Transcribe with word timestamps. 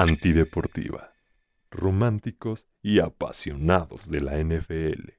Antideportiva. 0.00 1.12
Románticos 1.70 2.64
y 2.80 3.00
apasionados 3.00 4.10
de 4.10 4.22
la 4.22 4.38
NFL. 4.38 5.10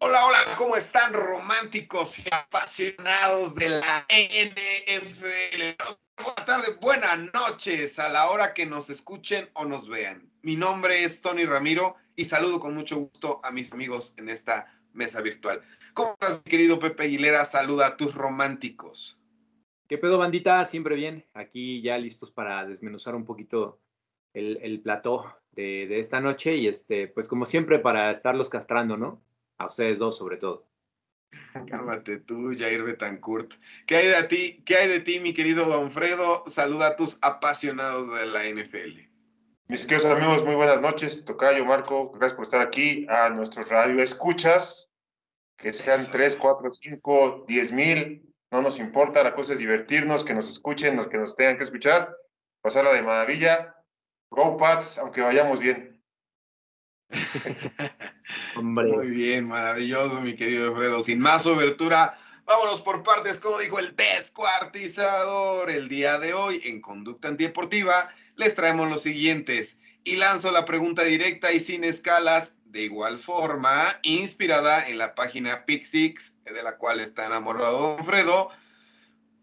Hola, 0.00 0.26
hola, 0.26 0.38
¿cómo 0.56 0.74
están 0.74 1.12
románticos 1.12 2.26
y 2.26 2.28
apasionados 2.34 3.54
de 3.54 3.68
la 3.68 4.04
NFL? 4.08 5.80
Buenas 6.16 6.44
tardes, 6.44 6.80
buenas 6.80 7.18
noches 7.32 8.00
a 8.00 8.08
la 8.08 8.30
hora 8.30 8.52
que 8.52 8.66
nos 8.66 8.90
escuchen 8.90 9.48
o 9.52 9.64
nos 9.64 9.88
vean. 9.88 10.28
Mi 10.42 10.56
nombre 10.56 11.04
es 11.04 11.22
Tony 11.22 11.44
Ramiro 11.44 11.94
y 12.16 12.24
saludo 12.24 12.58
con 12.58 12.74
mucho 12.74 12.96
gusto 12.96 13.40
a 13.44 13.52
mis 13.52 13.72
amigos 13.72 14.12
en 14.16 14.28
esta 14.28 14.76
mesa 14.92 15.20
virtual. 15.20 15.62
¿Cómo 15.94 16.16
estás, 16.20 16.42
mi 16.44 16.50
querido 16.50 16.80
Pepe 16.80 17.04
Aguilera? 17.04 17.44
Saluda 17.44 17.86
a 17.86 17.96
tus 17.96 18.12
románticos. 18.12 19.19
¿Qué 19.90 19.98
pedo, 19.98 20.18
bandita? 20.18 20.64
Siempre 20.66 20.94
bien. 20.94 21.26
Aquí 21.34 21.82
ya 21.82 21.98
listos 21.98 22.30
para 22.30 22.64
desmenuzar 22.64 23.16
un 23.16 23.24
poquito 23.24 23.80
el, 24.32 24.60
el 24.62 24.80
plató 24.82 25.24
de, 25.50 25.88
de, 25.88 25.98
esta 25.98 26.20
noche 26.20 26.54
y 26.54 26.68
este, 26.68 27.08
pues 27.08 27.26
como 27.26 27.44
siempre 27.44 27.80
para 27.80 28.12
estarlos 28.12 28.48
castrando, 28.48 28.96
¿no? 28.96 29.20
A 29.58 29.66
ustedes 29.66 29.98
dos 29.98 30.16
sobre 30.16 30.36
todo. 30.36 30.68
Cálmate 31.66 32.20
tú, 32.20 32.52
Jair 32.56 32.84
Betancourt. 32.84 33.54
¿Qué 33.84 33.96
hay 33.96 34.06
de 34.06 34.28
ti? 34.28 34.62
¿Qué 34.64 34.76
hay 34.76 34.86
de 34.86 35.00
ti, 35.00 35.18
mi 35.18 35.32
querido 35.32 35.64
Don 35.64 35.90
Fredo? 35.90 36.44
Saluda 36.46 36.90
a 36.90 36.96
tus 36.96 37.18
apasionados 37.20 38.14
de 38.14 38.26
la 38.26 38.44
NFL. 38.44 39.00
Mis 39.66 39.86
queridos 39.86 40.04
amigos, 40.04 40.44
muy 40.44 40.54
buenas 40.54 40.80
noches. 40.80 41.24
Tocayo, 41.24 41.64
Marco, 41.64 42.12
gracias 42.12 42.34
por 42.34 42.44
estar 42.44 42.60
aquí. 42.60 43.08
A 43.08 43.30
nuestros 43.30 43.68
radio 43.68 44.00
escuchas, 44.00 44.92
que 45.56 45.72
sean 45.72 45.98
Eso. 45.98 46.12
3, 46.12 46.36
4, 46.36 46.74
5, 46.74 47.44
10 47.48 47.72
mil 47.72 48.29
no 48.50 48.62
nos 48.62 48.78
importa, 48.78 49.22
la 49.22 49.34
cosa 49.34 49.52
es 49.52 49.58
divertirnos, 49.58 50.24
que 50.24 50.34
nos 50.34 50.50
escuchen, 50.50 50.96
los 50.96 51.06
que 51.06 51.18
nos 51.18 51.36
tengan 51.36 51.56
que 51.56 51.64
escuchar, 51.64 52.16
pasarla 52.62 52.92
de 52.92 53.02
maravilla. 53.02 53.76
Go 54.30 54.56
Pats, 54.56 54.98
aunque 54.98 55.20
vayamos 55.20 55.60
bien. 55.60 56.02
Hombre. 58.56 58.92
Muy 58.92 59.10
bien, 59.10 59.46
maravilloso, 59.46 60.20
mi 60.20 60.34
querido 60.34 60.74
Fredo. 60.74 61.02
Sin 61.02 61.20
más 61.20 61.46
obertura, 61.46 62.16
vámonos 62.44 62.80
por 62.82 63.02
partes, 63.02 63.38
como 63.38 63.58
dijo 63.58 63.78
el 63.78 63.94
descuartizador. 63.94 65.70
El 65.70 65.88
día 65.88 66.18
de 66.18 66.34
hoy, 66.34 66.60
en 66.64 66.80
Conducta 66.80 67.28
Antideportiva, 67.28 68.10
les 68.36 68.54
traemos 68.54 68.88
los 68.88 69.02
siguientes. 69.02 69.78
Y 70.04 70.16
lanzo 70.16 70.50
la 70.50 70.64
pregunta 70.64 71.02
directa 71.02 71.52
y 71.52 71.60
sin 71.60 71.84
escalas, 71.84 72.56
de 72.70 72.82
igual 72.82 73.18
forma, 73.18 73.72
inspirada 74.02 74.88
en 74.88 74.96
la 74.96 75.14
página 75.14 75.64
Pixix, 75.64 76.36
de 76.44 76.62
la 76.62 76.76
cual 76.76 77.00
está 77.00 77.26
enamorado 77.26 77.96
Don 77.96 78.04
Fredo. 78.04 78.50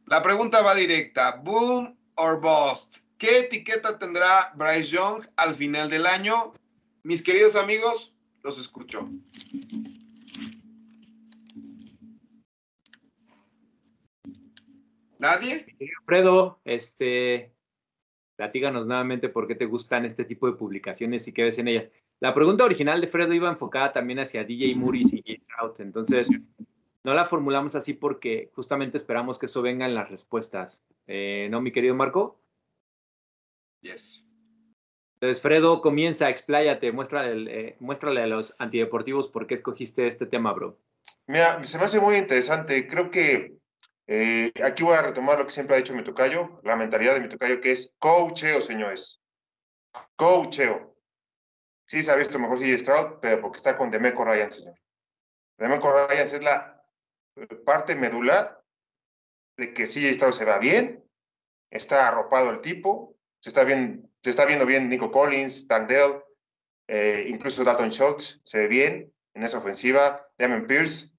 La 0.06 0.22
pregunta 0.22 0.61
va 0.61 0.73
directa, 0.73 1.42
boom 1.44 1.97
or 2.16 2.39
bust. 2.39 3.00
¿Qué 3.17 3.39
etiqueta 3.39 4.00
tendrá 4.00 4.53
Bryce 4.56 4.95
Young 4.95 5.25
al 5.36 5.56
final 5.56 5.89
del 5.89 6.06
año? 6.06 6.53
Mis 7.03 7.22
queridos 7.22 7.56
amigos, 7.56 8.16
los 8.44 8.59
escucho. 8.59 9.09
¿Nadie? 15.19 15.66
Fredo, 16.06 16.62
este, 16.64 17.52
platíganos 18.38 18.86
nuevamente 18.86 19.28
por 19.28 19.47
qué 19.47 19.56
te 19.56 19.66
gustan 19.66 20.06
este 20.06 20.24
tipo 20.24 20.47
de 20.47 20.56
publicaciones 20.56 21.28
y 21.28 21.34
qué 21.34 21.44
ves 21.44 21.57
en 21.57 21.68
ellas. 21.68 21.90
La 22.19 22.33
pregunta 22.33 22.66
original 22.66 23.00
de 23.00 23.07
Fredo 23.07 23.33
iba 23.33 23.50
enfocada 23.50 23.94
también 23.94 24.19
hacia 24.19 24.44
DJ 24.44 24.75
Moore 24.75 25.00
y 25.00 25.03
CJ 25.03 25.41
Stroud, 25.41 25.81
entonces 25.81 26.29
no 27.03 27.13
la 27.13 27.25
formulamos 27.25 27.75
así 27.75 27.94
porque 27.94 28.50
justamente 28.55 28.97
esperamos 28.97 29.38
que 29.38 29.45
eso 29.45 29.61
venga 29.61 29.85
en 29.85 29.94
las 29.94 30.09
respuestas. 30.09 30.83
Eh, 31.06 31.47
¿No, 31.51 31.61
mi 31.61 31.72
querido 31.72 31.95
Marco? 31.95 32.41
Yes. 33.81 34.25
Entonces, 35.13 35.41
Fredo, 35.41 35.81
comienza, 35.81 36.29
expláyate, 36.29 36.91
muéstrale, 36.91 37.69
eh, 37.69 37.75
muéstrale 37.79 38.22
a 38.22 38.27
los 38.27 38.56
antideportivos 38.59 39.29
por 39.29 39.47
qué 39.47 39.53
escogiste 39.53 40.07
este 40.07 40.25
tema, 40.25 40.53
bro. 40.53 40.77
Mira, 41.27 41.63
se 41.63 41.77
me 41.77 41.85
hace 41.85 42.00
muy 42.00 42.17
interesante. 42.17 42.88
Creo 42.88 43.09
que 43.09 43.57
eh, 44.07 44.51
aquí 44.63 44.83
voy 44.83 44.95
a 44.95 45.01
retomar 45.01 45.39
lo 45.39 45.45
que 45.45 45.51
siempre 45.51 45.75
ha 45.75 45.79
dicho 45.79 45.95
mi 45.95 46.03
tocayo, 46.03 46.59
la 46.63 46.75
mentalidad 46.75 47.13
de 47.13 47.22
mi 47.22 47.29
tocayo, 47.29 47.61
que 47.61 47.72
es 47.72 47.95
coacheo, 48.00 48.61
señores. 48.61 49.22
Coacheo. 50.16 50.97
Sí 51.88 52.03
se 52.03 52.12
ha 52.12 52.16
visto 52.16 52.38
mejor 52.38 52.59
CJ 52.59 52.80
Stroud, 52.80 53.20
pero 53.22 53.42
porque 53.42 53.58
está 53.58 53.78
con 53.78 53.90
Demeco 53.90 54.25
Ryan, 54.25 54.52
señor. 54.52 54.78
Demeco 55.58 55.90
Ryan 55.90 56.25
es 56.25 56.44
la 56.44 56.84
parte 57.66 57.96
medular 57.96 58.62
de 59.58 59.74
que 59.74 59.86
CJ 59.86 60.14
Stroud 60.16 60.34
se 60.34 60.44
va 60.44 60.59
bien, 60.59 61.02
está 61.72 62.09
arropado 62.09 62.50
el 62.50 62.59
tipo, 62.59 63.16
se 63.40 63.50
está, 63.50 63.64
bien, 63.64 64.12
se 64.22 64.31
está 64.31 64.44
viendo 64.44 64.66
bien 64.66 64.90
Nico 64.90 65.12
Collins, 65.12 65.66
Tandell, 65.68 66.22
eh, 66.90 67.25
incluso 67.30 67.64
Dalton 67.64 67.92
Schultz, 67.92 68.42
se 68.44 68.59
ve 68.59 68.68
bien 68.68 69.14
en 69.34 69.44
esa 69.44 69.59
ofensiva, 69.59 70.28
Damon 70.38 70.68
Pierce. 70.68 71.12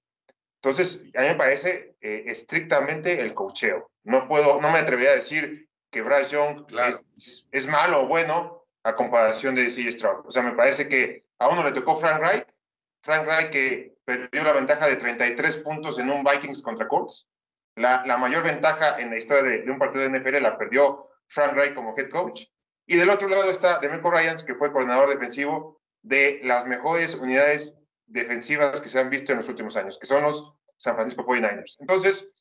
Entonces, 0.61 1.03
a 1.15 1.21
mí 1.21 1.27
me 1.29 1.35
parece 1.35 1.95
eh, 2.01 2.25
estrictamente 2.27 3.21
el 3.21 3.33
cocheo. 3.33 3.89
No 4.03 4.27
puedo, 4.27 4.61
no 4.61 4.69
me 4.69 4.79
atrevería 4.79 5.11
a 5.11 5.15
decir 5.15 5.67
que 5.89 6.03
Bryce 6.03 6.29
Young 6.29 6.67
claro. 6.67 6.95
es, 7.17 7.47
es, 7.51 7.67
malo 7.67 8.03
o 8.03 8.07
bueno 8.07 8.58
a 8.83 8.95
comparación 8.95 9.55
de 9.55 9.67
CJ 9.67 9.91
Stroud. 9.93 10.25
O 10.25 10.31
sea, 10.31 10.41
me 10.41 10.53
parece 10.53 10.87
que 10.87 11.25
a 11.39 11.47
uno 11.47 11.63
le 11.63 11.71
tocó 11.71 11.95
Frank 11.95 12.21
Wright, 12.21 12.45
Frank 13.01 13.25
Wright 13.25 13.49
que 13.49 13.97
perdió 14.05 14.43
la 14.43 14.53
ventaja 14.53 14.87
de 14.87 14.95
33 14.95 15.57
puntos 15.57 15.99
en 15.99 16.09
un 16.09 16.23
Vikings 16.23 16.61
contra 16.61 16.87
Colts. 16.87 17.27
La, 17.75 18.17
mayor 18.17 18.43
ventaja 18.43 18.99
en 18.99 19.09
la 19.09 19.17
historia 19.17 19.43
de, 19.43 19.71
un 19.71 19.79
partido 19.79 20.03
de 20.03 20.19
NFL 20.19 20.41
la 20.41 20.57
perdió 20.57 21.07
Frank 21.27 21.53
Wright 21.53 21.73
como 21.73 21.95
head 21.97 22.09
coach. 22.09 22.45
Y 22.85 22.97
del 22.97 23.09
otro 23.09 23.29
lado 23.29 23.49
está 23.49 23.79
Demeco 23.79 24.11
Ryans, 24.11 24.43
que 24.43 24.55
fue 24.55 24.71
coordinador 24.71 25.09
defensivo 25.09 25.79
de 26.01 26.41
las 26.43 26.65
mejores 26.65 27.15
unidades 27.15 27.77
defensivas 28.07 28.81
que 28.81 28.89
se 28.89 28.99
han 28.99 29.09
visto 29.09 29.31
en 29.31 29.37
los 29.37 29.47
últimos 29.47 29.77
años, 29.77 29.97
que 29.99 30.07
son 30.07 30.23
los 30.23 30.53
San 30.75 30.95
Francisco 30.95 31.25
49ers. 31.25 31.77
Entonces, 31.79 32.33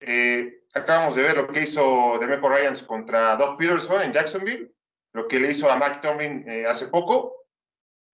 eh, 0.00 0.64
acabamos 0.74 1.14
de 1.14 1.22
ver 1.22 1.36
lo 1.36 1.46
que 1.46 1.60
hizo 1.60 2.18
Demeco 2.18 2.48
Ryans 2.48 2.82
contra 2.82 3.36
Doug 3.36 3.56
Peterson 3.56 4.02
en 4.02 4.12
Jacksonville, 4.12 4.74
lo 5.12 5.28
que 5.28 5.38
le 5.38 5.50
hizo 5.50 5.70
a 5.70 5.76
Mike 5.76 5.98
Tomlin 6.02 6.48
eh, 6.48 6.66
hace 6.66 6.88
poco. 6.88 7.46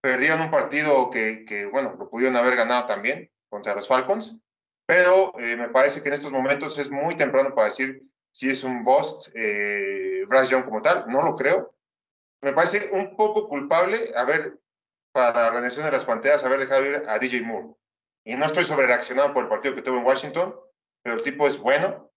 Perdieron 0.01 0.41
un 0.41 0.51
partido 0.51 1.09
que, 1.09 1.67
bueno, 1.71 1.95
lo 1.97 2.09
pudieron 2.09 2.35
haber 2.37 2.55
ganado 2.55 2.85
también 2.85 3.29
contra 3.49 3.75
los 3.75 3.87
Falcons, 3.87 4.37
pero 4.85 5.37
eh, 5.39 5.57
me 5.57 5.69
parece 5.69 6.01
que 6.01 6.07
en 6.07 6.13
estos 6.13 6.31
momentos 6.31 6.77
es 6.77 6.89
muy 6.89 7.15
temprano 7.15 7.53
para 7.53 7.65
decir 7.65 8.03
si 8.31 8.49
es 8.49 8.63
un 8.63 8.83
bust 8.83 9.29
eh, 9.35 10.25
Young 10.49 10.65
como 10.65 10.81
tal. 10.81 11.05
No 11.07 11.21
lo 11.21 11.35
creo. 11.35 11.75
Me 12.41 12.53
parece 12.53 12.89
un 12.93 13.15
poco 13.17 13.49
culpable 13.49 14.13
haber, 14.15 14.57
para 15.11 15.41
la 15.41 15.47
organización 15.49 15.85
de 15.85 15.91
las 15.91 16.05
Panteras, 16.05 16.43
haber 16.45 16.61
dejado 16.61 16.85
ir 16.85 17.03
a 17.07 17.19
DJ 17.19 17.41
Moore. 17.41 17.75
Y 18.23 18.35
no 18.35 18.45
estoy 18.45 18.63
sobre 18.63 18.87
reaccionado 18.87 19.33
por 19.33 19.43
el 19.43 19.49
partido 19.49 19.75
que 19.75 19.81
tuvo 19.81 19.97
en 19.97 20.05
Washington, 20.05 20.55
pero 21.03 21.15
el 21.15 21.23
tipo 21.23 21.47
es 21.47 21.57
bueno, 21.57 22.08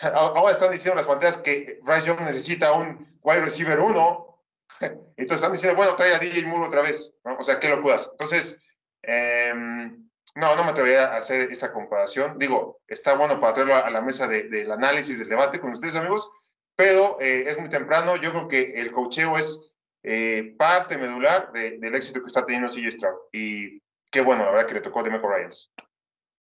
Ahora 0.00 0.52
están 0.52 0.70
diciendo 0.70 0.96
las 0.96 1.06
panteras 1.06 1.38
que 1.38 1.80
Bryce 1.82 2.06
Young 2.06 2.20
necesita 2.20 2.72
un 2.72 3.18
wide 3.22 3.40
receiver 3.40 3.78
1. 3.78 4.42
Entonces 4.80 5.36
están 5.36 5.52
diciendo, 5.52 5.76
bueno, 5.76 5.96
trae 5.96 6.14
a 6.14 6.18
DJ 6.18 6.46
Moore 6.46 6.68
otra 6.68 6.82
vez. 6.82 7.14
O 7.38 7.42
sea, 7.42 7.58
qué 7.58 7.68
locuras. 7.68 8.08
Entonces, 8.12 8.58
eh, 9.02 9.52
no, 9.54 10.54
no 10.54 10.64
me 10.64 10.70
atrevería 10.70 11.14
a 11.14 11.16
hacer 11.16 11.50
esa 11.50 11.72
comparación. 11.72 12.38
Digo, 12.38 12.80
está 12.86 13.14
bueno 13.14 13.40
para 13.40 13.54
traerlo 13.54 13.74
a 13.74 13.88
la 13.90 14.02
mesa 14.02 14.26
de, 14.26 14.44
del 14.44 14.70
análisis, 14.70 15.18
del 15.18 15.30
debate 15.30 15.60
con 15.60 15.72
ustedes, 15.72 15.96
amigos, 15.96 16.30
pero 16.76 17.16
eh, 17.20 17.44
es 17.48 17.58
muy 17.58 17.70
temprano. 17.70 18.16
Yo 18.16 18.32
creo 18.32 18.48
que 18.48 18.74
el 18.76 18.92
cocheo 18.92 19.38
es 19.38 19.72
eh, 20.02 20.54
parte 20.58 20.98
medular 20.98 21.52
de, 21.52 21.78
del 21.78 21.94
éxito 21.94 22.20
que 22.20 22.26
está 22.26 22.44
teniendo 22.44 22.68
CJ 22.68 22.90
Stroud. 22.92 23.16
Y 23.32 23.80
qué 24.10 24.20
bueno, 24.20 24.44
la 24.44 24.50
verdad, 24.50 24.66
que 24.66 24.74
le 24.74 24.80
tocó 24.82 25.02
de 25.02 25.10
Michael 25.10 25.32
Ryans. 25.34 25.72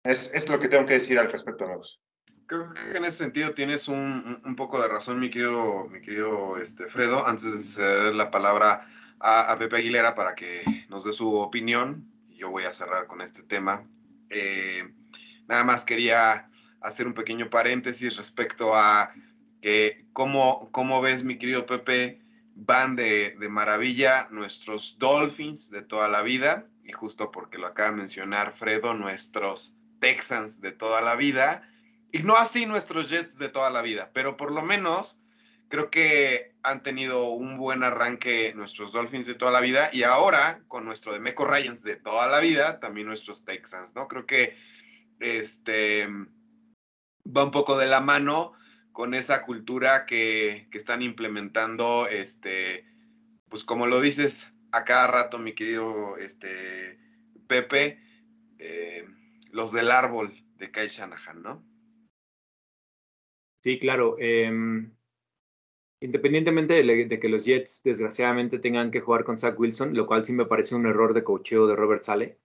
Es, 0.05 0.31
es 0.35 0.47
lo 0.49 0.59
que 0.59 0.69
tengo 0.69 0.85
que 0.85 0.95
decir 0.95 1.19
al 1.19 1.33
respecto, 1.33 1.65
amigos 1.65 2.01
creo 2.50 2.75
que 2.75 2.97
en 2.97 3.05
ese 3.05 3.19
sentido 3.19 3.55
tienes 3.55 3.87
un, 3.87 4.55
poco 4.56 4.82
de 4.82 4.88
razón, 4.88 5.20
mi 5.20 5.31
querido, 5.31 5.87
mi 5.88 6.00
querido 6.00 6.56
este, 6.56 6.87
Fredo. 6.87 7.25
Antes 7.25 7.52
de 7.52 7.61
ceder 7.61 8.14
la 8.14 8.32
palabra 8.32 8.88
a, 9.20 9.52
a, 9.52 9.58
Pepe 9.58 9.76
Aguilera 9.76 10.17
para 10.17 10.35
que 10.35 10.64
nos 10.88 11.05
dé 11.05 11.12
su 11.12 11.32
opinión, 11.37 12.11
yo 12.31 12.50
voy 12.50 12.64
a 12.64 12.73
cerrar 12.73 13.06
con 13.06 13.20
este 13.20 13.44
tema. 13.44 13.85
Eh, 14.31 14.93
nada 15.47 15.62
más 15.62 15.85
quería 15.85 16.50
hacer 16.81 17.06
un 17.06 17.14
pequeño 17.14 17.49
paréntesis 17.50 18.17
respecto 18.17 18.75
a 18.75 19.14
que 19.62 20.05
cómo, 20.12 20.70
cómo 20.73 21.00
ves, 21.00 21.23
mi 21.23 21.38
querido 21.38 21.67
Pepe, 21.67 22.20
van 22.56 22.97
de, 22.97 23.37
de 23.38 23.49
maravilla 23.49 24.26
nuestros 24.32 24.99
Dolphins 24.99 25.70
de 25.70 25.82
toda 25.82 26.08
la 26.08 26.23
vida, 26.23 26.64
y 26.82 26.91
justo 26.91 27.31
porque 27.31 27.58
lo 27.58 27.69
acaba 27.69 27.91
de 27.91 27.97
mencionar 27.99 28.52
Fredo, 28.52 28.93
nuestros 28.94 29.76
Texans 30.00 30.61
de 30.61 30.73
toda 30.73 31.00
la 31.00 31.14
vida 31.14 31.62
y 32.12 32.23
no 32.23 32.37
así 32.37 32.67
nuestros 32.67 33.11
Jets 33.11 33.39
de 33.39 33.49
toda 33.49 33.71
la 33.71 33.83
vida, 33.83 34.11
pero 34.12 34.37
por 34.37 34.53
lo 34.53 34.62
menos 34.62 35.21
creo 35.69 35.91
que 35.91 36.53
han 36.62 36.83
tenido 36.83 37.31
un 37.31 37.57
buen 37.57 37.83
arranque 37.85 38.53
nuestros 38.55 38.93
Dolphins 38.93 39.27
de 39.27 39.35
toda 39.35 39.53
la 39.53 39.61
vida 39.61 39.89
y 39.93 40.03
ahora 40.03 40.62
con 40.69 40.85
nuestro 40.85 41.12
de 41.12 41.21
Meco 41.21 41.47
Ryans 41.47 41.83
de 41.83 41.97
toda 41.97 42.27
la 42.27 42.41
vida, 42.41 42.81
también 42.81 43.07
nuestros 43.07 43.45
Texans, 43.45 43.95
¿no? 43.95 44.09
Creo 44.09 44.27
que 44.27 44.57
este 45.21 46.09
va 47.25 47.45
un 47.45 47.51
poco 47.51 47.79
de 47.79 47.87
la 47.87 48.01
mano 48.01 48.53
con 48.93 49.15
esa 49.15 49.43
cultura 49.45 50.07
que, 50.07 50.69
que 50.71 50.79
están 50.79 51.03
implementando, 51.03 52.09
este, 52.09 52.85
pues 53.49 53.65
como 53.65 53.87
lo 53.87 54.01
dices 54.01 54.53
a 54.73 54.85
cada 54.85 55.07
rato, 55.07 55.39
mi 55.39 55.55
querido 55.55 56.17
este, 56.17 56.99
Pepe, 57.47 58.03
eh, 58.59 59.07
los 59.53 59.73
del 59.73 59.91
árbol 59.91 60.33
de 60.57 60.71
Kai 60.71 60.89
Shanahan, 60.89 61.43
¿no? 61.43 61.70
Sí, 63.62 63.79
claro. 63.79 64.17
Em, 64.19 64.91
independientemente 66.01 66.83
de, 66.83 67.21
que 67.21 67.29
los 67.29 67.45
Jets 67.45 67.83
desgraciadamente 67.83 68.59
tengan 68.59 68.91
que 68.91 69.01
jugar 69.01 69.25
con 69.25 69.39
Zach 69.39 69.59
Wilson, 69.59 69.95
lo 69.95 70.07
cual 70.07 70.25
sí 70.25 70.33
me 70.33 70.47
parece 70.47 70.75
un 70.75 70.87
error 70.87 71.12
de 71.15 71.25
cocheo 71.25 71.67
de 71.67 71.77
Robert 71.77 72.03
Sale, 72.03 72.39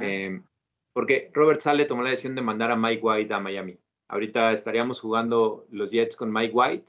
em, 0.00 0.44
porque 0.92 1.30
Robert 1.32 1.60
Sale 1.60 1.86
tomó 1.86 2.02
la 2.02 2.10
decisión 2.10 2.34
de 2.34 2.42
mandar 2.42 2.70
a 2.70 2.76
Mike 2.76 3.02
White 3.02 3.34
a 3.34 3.40
Miami. 3.40 3.78
Ahorita 4.08 4.52
estaríamos 4.52 5.00
jugando 5.00 5.66
los 5.70 5.90
Jets 5.90 6.16
con 6.16 6.32
Mike 6.32 6.52
White 6.52 6.86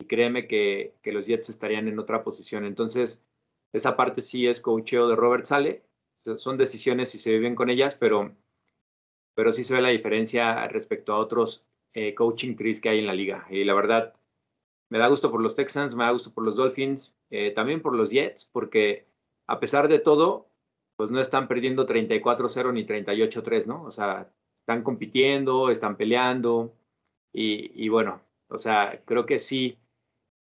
y 0.00 0.06
créeme 0.06 0.48
que, 0.48 0.94
que 1.02 1.12
los 1.12 1.26
Jets 1.26 1.50
estarían 1.50 1.86
en 1.88 1.98
otra 1.98 2.24
posición. 2.24 2.64
Entonces, 2.64 3.24
esa 3.72 3.96
parte 3.96 4.22
sí 4.22 4.46
es 4.46 4.60
cocheo 4.60 5.08
de 5.08 5.16
Robert 5.16 5.46
Sale. 5.46 5.82
Son 6.36 6.56
decisiones 6.56 7.14
y 7.14 7.18
se 7.18 7.32
viven 7.32 7.54
con 7.54 7.70
ellas, 7.70 7.96
pero, 7.96 8.34
pero 9.34 9.52
sí 9.52 9.62
se 9.62 9.74
ve 9.74 9.82
la 9.82 9.90
diferencia 9.90 10.66
respecto 10.68 11.12
a 11.12 11.18
otros 11.18 11.66
eh, 11.94 12.14
coaching 12.14 12.56
trees 12.56 12.80
que 12.80 12.88
hay 12.90 12.98
en 12.98 13.06
la 13.06 13.14
liga. 13.14 13.46
Y 13.48 13.64
la 13.64 13.74
verdad, 13.74 14.14
me 14.90 14.98
da 14.98 15.08
gusto 15.08 15.30
por 15.30 15.40
los 15.40 15.56
Texans, 15.56 15.94
me 15.94 16.04
da 16.04 16.10
gusto 16.10 16.32
por 16.32 16.44
los 16.44 16.56
Dolphins, 16.56 17.16
eh, 17.30 17.52
también 17.52 17.80
por 17.80 17.94
los 17.94 18.10
Jets, 18.10 18.44
porque 18.44 19.06
a 19.46 19.60
pesar 19.60 19.88
de 19.88 19.98
todo, 19.98 20.48
pues 20.96 21.10
no 21.10 21.20
están 21.20 21.48
perdiendo 21.48 21.86
34-0 21.86 22.72
ni 22.72 22.84
38-3, 22.84 23.66
¿no? 23.66 23.84
O 23.84 23.90
sea, 23.90 24.30
están 24.56 24.82
compitiendo, 24.82 25.70
están 25.70 25.96
peleando 25.96 26.74
y, 27.32 27.88
bueno, 27.88 28.22
o 28.48 28.58
sea, 28.58 29.02
creo 29.04 29.26
que 29.26 29.38
sí, 29.38 29.78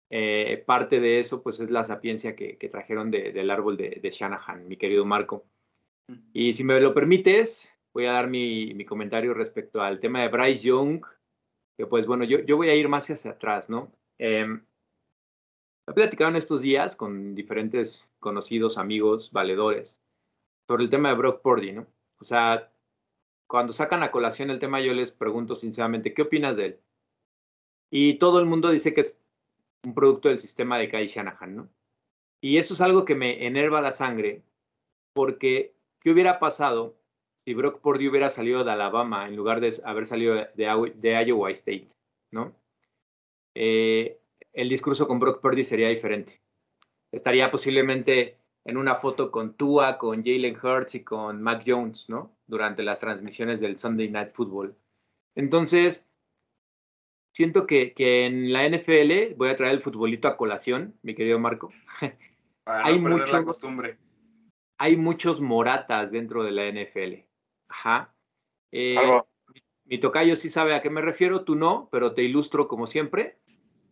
eh, 0.10 0.62
parte 0.66 1.00
de 1.00 1.20
eso 1.20 1.42
pues 1.42 1.60
es 1.62 1.72
la 1.72 1.84
sapiencia 1.84 2.36
que, 2.36 2.58
trajeron 2.70 3.12
del 3.12 3.50
árbol 3.50 3.78
de, 3.78 4.10
Shanahan, 4.12 4.68
mi 4.68 4.78
querido 4.78 5.06
Marco. 5.06 5.46
Y 6.34 6.54
si 6.54 6.64
me 6.64 6.80
lo 6.80 6.94
permites, 6.94 7.74
voy 7.94 8.06
a 8.06 8.12
dar 8.12 8.30
mi, 8.30 8.74
mi 8.74 8.86
comentario 8.86 9.34
respecto 9.34 9.82
al 9.82 10.00
tema 10.00 10.22
de 10.22 10.28
Bryce 10.28 10.68
Young, 10.68 11.06
que 11.78 11.86
pues 11.86 12.06
bueno, 12.06 12.24
yo, 12.24 12.40
yo 12.40 12.58
voy 12.58 12.70
a 12.70 12.76
ir 12.76 12.88
más 12.88 13.10
hacia 13.10 13.32
atrás, 13.32 13.70
¿no? 13.70 13.92
Eh, 14.18 14.46
he 15.88 15.94
platicado 15.94 16.30
en 16.30 16.38
estos 16.38 16.62
días 16.62 16.96
con 16.96 17.36
diferentes 17.36 18.14
conocidos, 18.20 18.78
amigos, 18.78 19.32
valedores, 19.32 20.02
sobre 20.68 20.84
el 20.84 20.90
tema 20.90 21.10
de 21.10 21.16
Brock 21.16 21.42
Purdy, 21.42 21.74
¿no? 21.74 21.88
O 22.20 22.24
sea, 22.24 22.72
cuando 23.48 23.74
sacan 23.74 24.04
a 24.04 24.12
colación 24.12 24.50
el 24.50 24.60
tema, 24.60 24.82
yo 24.82 24.94
les 24.94 25.12
pregunto 25.12 25.56
sinceramente, 25.56 26.14
¿qué 26.14 26.24
opinas 26.24 26.58
de 26.58 26.66
él? 26.66 26.80
Y 27.92 28.18
todo 28.18 28.40
el 28.40 28.46
mundo 28.46 28.70
dice 28.70 28.94
que 28.94 29.02
es 29.02 29.22
un 29.84 29.94
producto 29.94 30.30
del 30.30 30.40
sistema 30.40 30.78
de 30.78 30.90
Kai 30.90 31.08
Shanahan, 31.08 31.56
¿no? 31.56 31.70
Y 32.42 32.58
eso 32.58 32.74
es 32.74 32.82
algo 32.82 33.06
que 33.06 33.16
me 33.16 33.46
enerva 33.46 33.82
la 33.82 33.92
sangre, 33.92 34.44
porque 35.14 35.76
¿qué 36.00 36.12
hubiera 36.12 36.40
pasado 36.40 36.96
si 37.46 37.54
Brock 37.54 37.80
Purdy 37.80 38.08
hubiera 38.08 38.30
salido 38.30 38.64
de 38.64 38.72
Alabama 38.72 39.28
en 39.28 39.36
lugar 39.36 39.62
de 39.62 39.74
haber 39.86 40.08
salido 40.08 40.36
de, 40.36 40.94
de 40.96 41.26
Iowa 41.26 41.52
State, 41.52 41.88
¿no? 42.32 42.56
Eh, 43.56 44.20
el 44.52 44.68
discurso 44.68 45.08
con 45.08 45.20
Brock 45.20 45.42
Purdy 45.42 45.64
sería 45.64 45.90
diferente. 45.90 46.42
Estaría 47.12 47.52
posiblemente 47.52 48.38
en 48.66 48.78
una 48.78 48.96
foto 48.96 49.32
con 49.32 49.54
Tua, 49.54 49.98
con 49.98 50.24
Jalen 50.24 50.58
Hurts 50.58 50.96
y 50.96 51.04
con 51.04 51.42
Mac 51.42 51.64
Jones, 51.66 52.10
¿no? 52.10 52.36
Durante 52.48 52.82
las 52.82 53.00
transmisiones 53.00 53.60
del 53.60 53.78
Sunday 53.78 54.10
Night 54.10 54.32
Football. 54.32 54.76
Entonces, 55.36 56.08
siento 57.36 57.68
que, 57.68 57.94
que 57.94 58.26
en 58.26 58.52
la 58.52 58.68
NFL, 58.68 59.36
voy 59.36 59.50
a 59.50 59.56
traer 59.56 59.74
el 59.74 59.82
futbolito 59.82 60.28
a 60.28 60.36
colación, 60.36 60.98
mi 61.04 61.14
querido 61.14 61.38
Marco. 61.38 61.72
hay 62.66 63.00
la 63.00 63.44
costumbre. 63.44 63.98
Hay 64.80 64.98
muchos 64.98 65.40
moratas 65.42 66.12
dentro 66.12 66.44
de 66.44 66.52
la 66.52 66.70
NFL. 66.70 67.25
Ajá. 67.68 68.14
Eh, 68.72 68.96
mi 69.86 70.00
tocayo 70.00 70.36
sí 70.36 70.50
sabe 70.50 70.76
a 70.76 70.82
qué 70.82 70.90
me 70.90 71.02
refiero, 71.02 71.44
tú 71.44 71.56
no, 71.56 71.90
pero 71.92 72.14
te 72.14 72.24
ilustro 72.24 72.68
como 72.68 72.88
siempre. 72.88 73.38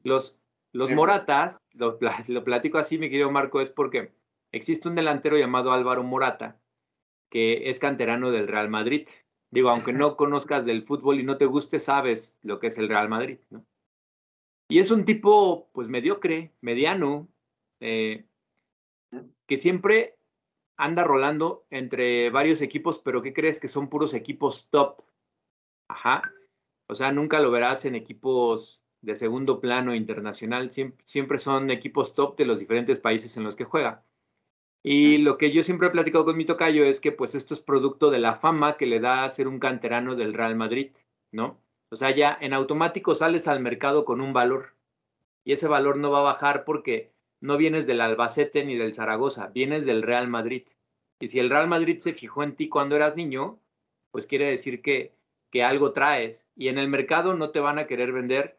Los, 0.03 0.39
los 0.71 0.91
moratas, 0.91 1.59
lo, 1.73 1.97
lo 2.27 2.43
platico 2.43 2.77
así, 2.77 2.97
mi 2.97 3.09
querido 3.09 3.31
Marco, 3.31 3.61
es 3.61 3.69
porque 3.69 4.13
existe 4.51 4.87
un 4.87 4.95
delantero 4.95 5.37
llamado 5.37 5.71
Álvaro 5.71 6.03
Morata, 6.03 6.59
que 7.29 7.69
es 7.69 7.79
canterano 7.79 8.31
del 8.31 8.47
Real 8.47 8.69
Madrid. 8.69 9.07
Digo, 9.51 9.69
aunque 9.69 9.93
no 9.93 10.17
conozcas 10.17 10.65
del 10.65 10.83
fútbol 10.83 11.19
y 11.19 11.23
no 11.23 11.37
te 11.37 11.45
guste, 11.45 11.79
sabes 11.79 12.39
lo 12.41 12.59
que 12.59 12.67
es 12.67 12.77
el 12.77 12.89
Real 12.89 13.09
Madrid, 13.09 13.37
¿no? 13.49 13.65
Y 14.69 14.79
es 14.79 14.89
un 14.91 15.05
tipo, 15.05 15.69
pues, 15.73 15.89
mediocre, 15.89 16.51
mediano, 16.61 17.27
eh, 17.79 18.25
que 19.45 19.57
siempre 19.57 20.15
anda 20.77 21.03
rolando 21.03 21.65
entre 21.69 22.29
varios 22.29 22.61
equipos, 22.61 22.99
pero 22.99 23.21
¿qué 23.21 23.33
crees 23.33 23.59
que 23.59 23.67
son 23.67 23.89
puros 23.89 24.13
equipos 24.13 24.67
top? 24.69 25.01
Ajá. 25.87 26.31
O 26.87 26.95
sea, 26.95 27.11
nunca 27.11 27.39
lo 27.39 27.51
verás 27.51 27.85
en 27.85 27.95
equipos 27.95 28.83
de 29.01 29.15
segundo 29.15 29.59
plano 29.59 29.93
internacional, 29.95 30.71
siempre, 30.71 31.03
siempre 31.05 31.37
son 31.37 31.69
equipos 31.71 32.15
top 32.15 32.37
de 32.37 32.45
los 32.45 32.59
diferentes 32.59 32.99
países 32.99 33.35
en 33.37 33.43
los 33.43 33.55
que 33.55 33.65
juega. 33.65 34.03
Y 34.83 35.17
lo 35.19 35.37
que 35.37 35.51
yo 35.53 35.63
siempre 35.63 35.87
he 35.87 35.91
platicado 35.91 36.25
con 36.25 36.37
mi 36.37 36.45
tocayo 36.45 36.85
es 36.85 36.99
que 36.99 37.11
pues 37.11 37.35
esto 37.35 37.53
es 37.53 37.61
producto 37.61 38.11
de 38.11 38.19
la 38.19 38.35
fama 38.35 38.77
que 38.77 38.85
le 38.85 38.99
da 38.99 39.23
a 39.23 39.29
ser 39.29 39.47
un 39.47 39.59
canterano 39.59 40.15
del 40.15 40.33
Real 40.33 40.55
Madrid, 40.55 40.91
¿no? 41.31 41.57
O 41.89 41.95
sea, 41.95 42.13
ya 42.15 42.37
en 42.41 42.53
automático 42.53 43.15
sales 43.15 43.47
al 43.47 43.61
mercado 43.61 44.03
con 44.03 44.19
un 44.19 44.33
valor 44.33 44.75
y 45.45 45.53
ese 45.53 45.67
valor 45.67 45.97
no 45.97 46.11
va 46.11 46.19
a 46.19 46.23
bajar 46.23 46.65
porque 46.65 47.12
no 47.43 47.57
vienes 47.57 47.85
del 47.85 47.99
Albacete 47.99 48.63
ni 48.63 48.77
del 48.77 48.93
Zaragoza, 48.93 49.47
vienes 49.47 49.85
del 49.85 50.01
Real 50.01 50.29
Madrid. 50.29 50.63
Y 51.19 51.27
si 51.27 51.39
el 51.41 51.49
Real 51.49 51.67
Madrid 51.67 51.97
se 51.99 52.13
fijó 52.13 52.41
en 52.41 52.55
ti 52.55 52.69
cuando 52.69 52.95
eras 52.95 53.17
niño, 53.17 53.59
pues 54.11 54.27
quiere 54.27 54.45
decir 54.45 54.81
que, 54.81 55.11
que 55.51 55.61
algo 55.61 55.91
traes 55.91 56.49
y 56.55 56.69
en 56.69 56.77
el 56.77 56.87
mercado 56.87 57.33
no 57.33 57.49
te 57.49 57.59
van 57.59 57.79
a 57.79 57.85
querer 57.85 58.13
vender 58.13 58.57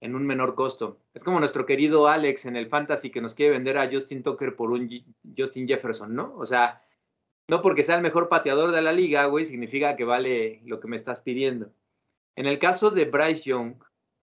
en 0.00 0.16
un 0.16 0.26
menor 0.26 0.56
costo. 0.56 0.98
Es 1.14 1.22
como 1.22 1.38
nuestro 1.38 1.66
querido 1.66 2.08
Alex 2.08 2.46
en 2.46 2.56
el 2.56 2.66
Fantasy 2.66 3.10
que 3.10 3.20
nos 3.20 3.36
quiere 3.36 3.52
vender 3.52 3.78
a 3.78 3.88
Justin 3.88 4.24
Tucker 4.24 4.56
por 4.56 4.72
un 4.72 4.90
Justin 5.36 5.68
Jefferson, 5.68 6.12
¿no? 6.12 6.34
O 6.36 6.46
sea, 6.46 6.82
no 7.46 7.62
porque 7.62 7.84
sea 7.84 7.94
el 7.94 8.02
mejor 8.02 8.28
pateador 8.28 8.72
de 8.72 8.82
la 8.82 8.90
liga, 8.90 9.26
güey, 9.26 9.44
significa 9.44 9.94
que 9.94 10.04
vale 10.04 10.62
lo 10.64 10.80
que 10.80 10.88
me 10.88 10.96
estás 10.96 11.22
pidiendo. 11.22 11.70
En 12.34 12.46
el 12.46 12.58
caso 12.58 12.90
de 12.90 13.04
Bryce 13.04 13.44
Young, 13.44 13.76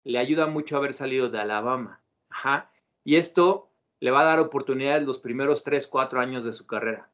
le 0.03 0.19
ayuda 0.19 0.45
mucho 0.47 0.75
haber 0.75 0.91
salido 0.91 1.29
de 1.29 1.39
Alabama. 1.39 2.01
Ajá. 2.29 2.69
Y 3.05 3.15
esto 3.15 3.69
le 4.03 4.11
va 4.11 4.21
a 4.21 4.25
dar 4.25 4.39
oportunidades 4.39 5.03
los 5.03 5.19
primeros 5.19 5.63
3, 5.63 5.87
4 5.87 6.19
años 6.19 6.43
de 6.43 6.51
su 6.51 6.67
carrera. 6.67 7.09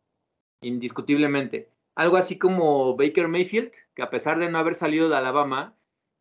Indiscutiblemente. 0.62 1.70
Algo 1.96 2.18
así 2.18 2.40
como 2.40 2.96
Baker 2.96 3.28
Mayfield, 3.28 3.72
que 3.94 4.02
a 4.02 4.10
pesar 4.10 4.40
de 4.40 4.50
no 4.50 4.58
haber 4.58 4.74
salido 4.74 5.08
de 5.08 5.16
Alabama, 5.16 5.76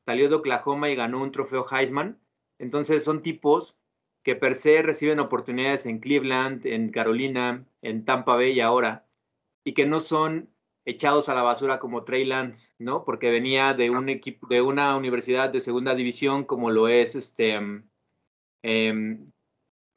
salió 0.05 0.29
de 0.29 0.35
Oklahoma 0.35 0.91
y 0.91 0.95
ganó 0.95 1.23
un 1.23 1.33
trofeo 1.33 1.67
Heisman 1.71 2.19
entonces 2.59 3.03
son 3.03 3.23
tipos 3.23 3.79
que 4.23 4.35
per 4.37 4.57
se 4.57 4.83
reciben 4.83 5.21
oportunidades 5.21 5.87
en 5.87 6.01
Cleveland, 6.01 6.67
en 6.67 6.91
Carolina, 6.91 7.65
en 7.81 8.05
Tampa 8.05 8.35
Bay 8.35 8.61
ahora, 8.61 9.07
y 9.65 9.73
que 9.75 9.87
no 9.87 10.01
son 10.01 10.51
echados 10.85 11.31
a 11.31 11.35
la 11.35 11.43
basura 11.43 11.79
como 11.79 12.05
Trey 12.05 12.25
Lance, 12.25 12.75
¿no? 12.79 13.05
Porque 13.05 13.31
venía 13.31 13.73
de 13.75 13.91
un 13.91 14.09
equipo, 14.09 14.47
de 14.49 14.61
una 14.61 14.97
universidad 14.97 15.51
de 15.51 15.61
segunda 15.61 15.95
división 15.95 16.45
como 16.45 16.71
lo 16.71 16.89
es 16.89 17.15
este, 17.15 17.59
eh, 18.63 19.19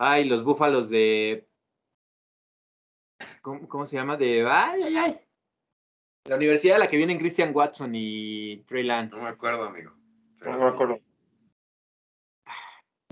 ay, 0.02 0.26
los 0.26 0.44
Búfalos 0.44 0.90
de, 0.90 1.48
¿cómo, 3.42 3.86
se 3.86 3.96
llama? 3.96 4.18
De, 4.18 4.46
ay, 4.48 4.82
ay, 4.84 4.98
ay. 4.98 5.20
La 6.26 6.36
universidad 6.36 6.76
de 6.76 6.80
la 6.80 6.90
que 6.90 6.98
vienen 6.98 7.20
Christian 7.20 7.52
Watson 7.54 7.92
y 7.94 8.64
Trey 8.68 8.84
Lance. 8.84 9.18
No 9.18 9.24
me 9.24 9.30
acuerdo, 9.30 9.64
amigo. 9.64 9.92
no 10.44 10.58
me 10.58 10.66
acuerdo. 10.66 11.00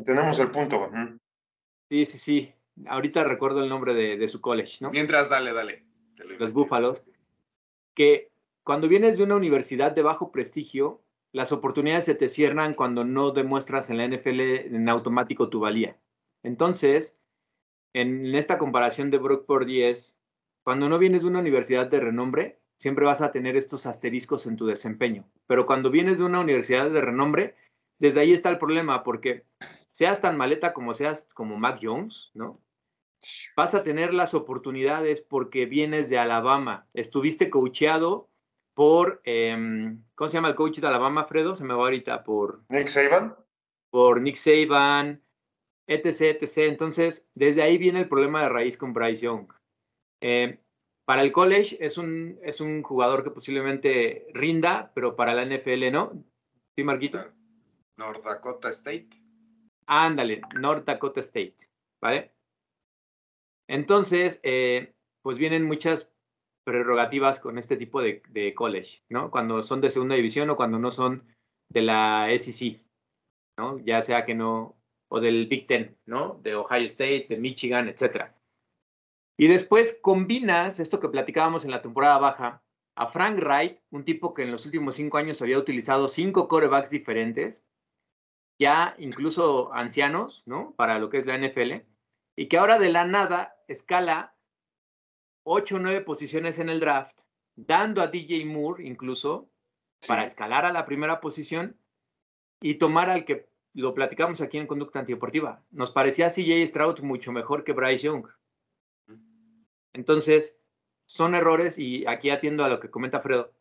Tenemos 0.03 0.39
el 0.39 0.51
punto. 0.51 0.89
Sí, 1.89 2.05
sí, 2.05 2.17
sí. 2.17 2.53
Ahorita 2.87 3.23
recuerdo 3.23 3.63
el 3.63 3.69
nombre 3.69 3.93
de, 3.93 4.27
su 4.27 4.41
college, 4.41 4.77
¿no? 4.81 4.91
Mientras, 4.91 5.29
dale, 5.29 5.53
dale. 5.53 5.85
Los 6.37 6.53
Búfalos. 6.53 7.03
Que 7.95 8.31
cuando 8.63 8.87
vienes 8.87 9.17
de 9.17 9.23
una 9.23 9.35
universidad 9.35 9.91
de 9.91 10.01
bajo 10.01 10.31
prestigio, 10.31 11.01
las 11.31 11.51
oportunidades 11.51 12.05
se 12.05 12.15
te 12.15 12.29
cierran 12.29 12.73
cuando 12.73 13.03
no 13.03 13.31
demuestras 13.31 13.89
en 13.89 13.97
la 13.97 14.07
NFL 14.07 14.39
en 14.39 14.89
automático 14.89 15.49
tu 15.49 15.59
valía. 15.59 15.97
Entonces, 16.43 17.19
en 17.93 18.33
esta 18.35 18.57
comparación 18.57 19.11
de 19.11 19.17
Brock 19.17 19.45
Purdy 19.45 19.83
es, 19.83 20.19
cuando 20.63 20.89
no 20.89 20.99
vienes 20.99 21.21
de 21.21 21.27
una 21.27 21.39
universidad 21.39 21.87
de 21.87 21.99
renombre, 21.99 22.59
siempre 22.79 23.05
vas 23.05 23.21
a 23.21 23.31
tener 23.31 23.57
estos 23.57 23.85
asteriscos 23.85 24.45
en 24.45 24.55
tu 24.55 24.65
desempeño. 24.65 25.25
Pero 25.47 25.65
cuando 25.65 25.89
vienes 25.89 26.17
de 26.17 26.23
una 26.23 26.39
universidad 26.39 26.89
de 26.89 27.01
renombre, 27.01 27.55
desde 27.99 28.21
ahí 28.21 28.33
está 28.33 28.49
el 28.49 28.57
problema, 28.57 29.03
porque 29.03 29.45
seas 29.87 30.21
tan 30.21 30.37
maleta 30.37 30.73
como 30.73 30.93
seas 30.93 31.29
como 31.33 31.57
Mac 31.57 31.79
Jones, 31.81 32.31
¿no? 32.33 32.61
Vas 33.57 33.75
a 33.75 33.83
tener 33.83 34.13
las 34.13 34.33
oportunidades 34.33 35.19
porque 35.19 35.65
vienes 35.65 36.09
de 36.09 36.17
Alabama. 36.17 36.87
Estuviste 36.93 37.49
coacheado 37.49 38.29
por, 38.73 39.21
em, 39.25 40.01
¿cómo 40.15 40.29
se 40.29 40.37
llama 40.37 40.47
el 40.47 40.55
coach 40.55 40.79
de 40.79 40.87
Alabama, 40.87 41.25
Fredo? 41.25 41.57
Se 41.57 41.65
me 41.65 41.73
va 41.73 41.81
ahorita 41.81 42.23
por... 42.23 42.61
Nick 42.69 42.87
Saban. 42.87 43.35
por 43.89 44.21
Nick 44.21 44.37
Saban, 44.37 45.21
etc., 45.89 46.41
etc. 46.41 46.57
Entonces, 46.69 47.27
desde 47.35 47.63
ahí 47.63 47.77
viene 47.77 47.99
el 47.99 48.09
problema 48.09 48.43
de 48.43 48.49
raíz 48.49 48.77
con 48.77 48.93
Bryce 48.93 49.25
Young. 49.25 49.51
Eh, 50.21 50.59
para 51.05 51.23
el 51.23 51.31
college 51.31 51.77
es 51.83 51.97
un, 51.97 52.39
es 52.43 52.61
un 52.61 52.83
jugador 52.83 53.23
que 53.23 53.31
posiblemente 53.31 54.27
rinda, 54.33 54.91
pero 54.93 55.15
para 55.15 55.33
la 55.33 55.43
NFL 55.43 55.91
no. 55.91 56.23
¿Sí, 56.77 56.83
Marquito? 56.83 57.17
North 57.97 58.23
Dakota 58.23 58.69
State. 58.69 59.09
Ándale, 59.87 60.41
North 60.55 60.85
Dakota 60.85 61.21
State, 61.21 61.55
¿vale? 61.99 62.31
Entonces, 63.67 64.39
eh, 64.43 64.93
pues 65.23 65.39
vienen 65.39 65.65
muchas 65.65 66.13
prerrogativas 66.63 67.39
con 67.39 67.57
este 67.57 67.75
tipo 67.75 68.01
de, 68.01 68.21
de, 68.29 68.53
college, 68.53 69.01
¿no? 69.09 69.31
Cuando 69.31 69.63
son 69.63 69.81
de 69.81 69.89
segunda 69.89 70.15
división 70.15 70.51
o 70.51 70.55
cuando 70.55 70.77
no 70.77 70.91
son 70.91 71.25
de 71.71 71.81
la 71.81 72.27
SEC, 72.37 72.79
¿no? 73.57 73.79
Ya 73.79 74.03
sea 74.03 74.25
que 74.25 74.35
no, 74.35 74.78
o 75.09 75.19
del 75.19 75.47
Big 75.47 75.67
Ten, 75.67 75.97
¿no? 76.05 76.39
De 76.41 76.55
Ohio 76.55 76.85
State, 76.85 77.27
de 77.29 77.37
Michigan, 77.37 77.89
etcétera. 77.89 78.35
Y 79.37 79.47
después 79.47 79.99
combinas 80.01 80.79
esto 80.79 80.99
que 80.99 81.09
platicábamos 81.09 81.65
en 81.65 81.71
la 81.71 81.81
temporada 81.81 82.17
baja 82.17 82.63
a 82.95 83.07
Frank 83.07 83.39
Wright, 83.39 83.79
un 83.91 84.03
tipo 84.03 84.33
que 84.33 84.43
en 84.43 84.51
los 84.51 84.65
últimos 84.65 84.95
cinco 84.95 85.17
años 85.17 85.41
había 85.41 85.57
utilizado 85.57 86.07
cinco 86.07 86.47
corebacks 86.47 86.89
diferentes, 86.89 87.65
ya 88.59 88.95
incluso 88.99 89.73
ancianos, 89.73 90.43
¿no? 90.45 90.73
Para 90.75 90.99
lo 90.99 91.09
que 91.09 91.19
es 91.19 91.25
la 91.25 91.37
NFL, 91.37 91.85
y 92.35 92.47
que 92.47 92.57
ahora 92.57 92.77
de 92.77 92.89
la 92.89 93.05
nada 93.05 93.55
escala 93.67 94.35
ocho 95.43 95.77
o 95.77 95.79
nueve 95.79 96.01
posiciones 96.01 96.59
en 96.59 96.69
el 96.69 96.81
draft, 96.81 97.17
dando 97.55 98.01
a 98.01 98.07
DJ 98.07 98.45
Moore 98.45 98.85
incluso 98.85 99.49
para 100.07 100.23
escalar 100.23 100.65
a 100.65 100.73
la 100.73 100.85
primera 100.85 101.21
posición 101.21 101.77
y 102.61 102.75
tomar 102.75 103.09
al 103.09 103.25
que 103.25 103.47
lo 103.79 103.93
platicamos 103.93 104.41
aquí 104.41 104.57
en 104.57 104.67
Conducta 104.67 104.99
Antideportiva. 104.99 105.63
Nos 105.71 105.91
parecía 105.91 106.29
CJ 106.29 106.67
Stroud 106.67 106.99
mucho 107.01 107.31
mejor 107.31 107.63
que 107.63 107.73
Bryce 107.73 108.07
Young. 108.07 108.27
Entonces, 109.93 110.59
son 111.05 111.33
errores 111.33 111.79
y 111.79 112.05
aquí 112.05 112.29
atiendo 112.29 112.63
a 112.63 112.69
lo 112.69 112.79
que 112.79 112.91
comenta 112.91 113.21
Fredo. 113.21 113.51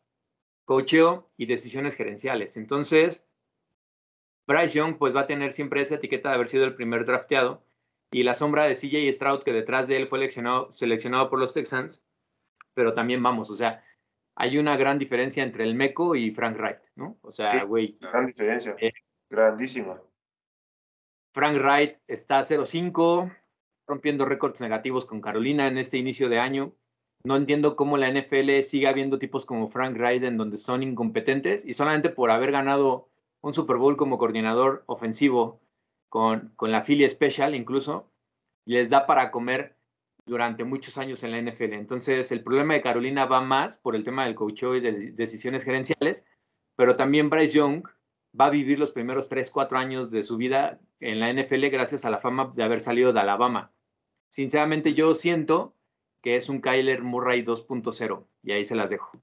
Cocheo 0.65 1.29
y 1.37 1.47
decisiones 1.47 1.95
gerenciales. 1.95 2.57
Entonces, 2.57 3.25
Bryce 4.45 4.77
Young 4.77 4.97
pues 4.97 5.15
va 5.15 5.21
a 5.21 5.27
tener 5.27 5.53
siempre 5.53 5.81
esa 5.81 5.95
etiqueta 5.95 6.29
de 6.29 6.35
haber 6.35 6.47
sido 6.47 6.65
el 6.65 6.75
primer 6.75 7.05
drafteado 7.05 7.63
y 8.11 8.23
la 8.23 8.33
sombra 8.33 8.65
de 8.65 8.75
CJ 8.75 9.11
Stroud 9.13 9.43
que 9.43 9.53
detrás 9.53 9.87
de 9.87 9.97
él 9.97 10.07
fue 10.07 10.19
seleccionado, 10.19 10.71
seleccionado 10.71 11.29
por 11.29 11.39
los 11.39 11.53
Texans, 11.53 12.03
pero 12.73 12.93
también 12.93 13.21
vamos, 13.23 13.49
o 13.49 13.55
sea, 13.55 13.83
hay 14.35 14.57
una 14.57 14.77
gran 14.77 14.97
diferencia 14.97 15.43
entre 15.43 15.65
el 15.65 15.75
Meco 15.75 16.15
y 16.15 16.31
Frank 16.31 16.57
Wright, 16.57 16.79
¿no? 16.95 17.17
O 17.21 17.29
sea, 17.29 17.63
güey. 17.65 17.97
gran 17.99 18.25
diferencia. 18.25 18.75
Eh, 18.79 18.93
grandísima. 19.29 20.01
Frank 21.39 21.57
Wright 21.57 21.95
está 22.09 22.41
0-5, 22.41 23.33
rompiendo 23.87 24.25
récords 24.25 24.59
negativos 24.59 25.05
con 25.05 25.21
Carolina 25.21 25.69
en 25.69 25.77
este 25.77 25.97
inicio 25.97 26.27
de 26.27 26.37
año. 26.37 26.73
No 27.23 27.37
entiendo 27.37 27.77
cómo 27.77 27.95
la 27.95 28.11
NFL 28.11 28.59
sigue 28.59 28.89
habiendo 28.89 29.19
tipos 29.19 29.45
como 29.45 29.69
Frank 29.69 29.95
Reich 29.95 30.21
donde 30.21 30.57
son 30.57 30.83
incompetentes 30.83 31.65
y 31.65 31.71
solamente 31.71 32.09
por 32.09 32.29
haber 32.29 32.51
ganado 32.51 33.07
un 33.39 33.53
Super 33.53 33.77
Bowl 33.77 33.95
como 33.95 34.17
coordinador 34.17 34.83
ofensivo 34.87 35.61
con, 36.09 36.51
con 36.57 36.73
la 36.73 36.83
Philly 36.83 37.07
Special 37.07 37.55
incluso, 37.55 38.11
les 38.65 38.89
da 38.89 39.05
para 39.05 39.31
comer 39.31 39.77
durante 40.25 40.65
muchos 40.65 40.97
años 40.97 41.23
en 41.23 41.31
la 41.31 41.41
NFL. 41.41 41.71
Entonces, 41.71 42.33
el 42.33 42.43
problema 42.43 42.73
de 42.73 42.81
Carolina 42.81 43.23
va 43.23 43.39
más 43.39 43.77
por 43.77 43.95
el 43.95 44.03
tema 44.03 44.25
del 44.25 44.35
coaching 44.35 44.73
y 44.73 44.79
de 44.81 45.11
decisiones 45.11 45.63
gerenciales, 45.63 46.25
pero 46.75 46.97
también 46.97 47.29
Bryce 47.29 47.59
Young 47.59 47.83
va 48.39 48.47
a 48.47 48.49
vivir 48.49 48.79
los 48.79 48.91
primeros 48.91 49.29
3, 49.29 49.49
4 49.49 49.77
años 49.77 50.11
de 50.11 50.23
su 50.23 50.37
vida 50.37 50.79
en 50.99 51.19
la 51.19 51.31
NFL 51.31 51.67
gracias 51.67 52.05
a 52.05 52.09
la 52.09 52.19
fama 52.19 52.51
de 52.55 52.63
haber 52.63 52.79
salido 52.79 53.13
de 53.13 53.19
Alabama 53.19 53.71
sinceramente 54.29 54.93
yo 54.93 55.15
siento 55.15 55.75
que 56.21 56.35
es 56.35 56.49
un 56.49 56.61
Kyler 56.61 57.01
Murray 57.01 57.43
2.0 57.43 58.27
y 58.43 58.51
ahí 58.51 58.65
se 58.65 58.75
las 58.75 58.89
dejo. 58.89 59.21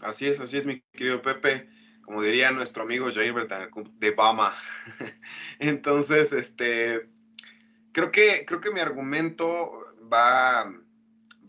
Así 0.00 0.26
es, 0.26 0.40
así 0.40 0.58
es, 0.58 0.66
mi 0.66 0.80
querido 0.92 1.22
Pepe. 1.22 1.68
Como 2.02 2.22
diría 2.22 2.50
nuestro 2.52 2.84
amigo 2.84 3.10
Jair 3.12 3.34
de 3.34 4.10
Bama. 4.12 4.52
Entonces, 5.58 6.32
este, 6.32 7.08
creo 7.92 8.10
que, 8.10 8.44
creo 8.46 8.60
que 8.60 8.70
mi 8.70 8.80
argumento 8.80 9.72
va, 10.10 10.72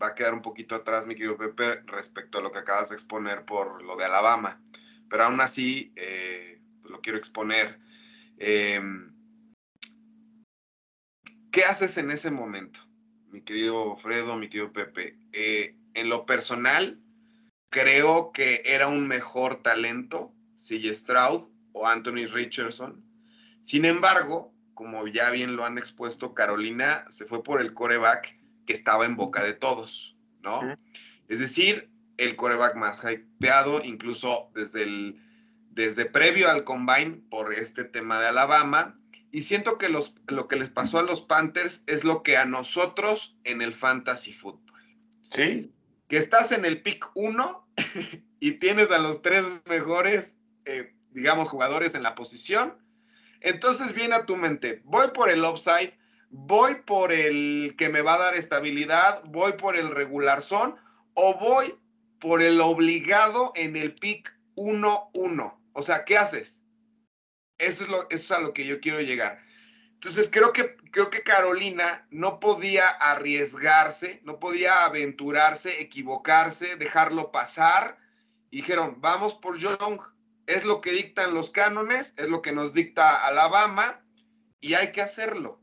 va 0.00 0.06
a 0.08 0.14
quedar 0.14 0.34
un 0.34 0.42
poquito 0.42 0.74
atrás, 0.74 1.06
mi 1.06 1.14
querido 1.14 1.38
Pepe, 1.38 1.82
respecto 1.86 2.38
a 2.38 2.42
lo 2.42 2.50
que 2.50 2.58
acabas 2.58 2.90
de 2.90 2.96
exponer 2.96 3.44
por 3.46 3.82
lo 3.82 3.96
de 3.96 4.04
Alabama. 4.04 4.60
Pero 5.08 5.24
aún 5.24 5.40
así, 5.40 5.92
eh, 5.96 6.59
pues 6.80 6.90
lo 6.90 7.00
quiero 7.00 7.18
exponer. 7.18 7.78
Eh, 8.38 8.80
¿Qué 11.52 11.64
haces 11.64 11.98
en 11.98 12.10
ese 12.10 12.30
momento, 12.30 12.80
mi 13.28 13.42
querido 13.42 13.96
Fredo, 13.96 14.36
mi 14.36 14.48
querido 14.48 14.72
Pepe? 14.72 15.18
Eh, 15.32 15.74
en 15.94 16.08
lo 16.08 16.24
personal, 16.24 17.00
creo 17.70 18.30
que 18.32 18.62
era 18.64 18.88
un 18.88 19.08
mejor 19.08 19.62
talento 19.62 20.32
CJ 20.56 20.94
Stroud 20.94 21.50
o 21.72 21.86
Anthony 21.86 22.26
Richardson. 22.26 23.04
Sin 23.62 23.84
embargo, 23.84 24.54
como 24.74 25.06
ya 25.08 25.30
bien 25.30 25.56
lo 25.56 25.64
han 25.64 25.76
expuesto, 25.76 26.34
Carolina 26.34 27.04
se 27.10 27.26
fue 27.26 27.42
por 27.42 27.60
el 27.60 27.74
coreback 27.74 28.38
que 28.66 28.72
estaba 28.72 29.04
en 29.04 29.16
boca 29.16 29.42
de 29.42 29.52
todos, 29.52 30.16
¿no? 30.40 30.60
Es 31.28 31.40
decir, 31.40 31.90
el 32.16 32.36
coreback 32.36 32.76
más 32.76 33.02
hypeado, 33.04 33.82
incluso 33.84 34.50
desde 34.54 34.84
el 34.84 35.22
desde 35.70 36.04
previo 36.04 36.50
al 36.50 36.64
combine 36.64 37.22
por 37.30 37.54
este 37.54 37.84
tema 37.84 38.20
de 38.20 38.28
Alabama 38.28 38.96
y 39.32 39.42
siento 39.42 39.78
que 39.78 39.88
los, 39.88 40.16
lo 40.26 40.48
que 40.48 40.56
les 40.56 40.70
pasó 40.70 40.98
a 40.98 41.02
los 41.02 41.22
Panthers 41.22 41.82
es 41.86 42.04
lo 42.04 42.22
que 42.22 42.36
a 42.36 42.44
nosotros 42.44 43.36
en 43.44 43.62
el 43.62 43.72
fantasy 43.72 44.32
fútbol. 44.32 44.60
Sí. 45.32 45.72
Que 46.08 46.16
estás 46.16 46.50
en 46.50 46.64
el 46.64 46.82
pick 46.82 47.10
1 47.14 47.68
y 48.40 48.52
tienes 48.52 48.90
a 48.90 48.98
los 48.98 49.22
tres 49.22 49.48
mejores, 49.66 50.36
eh, 50.64 50.92
digamos, 51.12 51.48
jugadores 51.48 51.94
en 51.94 52.02
la 52.02 52.16
posición. 52.16 52.76
Entonces 53.40 53.94
viene 53.94 54.16
a 54.16 54.26
tu 54.26 54.36
mente, 54.36 54.82
voy 54.84 55.08
por 55.14 55.30
el 55.30 55.44
upside, 55.44 55.96
voy 56.30 56.74
por 56.84 57.12
el 57.12 57.74
que 57.78 57.88
me 57.88 58.02
va 58.02 58.14
a 58.14 58.18
dar 58.18 58.34
estabilidad, 58.34 59.22
voy 59.26 59.52
por 59.52 59.76
el 59.76 59.90
regular 59.90 60.42
son 60.42 60.76
o 61.14 61.38
voy 61.38 61.74
por 62.18 62.42
el 62.42 62.60
obligado 62.60 63.52
en 63.54 63.76
el 63.76 63.94
pick 63.94 64.36
1-1. 64.56 65.59
O 65.72 65.82
sea, 65.82 66.04
¿qué 66.04 66.18
haces? 66.18 66.62
Eso 67.58 67.84
es, 67.84 68.30
lo, 68.30 68.36
a 68.36 68.40
lo 68.40 68.52
que 68.52 68.66
yo 68.66 68.80
quiero 68.80 69.00
llegar. 69.00 69.40
Entonces 69.94 70.30
creo 70.32 70.52
que, 70.52 70.76
creo 70.90 71.10
que 71.10 71.22
Carolina 71.22 72.06
no 72.10 72.40
podía 72.40 72.88
arriesgarse, 72.88 74.20
no 74.24 74.40
podía 74.40 74.86
aventurarse, 74.86 75.80
equivocarse, 75.80 76.76
dejarlo 76.76 77.30
pasar. 77.30 77.98
dijeron, 78.50 78.96
vamos 79.00 79.34
por 79.34 79.58
Young. 79.58 80.00
Es 80.46 80.64
lo 80.64 80.80
que 80.80 80.92
dictan 80.92 81.34
los 81.34 81.50
cánones, 81.50 82.14
es 82.16 82.28
lo 82.28 82.40
que 82.42 82.52
nos 82.52 82.72
dicta 82.72 83.26
Alabama 83.26 84.02
y 84.58 84.74
hay 84.74 84.90
que 84.90 85.02
hacerlo. 85.02 85.60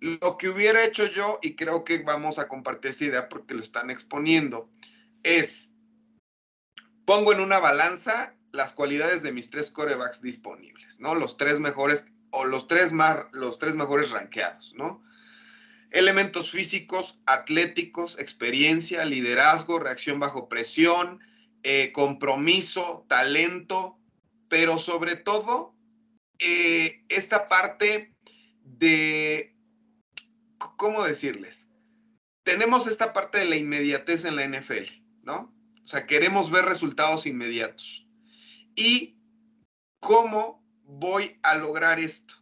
Lo 0.00 0.36
que 0.36 0.48
hubiera 0.48 0.84
hecho 0.84 1.06
yo, 1.06 1.38
y 1.42 1.56
creo 1.56 1.84
que 1.84 1.98
vamos 1.98 2.38
a 2.38 2.48
compartir 2.48 2.90
esa 2.90 3.04
idea 3.04 3.28
porque 3.28 3.54
lo 3.54 3.60
están 3.60 3.90
exponiendo, 3.90 4.68
es, 5.22 5.70
pongo 7.06 7.32
en 7.32 7.40
una 7.40 7.60
balanza 7.60 8.36
las 8.52 8.72
cualidades 8.72 9.22
de 9.22 9.32
mis 9.32 9.50
tres 9.50 9.70
corebacks 9.70 10.20
disponibles, 10.20 11.00
¿no? 11.00 11.14
Los 11.14 11.36
tres 11.36 11.58
mejores 11.58 12.06
o 12.30 12.44
los 12.44 12.68
tres, 12.68 12.92
más, 12.92 13.26
los 13.32 13.58
tres 13.58 13.74
mejores 13.74 14.10
rankeados, 14.10 14.74
¿no? 14.76 15.02
Elementos 15.90 16.50
físicos, 16.50 17.18
atléticos, 17.26 18.18
experiencia, 18.18 19.04
liderazgo, 19.04 19.78
reacción 19.78 20.20
bajo 20.20 20.48
presión, 20.48 21.20
eh, 21.62 21.92
compromiso, 21.92 23.04
talento, 23.08 23.98
pero 24.48 24.78
sobre 24.78 25.16
todo 25.16 25.74
eh, 26.38 27.04
esta 27.08 27.48
parte 27.48 28.14
de, 28.64 29.54
¿cómo 30.76 31.04
decirles? 31.04 31.68
Tenemos 32.42 32.86
esta 32.86 33.12
parte 33.12 33.38
de 33.38 33.44
la 33.44 33.56
inmediatez 33.56 34.24
en 34.24 34.36
la 34.36 34.44
NFL, 34.46 34.88
¿no? 35.22 35.54
O 35.82 35.86
sea, 35.86 36.06
queremos 36.06 36.50
ver 36.50 36.64
resultados 36.64 37.26
inmediatos. 37.26 38.01
¿Y 38.76 39.16
cómo 40.00 40.62
voy 40.84 41.38
a 41.42 41.56
lograr 41.56 41.98
esto? 41.98 42.34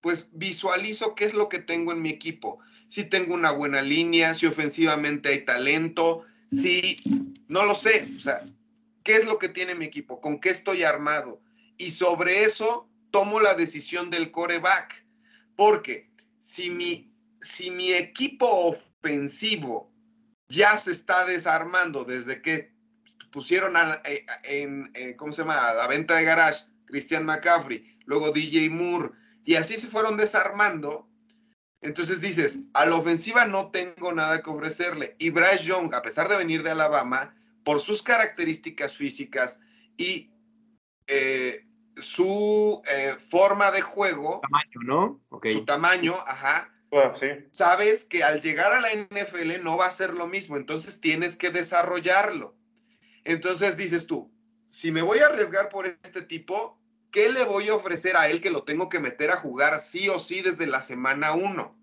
Pues 0.00 0.30
visualizo 0.32 1.14
qué 1.14 1.24
es 1.24 1.34
lo 1.34 1.48
que 1.48 1.58
tengo 1.58 1.92
en 1.92 2.02
mi 2.02 2.10
equipo. 2.10 2.58
Si 2.88 3.04
tengo 3.04 3.34
una 3.34 3.52
buena 3.52 3.82
línea, 3.82 4.34
si 4.34 4.46
ofensivamente 4.46 5.30
hay 5.30 5.44
talento, 5.44 6.24
si 6.48 7.00
no 7.48 7.64
lo 7.64 7.74
sé, 7.74 8.08
o 8.16 8.18
sea, 8.18 8.44
¿qué 9.02 9.16
es 9.16 9.24
lo 9.24 9.38
que 9.38 9.48
tiene 9.48 9.74
mi 9.74 9.86
equipo? 9.86 10.20
¿Con 10.20 10.40
qué 10.40 10.50
estoy 10.50 10.82
armado? 10.84 11.40
Y 11.78 11.92
sobre 11.92 12.44
eso 12.44 12.88
tomo 13.10 13.40
la 13.40 13.54
decisión 13.54 14.10
del 14.10 14.30
coreback. 14.30 15.06
Porque 15.56 16.10
si 16.40 16.70
mi, 16.70 17.14
si 17.40 17.70
mi 17.70 17.92
equipo 17.92 18.46
ofensivo 18.46 19.92
ya 20.48 20.76
se 20.76 20.92
está 20.92 21.24
desarmando 21.24 22.04
desde 22.04 22.42
que 22.42 22.71
pusieron 23.30 23.76
a, 23.76 24.00
eh, 24.04 24.24
en, 24.44 24.90
eh, 24.94 25.16
¿cómo 25.16 25.32
se 25.32 25.42
llama? 25.42 25.68
A 25.68 25.74
la 25.74 25.86
venta 25.86 26.16
de 26.16 26.24
garage, 26.24 26.64
Christian 26.86 27.24
McCaffrey, 27.24 27.98
luego 28.04 28.30
DJ 28.30 28.68
Moore, 28.70 29.10
y 29.44 29.54
así 29.56 29.74
se 29.74 29.86
fueron 29.86 30.16
desarmando. 30.16 31.08
Entonces 31.80 32.20
dices, 32.20 32.60
a 32.74 32.86
la 32.86 32.94
ofensiva 32.96 33.44
no 33.46 33.70
tengo 33.70 34.12
nada 34.12 34.40
que 34.40 34.50
ofrecerle. 34.50 35.16
Y 35.18 35.30
Bryce 35.30 35.64
Young, 35.64 35.92
a 35.94 36.02
pesar 36.02 36.28
de 36.28 36.36
venir 36.36 36.62
de 36.62 36.70
Alabama, 36.70 37.34
por 37.64 37.80
sus 37.80 38.02
características 38.02 38.96
físicas 38.96 39.60
y 39.96 40.30
eh, 41.06 41.66
su 41.96 42.82
eh, 42.86 43.16
forma 43.18 43.70
de 43.70 43.80
juego, 43.80 44.40
Tamaño, 44.42 44.80
¿no? 44.84 45.20
Ok. 45.30 45.48
su 45.48 45.64
tamaño, 45.64 46.14
ajá, 46.26 46.72
Bueno, 46.90 47.14
sí. 47.16 47.26
sabes 47.50 48.04
que 48.04 48.22
al 48.24 48.40
llegar 48.40 48.72
a 48.72 48.80
la 48.80 48.90
NFL 48.92 49.62
no 49.62 49.76
va 49.76 49.86
a 49.86 49.90
ser 49.90 50.14
lo 50.14 50.26
mismo, 50.26 50.56
entonces 50.56 51.00
tienes 51.00 51.36
que 51.36 51.50
desarrollarlo. 51.50 52.56
Entonces 53.24 53.76
dices 53.76 54.06
tú, 54.06 54.32
si 54.68 54.90
me 54.90 55.02
voy 55.02 55.18
a 55.18 55.26
arriesgar 55.26 55.68
por 55.68 55.86
este 55.86 56.22
tipo, 56.22 56.80
¿qué 57.10 57.30
le 57.30 57.44
voy 57.44 57.68
a 57.68 57.74
ofrecer 57.74 58.16
a 58.16 58.28
él 58.28 58.40
que 58.40 58.50
lo 58.50 58.64
tengo 58.64 58.88
que 58.88 59.00
meter 59.00 59.30
a 59.30 59.36
jugar 59.36 59.80
sí 59.80 60.08
o 60.08 60.18
sí 60.18 60.40
desde 60.40 60.66
la 60.66 60.82
semana 60.82 61.32
uno? 61.32 61.78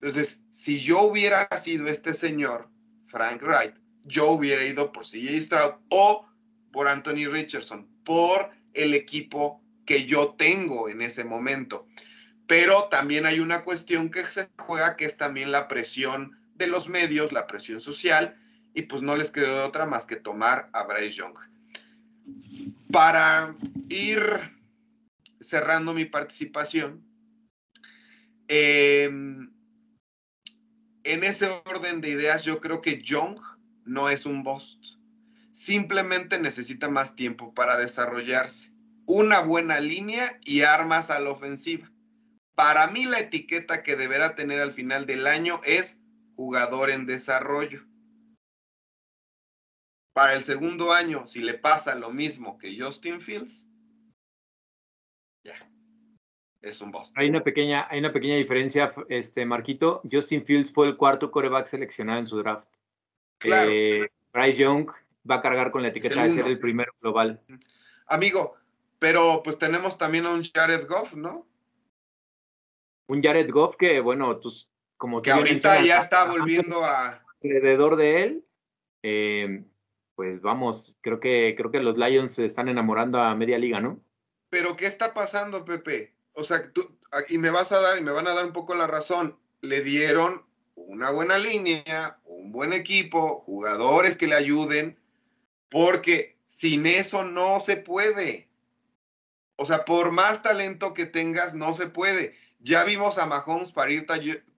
Entonces, 0.00 0.42
si 0.50 0.78
yo 0.78 1.02
hubiera 1.02 1.48
sido 1.56 1.86
este 1.86 2.14
señor, 2.14 2.70
Frank 3.04 3.42
Wright, 3.42 3.76
yo 4.04 4.30
hubiera 4.30 4.64
ido 4.64 4.92
por 4.92 5.04
CJ 5.04 5.40
Stroud 5.42 5.74
o 5.90 6.26
por 6.72 6.88
Anthony 6.88 7.28
Richardson, 7.30 7.88
por 8.04 8.50
el 8.72 8.94
equipo 8.94 9.62
que 9.84 10.06
yo 10.06 10.34
tengo 10.34 10.88
en 10.88 11.02
ese 11.02 11.24
momento. 11.24 11.86
Pero 12.46 12.84
también 12.84 13.26
hay 13.26 13.40
una 13.40 13.62
cuestión 13.62 14.10
que 14.10 14.24
se 14.24 14.48
juega, 14.58 14.96
que 14.96 15.04
es 15.04 15.16
también 15.16 15.52
la 15.52 15.68
presión 15.68 16.40
de 16.54 16.66
los 16.66 16.88
medios, 16.88 17.32
la 17.32 17.46
presión 17.46 17.80
social, 17.80 18.39
y 18.74 18.82
pues 18.82 19.02
no 19.02 19.16
les 19.16 19.30
quedó 19.30 19.66
otra 19.66 19.86
más 19.86 20.06
que 20.06 20.16
tomar 20.16 20.70
a 20.72 20.84
Bryce 20.84 21.16
Young. 21.16 21.34
Para 22.92 23.56
ir 23.88 24.20
cerrando 25.40 25.92
mi 25.94 26.04
participación, 26.04 27.04
eh, 28.48 29.10
en 31.04 31.24
ese 31.24 31.48
orden 31.66 32.00
de 32.00 32.10
ideas, 32.10 32.44
yo 32.44 32.60
creo 32.60 32.82
que 32.82 33.00
Young 33.00 33.38
no 33.84 34.08
es 34.08 34.26
un 34.26 34.42
bust. 34.42 34.96
Simplemente 35.52 36.38
necesita 36.38 36.88
más 36.88 37.16
tiempo 37.16 37.54
para 37.54 37.76
desarrollarse. 37.76 38.72
Una 39.06 39.40
buena 39.40 39.80
línea 39.80 40.38
y 40.44 40.62
armas 40.62 41.10
a 41.10 41.18
la 41.20 41.30
ofensiva. 41.30 41.90
Para 42.54 42.86
mí 42.88 43.06
la 43.06 43.18
etiqueta 43.18 43.82
que 43.82 43.96
deberá 43.96 44.34
tener 44.34 44.60
al 44.60 44.72
final 44.72 45.06
del 45.06 45.26
año 45.26 45.60
es 45.64 45.98
jugador 46.36 46.90
en 46.90 47.06
desarrollo. 47.06 47.84
Para 50.12 50.34
el 50.34 50.42
segundo 50.42 50.92
año, 50.92 51.26
si 51.26 51.40
le 51.40 51.54
pasa 51.54 51.94
lo 51.94 52.10
mismo 52.10 52.58
que 52.58 52.76
Justin 52.78 53.20
Fields, 53.20 53.66
ya, 55.44 55.70
es 56.62 56.80
un 56.80 56.90
bust. 56.90 57.16
Hay 57.16 57.28
una 57.28 57.42
pequeña, 57.42 57.86
hay 57.88 58.00
una 58.00 58.12
pequeña 58.12 58.36
diferencia, 58.36 58.92
este 59.08 59.46
Marquito. 59.46 60.02
Justin 60.10 60.44
Fields 60.44 60.72
fue 60.72 60.88
el 60.88 60.96
cuarto 60.96 61.30
coreback 61.30 61.66
seleccionado 61.66 62.18
en 62.18 62.26
su 62.26 62.38
draft. 62.38 62.66
Claro. 63.38 63.70
Eh, 63.72 64.10
Bryce 64.32 64.60
Young 64.60 64.90
va 65.28 65.36
a 65.36 65.42
cargar 65.42 65.70
con 65.70 65.82
la 65.82 65.88
etiqueta 65.88 66.24
de 66.24 66.32
ser 66.32 66.46
el 66.46 66.58
primero 66.58 66.92
global. 67.00 67.40
Amigo, 68.06 68.56
pero 68.98 69.42
pues 69.42 69.58
tenemos 69.58 69.96
también 69.96 70.26
a 70.26 70.32
un 70.32 70.42
Jared 70.42 70.86
Goff, 70.88 71.14
¿no? 71.14 71.46
Un 73.08 73.22
Jared 73.22 73.50
Goff 73.50 73.76
que, 73.76 74.00
bueno, 74.00 74.38
tus, 74.38 74.68
como 74.96 75.22
Que 75.22 75.30
tú 75.30 75.38
ahorita 75.38 75.82
ya 75.82 75.98
está 75.98 76.30
volviendo 76.30 76.84
a... 76.84 77.24
alrededor 77.42 77.96
de 77.96 78.22
él. 78.22 78.44
eh, 79.02 79.64
pues 80.20 80.42
vamos, 80.42 80.98
creo 81.00 81.18
que, 81.18 81.54
creo 81.56 81.70
que 81.70 81.80
los 81.80 81.96
Lions 81.96 82.34
se 82.34 82.44
están 82.44 82.68
enamorando 82.68 83.18
a 83.18 83.34
media 83.34 83.56
liga, 83.56 83.80
¿no? 83.80 83.98
Pero 84.50 84.76
¿qué 84.76 84.84
está 84.84 85.14
pasando, 85.14 85.64
Pepe? 85.64 86.14
O 86.34 86.44
sea, 86.44 86.70
tú, 86.74 86.94
y 87.30 87.38
me 87.38 87.48
vas 87.48 87.72
a 87.72 87.80
dar, 87.80 87.96
y 87.96 88.02
me 88.02 88.12
van 88.12 88.28
a 88.28 88.34
dar 88.34 88.44
un 88.44 88.52
poco 88.52 88.74
la 88.74 88.86
razón. 88.86 89.38
Le 89.62 89.80
dieron 89.80 90.44
una 90.74 91.10
buena 91.10 91.38
línea, 91.38 92.20
un 92.26 92.52
buen 92.52 92.74
equipo, 92.74 93.40
jugadores 93.40 94.18
que 94.18 94.26
le 94.26 94.36
ayuden, 94.36 94.98
porque 95.70 96.36
sin 96.44 96.84
eso 96.84 97.24
no 97.24 97.58
se 97.58 97.78
puede. 97.78 98.50
O 99.56 99.64
sea, 99.64 99.86
por 99.86 100.12
más 100.12 100.42
talento 100.42 100.92
que 100.92 101.06
tengas, 101.06 101.54
no 101.54 101.72
se 101.72 101.86
puede. 101.86 102.34
Ya 102.58 102.84
vimos 102.84 103.16
a 103.16 103.24
Mahomes 103.24 103.72
parir 103.72 104.04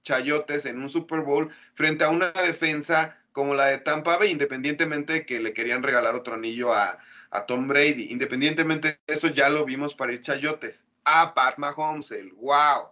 chayotes 0.03 0.67
en 0.67 0.81
un 0.81 0.89
Super 0.89 1.21
Bowl 1.21 1.53
frente 1.75 2.03
a 2.03 2.09
una 2.09 2.33
defensa 2.33 3.17
como 3.33 3.55
la 3.55 3.67
de 3.67 3.79
Tampa 3.79 4.17
Bay, 4.17 4.31
independientemente 4.31 5.13
de 5.15 5.27
que 5.27 5.41
le 5.41 5.53
querían 5.53 5.83
regalar 5.83 6.15
otro 6.15 6.35
anillo 6.35 6.73
a, 6.73 6.99
a 7.31 7.47
Tom 7.47 7.67
Brady. 7.69 8.09
Independientemente 8.11 8.99
de 9.07 9.15
eso, 9.15 9.29
ya 9.29 9.49
lo 9.49 9.65
vimos 9.65 9.95
parir 9.95 10.21
chayotes. 10.21 10.87
A 11.05 11.35
Pat 11.35 11.59
Mahomes, 11.59 12.11
el 12.13 12.33
wow. 12.35 12.89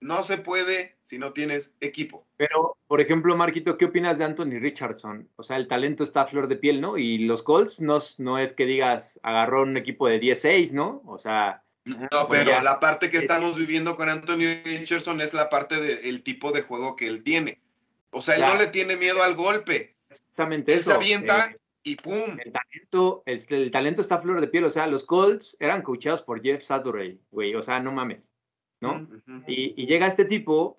No 0.00 0.22
se 0.22 0.36
puede 0.36 0.96
si 1.02 1.18
no 1.18 1.32
tienes 1.32 1.74
equipo. 1.80 2.26
Pero, 2.36 2.76
por 2.86 3.00
ejemplo, 3.00 3.34
Marquito, 3.36 3.78
¿qué 3.78 3.86
opinas 3.86 4.18
de 4.18 4.24
Anthony 4.24 4.58
Richardson? 4.60 5.28
O 5.36 5.42
sea, 5.42 5.56
el 5.56 5.66
talento 5.66 6.04
está 6.04 6.22
a 6.22 6.26
flor 6.26 6.46
de 6.46 6.56
piel, 6.56 6.80
¿no? 6.82 6.98
Y 6.98 7.18
los 7.18 7.42
Colts 7.42 7.80
no, 7.80 7.96
es- 7.96 8.20
no 8.20 8.38
es 8.38 8.52
que 8.52 8.66
digas, 8.66 9.18
agarró 9.22 9.62
un 9.62 9.76
equipo 9.78 10.06
de 10.08 10.18
10-6, 10.20 10.72
¿no? 10.72 11.02
O 11.06 11.18
sea, 11.18 11.62
No, 11.86 12.08
Pues 12.28 12.40
pero 12.40 12.50
ya. 12.52 12.62
la 12.62 12.80
parte 12.80 13.10
que 13.10 13.18
Sí. 13.18 13.24
estamos 13.24 13.58
viviendo 13.58 13.94
con 13.94 14.08
Anthony 14.08 14.62
Richardson 14.64 15.20
es 15.20 15.34
la 15.34 15.50
parte 15.50 15.78
del 15.78 16.22
tipo 16.22 16.50
de 16.50 16.62
juego 16.62 16.96
que 16.96 17.06
él 17.06 17.22
tiene. 17.22 17.60
O 18.14 18.20
sea, 18.20 18.34
él 18.36 18.40
no 18.42 18.56
le 18.58 18.68
tiene 18.68 18.96
miedo 18.96 19.22
al 19.22 19.34
golpe. 19.34 19.96
Él 20.08 20.64
eso. 20.66 20.90
se 20.90 20.96
avienta 20.96 21.50
eh, 21.50 21.56
y 21.82 21.96
¡pum! 21.96 22.38
el 22.42 22.52
talento, 22.52 23.22
el 23.26 23.70
talento 23.70 24.00
está 24.00 24.16
a 24.16 24.22
flor 24.22 24.40
de 24.40 24.48
piel. 24.48 24.64
O 24.64 24.70
sea, 24.70 24.86
los 24.86 25.04
Colts 25.04 25.56
eran 25.60 25.82
coachados 25.82 26.22
por 26.22 26.40
Jeff 26.42 26.62
Saturday, 26.62 27.18
güey. 27.30 27.54
O 27.54 27.62
sea, 27.62 27.80
no 27.80 27.92
mames, 27.92 28.32
¿no? 28.80 29.06
Y, 29.46 29.74
y 29.82 29.86
llega 29.86 30.06
este 30.06 30.24
tipo 30.24 30.78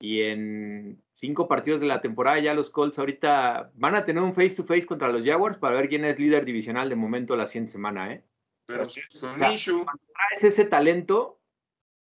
y 0.00 0.22
en 0.22 1.00
cinco 1.14 1.46
partidos 1.46 1.80
de 1.80 1.86
la 1.86 2.00
temporada 2.00 2.40
ya 2.40 2.54
los 2.54 2.70
Colts 2.70 2.98
ahorita 2.98 3.70
van 3.74 3.94
a 3.94 4.04
tener 4.04 4.22
un 4.22 4.34
face 4.34 4.56
to 4.56 4.64
face 4.64 4.84
contra 4.86 5.08
los 5.08 5.24
Jaguars 5.24 5.58
para 5.58 5.76
ver 5.76 5.88
quién 5.88 6.04
es 6.04 6.18
líder 6.18 6.44
divisional 6.44 6.88
de 6.88 6.96
momento 6.96 7.36
la 7.36 7.46
siguiente 7.46 7.72
semana, 7.72 8.12
¿eh? 8.12 8.24
Pero 8.66 8.84
Sí. 8.84 9.00
con 9.20 9.38
Ya. 9.38 9.48
Minshew, 9.48 9.84
traes 9.84 10.44
ese 10.44 10.64
talento, 10.64 11.40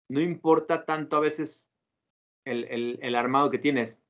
no 0.10 0.20
importa 0.20 0.84
tanto 0.86 1.15
a 1.17 1.20
veces 1.20 1.70
el, 2.46 2.63
el- 2.65 3.00
el 3.02 3.15
armado 3.15 3.52
que 3.52 3.60
tienes. 3.60 4.02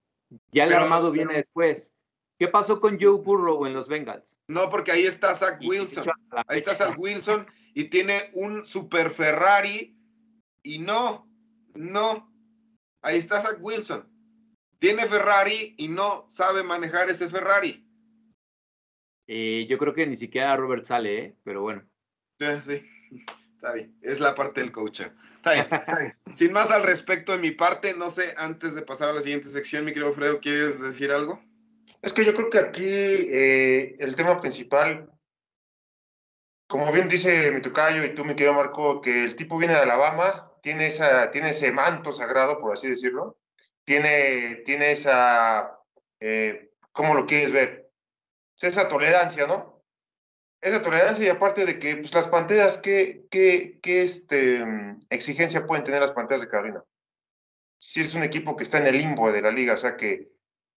Ya 0.52 0.64
el 0.64 0.70
Pero- 0.70 0.82
armado 0.84 1.12
viene 1.12 1.36
después. 1.36 1.94
¿Qué 2.40 2.48
pasó 2.48 2.82
con 2.82 3.00
Joe 3.00 3.22
Burrow 3.22 3.66
en 3.68 3.74
los 3.74 3.88
Bengals? 3.88 4.40
no, 4.48 4.70
porque 4.72 4.92
ahí 4.92 5.04
está 5.04 5.36
Zach 5.36 5.62
Wilson. 5.62 6.06
Ahí 6.48 6.58
está 6.58 6.74
Zach 6.74 6.98
Wilson 6.98 7.46
y 7.76 7.84
tiene 7.86 8.16
un 8.34 8.66
super 8.66 9.12
Ferrari 9.12 9.96
y 10.64 10.80
no, 10.80 11.30
no. 11.76 12.34
Ahí 13.04 13.18
está 13.18 13.40
Zach 13.42 13.58
Wilson. 13.62 14.08
Tiene 14.80 15.06
Ferrari 15.06 15.76
y 15.78 15.88
no 15.88 16.26
sabe 16.30 16.64
manejar 16.64 17.10
ese 17.10 17.30
Ferrari. 17.30 17.88
eh, 19.28 19.68
yo 19.70 19.78
creo 19.78 19.94
que 19.94 20.08
ni 20.08 20.18
siquiera 20.18 20.58
Robert 20.58 20.84
sale, 20.86 21.20
¿eh? 21.26 21.36
pero 21.44 21.62
bueno. 21.62 21.84
Sí, 22.40 22.48
sí. 22.62 23.26
Está 23.62 23.74
bien. 23.74 23.96
Es 24.02 24.20
la 24.20 24.34
parte 24.34 24.60
del 24.60 24.72
coach. 24.72 25.02
Está 25.36 25.54
bien. 25.54 25.68
Sin 26.32 26.52
más 26.52 26.72
al 26.72 26.82
respecto 26.82 27.32
de 27.32 27.38
mi 27.38 27.52
parte, 27.52 27.94
no 27.94 28.10
sé, 28.10 28.34
antes 28.38 28.74
de 28.74 28.82
pasar 28.82 29.10
a 29.10 29.14
la 29.14 29.22
siguiente 29.22 29.50
sección, 29.50 29.86
mi 29.86 29.94
querido 29.94 30.12
Fredo, 30.14 30.40
¿quieres 30.40 30.82
decir 30.82 31.12
algo? 31.12 31.40
Es 32.02 32.12
que 32.12 32.26
yo 32.26 32.34
creo 32.34 32.50
que 32.50 32.58
aquí 32.58 32.88
eh, 32.88 33.98
el 34.00 34.16
tema 34.16 34.42
principal, 34.42 35.12
como 36.66 36.92
bien 36.92 37.08
dice 37.08 37.52
mi 37.52 37.62
tocayo 37.62 38.04
y 38.04 38.16
tú, 38.16 38.26
mi 38.26 38.34
querido 38.34 38.56
Marco, 38.56 39.00
que 39.00 39.26
el 39.26 39.36
tipo 39.36 39.60
viene 39.60 39.76
de 39.76 39.82
Alabama, 39.82 40.52
tiene, 40.64 40.88
esa, 40.88 41.30
tiene 41.30 41.50
ese 41.50 41.72
manto 41.72 42.12
sagrado, 42.12 42.60
por 42.60 42.74
así 42.74 42.90
decirlo, 42.90 43.38
tiene, 43.84 44.64
tiene 44.66 44.90
esa, 44.90 45.78
eh, 46.20 46.72
¿cómo 46.92 47.14
lo 47.14 47.28
quieres 47.28 47.52
ver? 47.52 47.92
Esa 48.60 48.88
tolerancia, 48.88 49.46
¿no? 49.46 49.81
Esa 50.62 50.82
tolerancia 50.82 51.26
y 51.26 51.30
aparte 51.30 51.66
de 51.66 51.80
que 51.80 51.98
pues, 51.98 52.14
las 52.14 52.28
panteras, 52.28 52.78
¿qué, 52.78 53.26
qué, 53.30 53.80
qué 53.82 54.04
este, 54.04 54.64
exigencia 55.10 55.66
pueden 55.66 55.84
tener 55.84 56.02
las 56.02 56.12
panteras 56.12 56.42
de 56.42 56.50
Carolina? 56.50 56.84
Si 57.80 58.02
es 58.02 58.14
un 58.14 58.24
equipo 58.24 58.56
que 58.56 58.64
está 58.64 58.78
en 58.78 58.88
el 58.88 58.98
limbo 58.98 59.32
de 59.32 59.42
la 59.42 59.52
liga, 59.52 59.74
o 59.74 59.78
sea 59.78 59.98
que... 59.98 60.32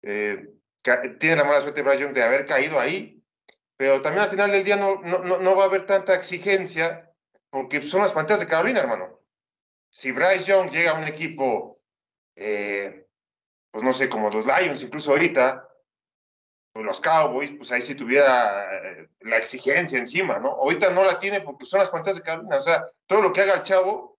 eh, 0.02 0.48
tiene 0.82 1.36
la 1.36 1.44
mala 1.44 1.60
suerte 1.60 1.82
Young 1.82 2.12
de 2.12 2.22
haber 2.22 2.46
caído 2.46 2.80
ahí, 2.80 3.22
pero 3.76 4.00
también 4.00 4.24
al 4.24 4.30
final 4.30 4.50
del 4.50 4.64
día 4.64 4.76
no, 4.76 5.00
no, 5.02 5.20
no, 5.20 5.38
no 5.38 5.56
va 5.56 5.64
a 5.64 5.66
haber 5.66 5.86
tanta 5.86 6.14
exigencia 6.14 7.12
porque 7.50 7.80
son 7.82 8.00
las 8.00 8.12
panteras 8.12 8.40
de 8.40 8.48
Carolina, 8.48 8.80
hermano. 8.80 9.20
Si 9.90 10.10
Bryce 10.10 10.44
Young 10.44 10.70
llega 10.70 10.92
a 10.92 10.98
un 10.98 11.04
equipo, 11.04 11.80
eh, 12.34 13.06
pues 13.70 13.84
no 13.84 13.92
sé, 13.92 14.08
como 14.08 14.30
los 14.30 14.46
Lions, 14.46 14.82
incluso 14.82 15.12
ahorita, 15.12 15.68
los 16.74 17.00
Cowboys, 17.00 17.52
pues 17.52 17.70
ahí 17.70 17.82
sí 17.82 17.94
tuviera 17.94 18.66
eh, 18.72 19.08
la 19.20 19.36
exigencia 19.36 19.98
encima, 19.98 20.38
¿no? 20.38 20.50
Ahorita 20.50 20.90
no 20.90 21.04
la 21.04 21.18
tiene 21.18 21.40
porque 21.40 21.66
son 21.66 21.80
las 21.80 21.90
panteras 21.90 22.16
de 22.16 22.22
Carolina, 22.22 22.56
o 22.56 22.62
sea, 22.62 22.86
todo 23.06 23.20
lo 23.20 23.32
que 23.32 23.42
haga 23.42 23.54
el 23.54 23.62
chavo, 23.62 24.18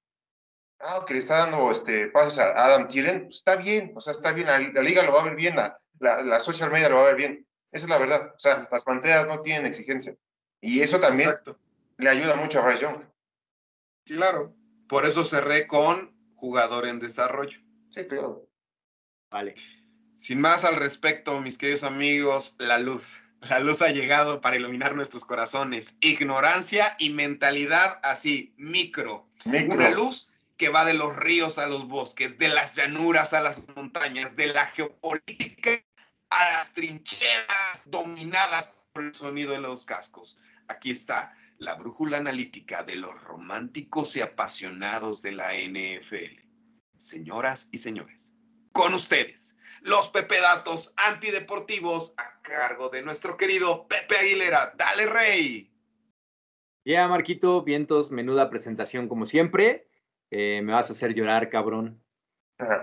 ah, 0.79 1.03
que 1.07 1.13
le 1.13 1.19
está 1.19 1.39
dando 1.39 1.71
este, 1.71 2.07
pases 2.07 2.39
a 2.39 2.49
Adam 2.51 2.87
Thielen, 2.87 3.23
pues 3.23 3.37
está 3.37 3.55
bien, 3.55 3.91
o 3.95 4.01
sea, 4.01 4.11
está 4.11 4.31
bien, 4.33 4.47
la, 4.47 4.59
la 4.59 4.81
liga 4.81 5.03
lo 5.03 5.13
va 5.13 5.21
a 5.21 5.25
ver 5.25 5.35
bien, 5.35 5.55
la, 5.55 5.79
la, 5.99 6.21
la 6.21 6.39
social 6.39 6.69
media 6.69 6.89
lo 6.89 6.97
va 6.97 7.03
a 7.03 7.07
ver 7.07 7.15
bien. 7.15 7.47
Esa 7.73 7.85
es 7.85 7.89
la 7.89 7.97
verdad. 7.97 8.33
O 8.35 8.39
sea, 8.39 8.67
las 8.71 8.83
panteras 8.83 9.27
no 9.27 9.41
tienen 9.41 9.65
exigencia. 9.65 10.15
Y 10.61 10.81
eso 10.81 10.99
también 10.99 11.29
Exacto. 11.29 11.59
le 11.97 12.09
ayuda 12.09 12.35
mucho 12.35 12.59
a 12.59 12.65
Bryce 12.65 12.83
Young. 12.83 13.03
Claro. 14.05 14.55
Por 14.87 15.05
eso 15.05 15.23
cerré 15.23 15.65
con 15.65 16.15
jugador 16.35 16.85
en 16.85 16.99
desarrollo. 16.99 17.59
Sí, 17.89 18.05
claro. 18.05 18.47
Vale. 19.31 19.55
Sin 20.23 20.39
más 20.39 20.63
al 20.63 20.77
respecto, 20.77 21.41
mis 21.41 21.57
queridos 21.57 21.83
amigos, 21.83 22.55
la 22.57 22.77
luz. 22.77 23.21
La 23.41 23.59
luz 23.59 23.81
ha 23.81 23.89
llegado 23.89 24.39
para 24.39 24.55
iluminar 24.55 24.95
nuestros 24.95 25.25
corazones. 25.25 25.95
Ignorancia 25.99 26.95
y 26.97 27.09
mentalidad 27.09 27.99
así, 28.03 28.53
micro. 28.55 29.27
Micro. 29.43 29.73
Una 29.73 29.89
luz 29.89 30.31
que 30.55 30.69
va 30.69 30.85
de 30.85 30.93
los 30.93 31.13
ríos 31.17 31.57
a 31.57 31.67
los 31.67 31.89
bosques, 31.89 32.37
de 32.37 32.47
las 32.47 32.73
llanuras 32.73 33.33
a 33.33 33.41
las 33.41 33.67
montañas, 33.75 34.37
de 34.37 34.47
la 34.47 34.65
geopolítica 34.67 35.71
a 36.29 36.51
las 36.53 36.71
trincheras 36.71 37.83
dominadas 37.87 38.69
por 38.93 39.03
el 39.03 39.13
sonido 39.13 39.51
de 39.51 39.59
los 39.59 39.83
cascos. 39.83 40.37
Aquí 40.69 40.91
está 40.91 41.35
la 41.57 41.75
brújula 41.75 42.19
analítica 42.19 42.83
de 42.83 42.95
los 42.95 43.21
románticos 43.23 44.15
y 44.15 44.21
apasionados 44.21 45.21
de 45.21 45.33
la 45.33 45.51
NFL. 45.53 46.39
Señoras 46.95 47.67
y 47.73 47.79
señores, 47.79 48.31
con 48.71 48.93
ustedes, 48.93 49.57
los 49.83 50.07
Pepe 50.07 50.35
Datos 50.41 50.93
antideportivos 51.09 52.15
a 52.17 52.41
cargo 52.41 52.89
de 52.89 53.01
nuestro 53.01 53.35
querido 53.35 53.85
Pepe 53.87 54.15
Aguilera. 54.15 54.73
Dale, 54.77 55.07
Rey. 55.07 55.69
Ya, 56.85 57.07
Marquito, 57.07 57.63
vientos, 57.63 58.11
menuda 58.11 58.49
presentación 58.49 59.09
como 59.09 59.25
siempre. 59.25 59.87
Eh, 60.31 60.61
me 60.63 60.73
vas 60.73 60.89
a 60.89 60.93
hacer 60.93 61.13
llorar, 61.13 61.49
cabrón. 61.49 62.01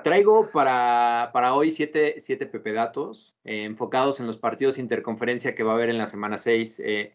Traigo 0.04 0.50
para, 0.50 1.30
para 1.32 1.54
hoy 1.54 1.70
siete, 1.70 2.16
siete 2.18 2.44
Pepe 2.44 2.72
Datos 2.72 3.38
eh, 3.44 3.64
enfocados 3.64 4.20
en 4.20 4.26
los 4.26 4.36
partidos 4.36 4.78
interconferencia 4.78 5.54
que 5.54 5.62
va 5.62 5.72
a 5.72 5.74
haber 5.76 5.88
en 5.88 5.98
la 5.98 6.06
semana 6.06 6.36
6. 6.36 6.82
Eh, 6.84 7.14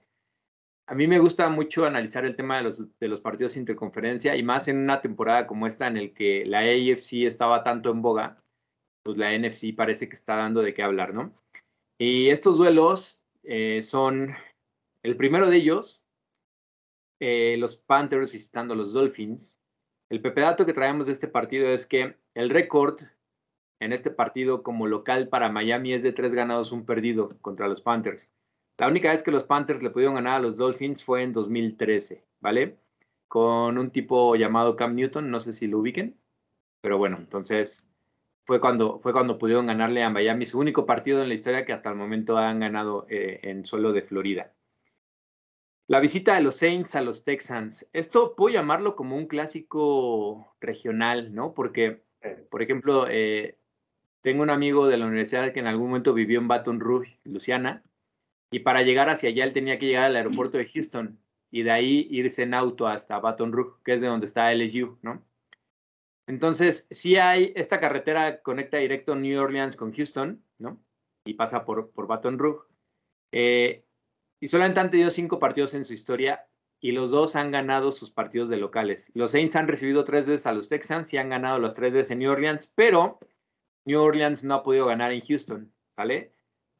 a 0.87 0.95
mí 0.95 1.05
me 1.05 1.19
gusta 1.19 1.47
mucho 1.49 1.85
analizar 1.85 2.25
el 2.25 2.35
tema 2.35 2.57
de 2.57 2.63
los, 2.63 2.97
de 2.97 3.07
los 3.07 3.21
partidos 3.21 3.55
interconferencia 3.55 4.35
y 4.35 4.41
más 4.41 4.67
en 4.67 4.77
una 4.77 5.01
temporada 5.01 5.45
como 5.45 5.67
esta 5.67 5.85
en 5.87 5.97
el 5.97 6.13
que 6.13 6.43
la 6.45 6.59
AFC 6.59 7.25
estaba 7.25 7.63
tanto 7.63 7.91
en 7.91 8.01
boga, 8.01 8.41
pues 9.05 9.19
la 9.19 9.37
NFC 9.37 9.75
parece 9.75 10.09
que 10.09 10.15
está 10.15 10.35
dando 10.35 10.63
de 10.63 10.73
qué 10.73 10.81
hablar, 10.81 11.13
¿no? 11.13 11.31
Y 11.99 12.29
estos 12.29 12.57
duelos 12.57 13.21
eh, 13.43 13.83
son, 13.83 14.33
el 15.03 15.15
primero 15.15 15.47
de 15.47 15.57
ellos, 15.57 16.03
eh, 17.21 17.55
los 17.59 17.77
Panthers 17.77 18.31
visitando 18.31 18.73
a 18.73 18.77
los 18.77 18.93
Dolphins. 18.93 19.61
El 20.09 20.21
pepedato 20.21 20.65
que 20.65 20.73
traemos 20.73 21.05
de 21.05 21.13
este 21.13 21.27
partido 21.27 21.69
es 21.69 21.85
que 21.85 22.15
el 22.33 22.49
récord 22.49 22.99
en 23.79 23.93
este 23.93 24.09
partido 24.09 24.63
como 24.63 24.87
local 24.87 25.29
para 25.29 25.51
Miami 25.51 25.93
es 25.93 26.01
de 26.01 26.11
tres 26.11 26.33
ganados, 26.33 26.71
un 26.71 26.85
perdido 26.85 27.37
contra 27.41 27.67
los 27.67 27.83
Panthers. 27.83 28.33
La 28.79 28.87
única 28.87 29.11
vez 29.11 29.21
que 29.21 29.31
los 29.31 29.43
Panthers 29.43 29.83
le 29.83 29.91
pudieron 29.91 30.15
ganar 30.15 30.37
a 30.37 30.39
los 30.39 30.57
Dolphins 30.57 31.03
fue 31.03 31.21
en 31.21 31.31
2013, 31.31 32.25
¿vale? 32.41 32.79
Con 33.27 33.77
un 33.77 33.91
tipo 33.91 34.35
llamado 34.35 34.75
Cam 34.75 34.95
Newton, 34.95 35.29
no 35.29 35.39
sé 35.39 35.53
si 35.53 35.67
lo 35.67 35.79
ubiquen, 35.79 36.17
pero 36.81 36.97
bueno, 36.97 37.17
entonces 37.17 37.87
fue 38.45 38.61
cuando, 38.61 38.99
fue 38.99 39.11
cuando 39.11 39.37
pudieron 39.37 39.67
ganarle 39.67 40.03
a 40.03 40.09
Miami 40.09 40.45
su 40.45 40.59
único 40.59 40.85
partido 40.85 41.21
en 41.21 41.27
la 41.27 41.33
historia 41.33 41.65
que 41.65 41.73
hasta 41.73 41.89
el 41.89 41.95
momento 41.95 42.37
han 42.37 42.59
ganado 42.59 43.05
eh, 43.09 43.39
en 43.43 43.65
suelo 43.65 43.91
de 43.91 44.03
Florida. 44.03 44.53
La 45.87 45.99
visita 45.99 46.35
de 46.35 46.41
los 46.41 46.55
Saints 46.55 46.95
a 46.95 47.01
los 47.01 47.23
Texans. 47.23 47.87
Esto 47.93 48.35
puedo 48.35 48.53
llamarlo 48.53 48.95
como 48.95 49.15
un 49.15 49.27
clásico 49.27 50.55
regional, 50.59 51.33
¿no? 51.35 51.53
Porque, 51.53 52.01
por 52.49 52.63
ejemplo, 52.63 53.07
eh, 53.07 53.57
tengo 54.21 54.41
un 54.41 54.49
amigo 54.49 54.87
de 54.87 54.97
la 54.97 55.05
universidad 55.05 55.53
que 55.53 55.59
en 55.59 55.67
algún 55.67 55.89
momento 55.89 56.13
vivió 56.13 56.39
en 56.39 56.47
Baton 56.47 56.79
Rouge, 56.79 57.19
Luciana, 57.23 57.83
y 58.49 58.59
para 58.59 58.81
llegar 58.81 59.09
hacia 59.09 59.29
allá 59.29 59.43
él 59.43 59.53
tenía 59.53 59.77
que 59.77 59.85
llegar 59.87 60.05
al 60.05 60.15
aeropuerto 60.15 60.57
de 60.57 60.67
Houston 60.67 61.19
y 61.51 61.63
de 61.63 61.71
ahí 61.71 62.07
irse 62.09 62.43
en 62.43 62.53
auto 62.53 62.87
hasta 62.87 63.19
Baton 63.19 63.51
Rouge, 63.51 63.77
que 63.83 63.93
es 63.93 64.01
de 64.01 64.07
donde 64.07 64.25
está 64.25 64.51
LSU, 64.51 64.97
¿no? 65.01 65.23
Entonces, 66.27 66.87
sí 66.89 67.17
hay, 67.17 67.53
esta 67.55 67.79
carretera 67.79 68.41
conecta 68.41 68.77
directo 68.77 69.15
New 69.15 69.39
Orleans 69.39 69.75
con 69.75 69.93
Houston, 69.93 70.43
¿no? 70.57 70.79
Y 71.25 71.35
pasa 71.35 71.65
por, 71.65 71.91
por 71.91 72.07
Baton 72.07 72.39
Rouge. 72.39 72.67
Eh, 73.31 73.85
y 74.39 74.47
solamente 74.47 74.79
han 74.79 74.91
tenido 74.91 75.09
cinco 75.09 75.39
partidos 75.39 75.73
en 75.73 75.85
su 75.85 75.93
historia 75.93 76.45
y 76.79 76.91
los 76.91 77.11
dos 77.11 77.35
han 77.35 77.51
ganado 77.51 77.91
sus 77.91 78.11
partidos 78.11 78.49
de 78.49 78.57
locales. 78.57 79.11
Los 79.13 79.31
Saints 79.31 79.55
han 79.55 79.67
recibido 79.67 80.03
tres 80.03 80.27
veces 80.27 80.45
a 80.45 80.53
los 80.53 80.69
Texans 80.69 81.13
y 81.13 81.17
han 81.17 81.29
ganado 81.29 81.59
las 81.59 81.75
tres 81.75 81.93
veces 81.93 82.11
en 82.11 82.19
New 82.19 82.31
Orleans, 82.31 82.71
pero 82.75 83.19
New 83.85 83.99
Orleans 83.99 84.43
no 84.43 84.55
ha 84.55 84.63
podido 84.63 84.85
ganar 84.85 85.11
en 85.11 85.21
Houston, 85.21 85.71
¿vale? 85.95 86.31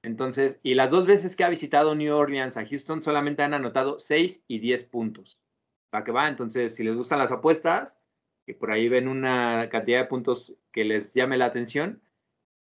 Entonces, 0.04 0.60
y 0.62 0.76
las 0.76 0.92
dos 0.92 1.08
veces 1.08 1.36
que 1.36 1.44
ha 1.44 1.50
visitado 1.50 1.96
New 1.96 2.16
Orleans 2.16 2.58
a 2.58 2.66
Houston 2.66 3.02
solamente 3.02 3.42
han 3.42 3.56
anotado 3.56 4.00
6 4.00 4.44
y 4.48 4.60
10 4.60 4.86
puntos. 4.86 5.40
¿Para 5.90 6.04
qué 6.04 6.12
va? 6.12 6.28
Entonces, 6.28 6.76
si 6.76 6.84
les 6.84 6.96
gustan 6.96 7.20
las 7.20 7.32
apuestas, 7.32 7.98
que 8.46 8.54
por 8.54 8.72
ahí 8.72 8.88
ven 8.90 9.08
una 9.08 9.70
cantidad 9.70 10.00
de 10.02 10.08
puntos 10.08 10.56
que 10.72 10.84
les 10.86 11.14
llame 11.14 11.38
la 11.38 11.46
atención, 11.46 12.02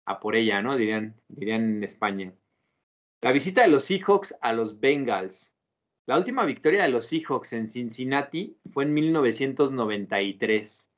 a 0.06 0.20
por 0.20 0.36
ella, 0.36 0.62
¿no? 0.62 0.76
Dirían, 0.76 1.20
dirían 1.28 1.62
en 1.76 1.84
España. 1.84 2.32
La 3.22 3.32
visita 3.32 3.62
de 3.62 3.68
los 3.68 3.84
Seahawks 3.84 4.36
a 4.40 4.52
los 4.52 4.78
Bengals. 4.78 5.52
La 6.06 6.16
última 6.16 6.44
victoria 6.44 6.84
de 6.84 6.90
los 6.90 7.06
Seahawks 7.06 7.52
en 7.52 7.68
Cincinnati 7.68 8.56
fue 8.72 8.84
en 8.84 8.94
1993. 8.94 10.90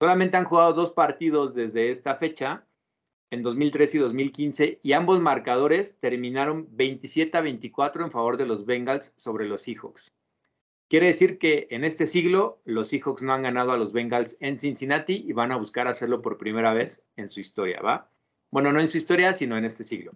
Solamente 0.00 0.36
han 0.36 0.44
jugado 0.44 0.72
dos 0.72 0.90
partidos 0.90 1.54
desde 1.54 1.90
esta 1.90 2.16
fecha, 2.16 2.66
en 3.30 3.42
2013 3.42 3.96
y 3.96 4.00
2015, 4.00 4.80
y 4.82 4.92
ambos 4.92 5.20
marcadores 5.20 5.98
terminaron 6.00 6.66
27 6.70 7.38
a 7.38 7.40
24 7.40 8.04
en 8.04 8.10
favor 8.10 8.36
de 8.36 8.46
los 8.46 8.66
Bengals 8.66 9.14
sobre 9.16 9.46
los 9.46 9.62
Seahawks. 9.62 10.12
Quiere 10.88 11.06
decir 11.06 11.38
que 11.38 11.66
en 11.70 11.84
este 11.84 12.06
siglo 12.06 12.60
los 12.64 12.88
Seahawks 12.88 13.22
no 13.22 13.32
han 13.32 13.42
ganado 13.42 13.72
a 13.72 13.76
los 13.76 13.92
Bengals 13.92 14.36
en 14.40 14.60
Cincinnati 14.60 15.24
y 15.26 15.32
van 15.32 15.50
a 15.50 15.56
buscar 15.56 15.88
hacerlo 15.88 16.22
por 16.22 16.38
primera 16.38 16.72
vez 16.72 17.04
en 17.16 17.28
su 17.28 17.40
historia, 17.40 17.80
¿va? 17.80 18.08
Bueno, 18.52 18.72
no 18.72 18.80
en 18.80 18.88
su 18.88 18.98
historia, 18.98 19.32
sino 19.32 19.58
en 19.58 19.64
este 19.64 19.82
siglo. 19.82 20.12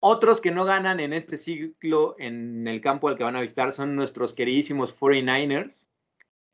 Otros 0.00 0.40
que 0.40 0.50
no 0.50 0.64
ganan 0.64 1.00
en 1.00 1.12
este 1.12 1.36
siglo 1.36 2.16
en 2.18 2.66
el 2.66 2.80
campo 2.80 3.08
al 3.08 3.16
que 3.16 3.24
van 3.24 3.36
a 3.36 3.40
visitar 3.40 3.72
son 3.72 3.94
nuestros 3.94 4.34
queridísimos 4.34 4.98
49ers, 4.98 5.88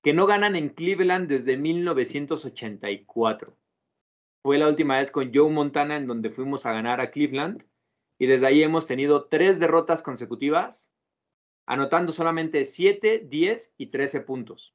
que 0.03 0.13
no 0.13 0.27
ganan 0.27 0.57
en 0.57 0.71
Cleveland 0.71 1.29
desde 1.29 1.57
1984. 1.57 3.57
Fue 4.43 4.59
la 4.59 4.69
última 4.69 4.99
vez 4.99 5.13
con 5.13 5.33
Joe 5.33 5.51
Montana 5.51 5.97
en 5.97 6.09
donde 6.09 6.31
fuimos 6.31 6.67
a 6.67 6.73
ganar 6.73 7.01
a 7.01 7.13
Cleveland 7.13 7.65
y 8.19 8.27
desde 8.27 8.47
ahí 8.47 8.63
hemos 8.63 8.89
tenido 8.89 9.27
tres 9.27 9.61
derrotas 9.61 10.03
consecutivas, 10.03 10.93
anotando 11.67 12.13
solamente 12.13 12.65
7, 12.65 13.27
10 13.29 13.75
y 13.79 13.87
13 13.87 14.21
puntos. 14.23 14.75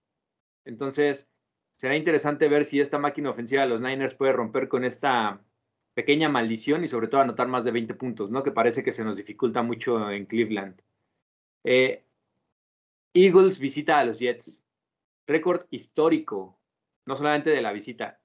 Entonces, 0.66 1.30
será 1.78 1.96
interesante 1.96 2.48
ver 2.48 2.66
si 2.66 2.80
esta 2.80 2.98
máquina 2.98 3.30
ofensiva 3.30 3.64
de 3.64 3.70
los 3.70 3.82
Niners 3.82 4.16
puede 4.16 4.34
romper 4.34 4.68
con 4.68 4.84
esta 4.84 5.42
pequeña 5.94 6.30
maldición 6.30 6.84
y 6.84 6.88
sobre 6.88 7.08
todo 7.08 7.22
anotar 7.22 7.48
más 7.48 7.64
de 7.64 7.72
20 7.72 7.94
puntos, 7.96 8.30
¿no? 8.30 8.44
Que 8.44 8.52
parece 8.52 8.84
que 8.84 8.92
se 8.92 9.04
nos 9.04 9.18
dificulta 9.18 9.64
mucho 9.64 10.12
en 10.12 10.26
Cleveland. 10.26 10.82
Eh, 11.64 12.04
Eagles 13.14 13.60
visita 13.60 14.00
a 14.00 14.06
los 14.06 14.20
Jets. 14.20 14.64
Récord 15.26 15.66
histórico, 15.72 16.60
no 17.06 17.16
solamente 17.16 17.50
de 17.50 17.62
la 17.62 17.74
visita, 17.74 18.20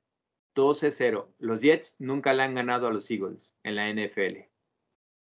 12-0. 0.55 1.29
Los 1.39 1.63
Jets 1.63 1.97
nunca 1.99 2.35
le 2.35 2.43
han 2.43 2.55
ganado 2.55 2.87
a 2.87 2.93
los 2.93 3.11
Eagles 3.11 3.57
en 3.63 3.77
la 3.77 3.89
NFL. 3.89 4.49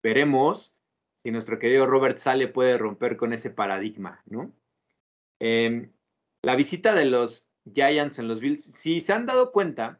Veremos 0.01 0.78
si 1.23 1.31
nuestro 1.31 1.59
querido 1.59 1.85
Robert 1.85 2.17
Sale 2.17 2.47
puede 2.47 2.77
romper 2.77 3.17
con 3.17 3.33
ese 3.33 3.49
paradigma, 3.49 4.21
¿no? 4.25 4.51
Eh, 5.39 5.89
la 6.43 6.55
visita 6.55 6.93
de 6.95 7.05
los 7.05 7.49
Giants 7.73 8.19
en 8.19 8.27
los 8.27 8.39
Bills, 8.41 8.63
si 8.63 8.99
se 8.99 9.13
han 9.13 9.25
dado 9.25 9.51
cuenta, 9.51 9.99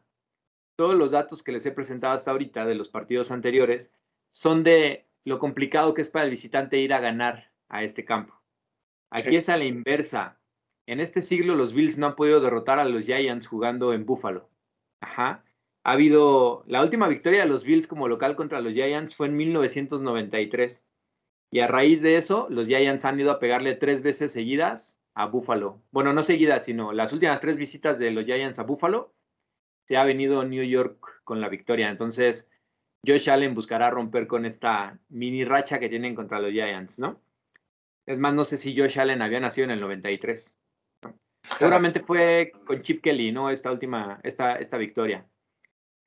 todos 0.76 0.94
los 0.94 1.10
datos 1.10 1.42
que 1.42 1.52
les 1.52 1.66
he 1.66 1.72
presentado 1.72 2.14
hasta 2.14 2.30
ahorita 2.30 2.64
de 2.64 2.74
los 2.74 2.88
partidos 2.88 3.30
anteriores 3.30 3.94
son 4.32 4.64
de 4.64 5.06
lo 5.24 5.38
complicado 5.38 5.92
que 5.92 6.00
es 6.02 6.08
para 6.08 6.24
el 6.24 6.30
visitante 6.30 6.78
ir 6.78 6.94
a 6.94 7.00
ganar 7.00 7.52
a 7.68 7.84
este 7.84 8.04
campo. 8.04 8.40
Aquí 9.10 9.30
Sí. 9.30 9.36
es 9.36 9.48
a 9.50 9.56
la 9.58 9.64
inversa. 9.64 10.40
En 10.86 11.00
este 11.00 11.20
siglo 11.20 11.54
los 11.54 11.74
Bills 11.74 11.98
no 11.98 12.06
han 12.06 12.16
podido 12.16 12.40
derrotar 12.40 12.78
a 12.78 12.84
los 12.86 13.04
Giants 13.04 13.46
jugando 13.46 13.92
en 13.92 14.06
Buffalo. 14.06 14.48
Ajá. 15.02 15.44
Ha 15.84 15.92
habido 15.92 16.64
la 16.66 16.82
última 16.82 17.08
victoria 17.08 17.42
de 17.42 17.48
los 17.48 17.64
Bills 17.64 17.86
como 17.86 18.08
local 18.08 18.34
contra 18.36 18.60
los 18.60 18.72
Giants 18.72 19.14
fue 19.14 19.26
en 19.26 19.36
1993. 19.36 20.86
Y 21.52 21.60
a 21.60 21.66
raíz 21.66 22.00
de 22.02 22.16
eso, 22.16 22.46
los 22.48 22.66
Giants 22.68 23.04
han 23.04 23.18
ido 23.18 23.30
a 23.30 23.40
pegarle 23.40 23.74
tres 23.74 24.02
veces 24.02 24.32
seguidas 24.32 24.96
a 25.14 25.26
Buffalo. 25.26 25.82
Bueno, 25.90 26.12
no 26.12 26.22
seguidas, 26.22 26.64
sino 26.64 26.92
las 26.92 27.12
últimas 27.12 27.40
tres 27.40 27.56
visitas 27.56 27.98
de 27.98 28.12
los 28.12 28.24
Giants 28.24 28.58
a 28.58 28.62
Buffalo 28.62 29.12
se 29.86 29.96
ha 29.96 30.04
venido 30.04 30.44
New 30.44 30.62
York 30.62 31.22
con 31.24 31.40
la 31.40 31.48
victoria. 31.48 31.90
Entonces, 31.90 32.48
Josh 33.04 33.28
Allen 33.28 33.54
buscará 33.54 33.90
romper 33.90 34.26
con 34.26 34.46
esta 34.46 34.98
mini 35.08 35.44
racha 35.44 35.80
que 35.80 35.88
tienen 35.88 36.14
contra 36.14 36.38
los 36.38 36.52
Giants, 36.52 36.98
¿no? 36.98 37.20
Es 38.06 38.18
más, 38.18 38.34
no 38.34 38.44
sé 38.44 38.56
si 38.56 38.76
Josh 38.76 39.00
Allen 39.00 39.22
había 39.22 39.40
nacido 39.40 39.64
en 39.64 39.72
el 39.72 39.80
93. 39.80 40.58
¿no? 41.04 41.18
Seguramente 41.58 42.00
fue 42.00 42.52
con 42.64 42.76
Chip 42.76 43.02
Kelly, 43.02 43.32
¿no? 43.32 43.50
Esta 43.50 43.72
última, 43.72 44.20
esta, 44.22 44.56
esta 44.56 44.76
victoria. 44.76 45.26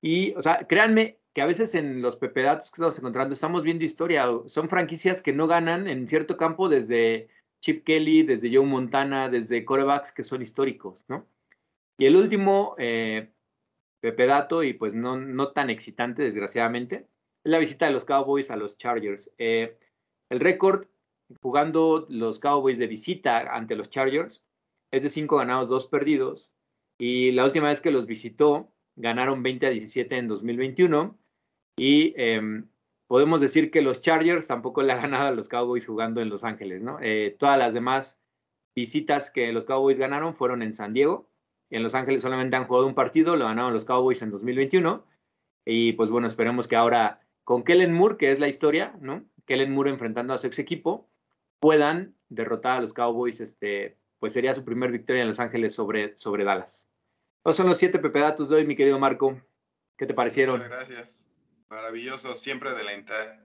Y, 0.01 0.33
o 0.35 0.41
sea, 0.41 0.65
créanme 0.67 1.19
que 1.33 1.41
a 1.41 1.45
veces 1.45 1.73
en 1.75 2.01
los 2.01 2.15
pepedatos 2.15 2.69
que 2.69 2.75
estamos 2.75 2.99
encontrando 2.99 3.33
estamos 3.33 3.63
viendo 3.63 3.83
historia. 3.83 4.27
Son 4.45 4.69
franquicias 4.69 5.21
que 5.21 5.33
no 5.33 5.47
ganan 5.47 5.87
en 5.87 6.07
cierto 6.07 6.37
campo 6.37 6.69
desde 6.69 7.29
Chip 7.59 7.83
Kelly, 7.83 8.23
desde 8.23 8.55
Joe 8.55 8.65
Montana, 8.65 9.29
desde 9.29 9.65
corebacks 9.65 10.11
que 10.11 10.23
son 10.23 10.41
históricos, 10.41 11.03
¿no? 11.07 11.27
Y 11.97 12.05
el 12.05 12.15
último, 12.15 12.75
eh, 12.77 13.31
Pepe 13.99 14.25
Dato, 14.25 14.63
y 14.63 14.73
pues 14.73 14.93
no, 14.93 15.17
no 15.17 15.51
tan 15.51 15.69
excitante, 15.69 16.23
desgraciadamente, 16.23 17.07
es 17.43 17.51
la 17.51 17.59
visita 17.59 17.85
de 17.85 17.93
los 17.93 18.05
Cowboys 18.05 18.51
a 18.51 18.55
los 18.55 18.77
Chargers. 18.77 19.31
Eh, 19.37 19.77
el 20.29 20.39
récord 20.39 20.87
jugando 21.41 22.05
los 22.09 22.39
Cowboys 22.39 22.77
de 22.77 22.87
visita 22.87 23.39
ante 23.55 23.75
los 23.75 23.89
Chargers 23.89 24.43
es 24.91 25.03
de 25.03 25.09
5 25.09 25.37
ganados, 25.37 25.69
2 25.69 25.87
perdidos. 25.87 26.53
Y 26.99 27.31
la 27.31 27.45
última 27.45 27.69
vez 27.69 27.81
que 27.81 27.91
los 27.91 28.05
visitó, 28.05 28.71
ganaron 28.95 29.41
20 29.41 29.67
a 29.67 29.69
17 29.69 30.17
en 30.17 30.27
2021. 30.27 31.17
Y 31.77 32.13
em, 32.17 32.67
podemos 33.07 33.41
decir 33.41 33.71
que 33.71 33.81
los 33.81 34.01
Chargers 34.01 34.47
tampoco 34.47 34.83
le 34.83 34.93
han 34.93 35.01
ganado 35.01 35.27
a 35.27 35.31
los 35.31 35.49
Cowboys 35.49 35.85
jugando 35.85 36.21
en 36.21 36.29
Los 36.29 36.43
Ángeles, 36.43 36.81
¿no? 36.81 36.97
Eh, 37.01 37.35
todas 37.39 37.57
las 37.57 37.73
demás 37.73 38.19
visitas 38.75 39.31
que 39.31 39.51
los 39.51 39.65
Cowboys 39.65 39.99
ganaron 39.99 40.35
fueron 40.35 40.61
en 40.61 40.73
San 40.73 40.93
Diego. 40.93 41.29
En 41.69 41.83
Los 41.83 41.95
Ángeles 41.95 42.21
solamente 42.21 42.55
han 42.55 42.65
jugado 42.65 42.87
un 42.87 42.95
partido, 42.95 43.35
lo 43.35 43.45
ganaron 43.45 43.73
los 43.73 43.85
Cowboys 43.85 44.21
en 44.21 44.31
2021. 44.31 45.05
Y 45.65 45.93
pues 45.93 46.09
bueno, 46.09 46.27
esperemos 46.27 46.67
que 46.67 46.75
ahora 46.75 47.21
con 47.43 47.63
Kellen 47.63 47.93
Moore, 47.93 48.17
que 48.17 48.31
es 48.31 48.39
la 48.39 48.47
historia, 48.47 48.95
¿no? 49.01 49.25
Kellen 49.45 49.73
Moore 49.73 49.89
enfrentando 49.89 50.33
a 50.33 50.37
su 50.37 50.47
ex 50.47 50.59
equipo, 50.59 51.09
puedan 51.59 52.15
derrotar 52.29 52.77
a 52.77 52.81
los 52.81 52.93
Cowboys, 52.93 53.39
este, 53.41 53.97
pues 54.19 54.33
sería 54.33 54.53
su 54.53 54.63
primer 54.63 54.91
victoria 54.91 55.21
en 55.21 55.27
Los 55.27 55.39
Ángeles 55.39 55.73
sobre, 55.73 56.17
sobre 56.17 56.43
Dallas. 56.43 56.87
Esos 57.43 57.57
son 57.57 57.67
los 57.67 57.77
siete 57.77 57.99
pepedatos 57.99 58.49
de 58.49 58.57
hoy, 58.57 58.65
mi 58.65 58.75
querido 58.75 58.99
Marco. 58.99 59.39
¿Qué 59.97 60.05
te 60.05 60.13
parecieron? 60.13 60.55
Muchas 60.55 60.69
gracias. 60.69 61.32
Maravilloso, 61.73 62.35
siempre 62.35 62.71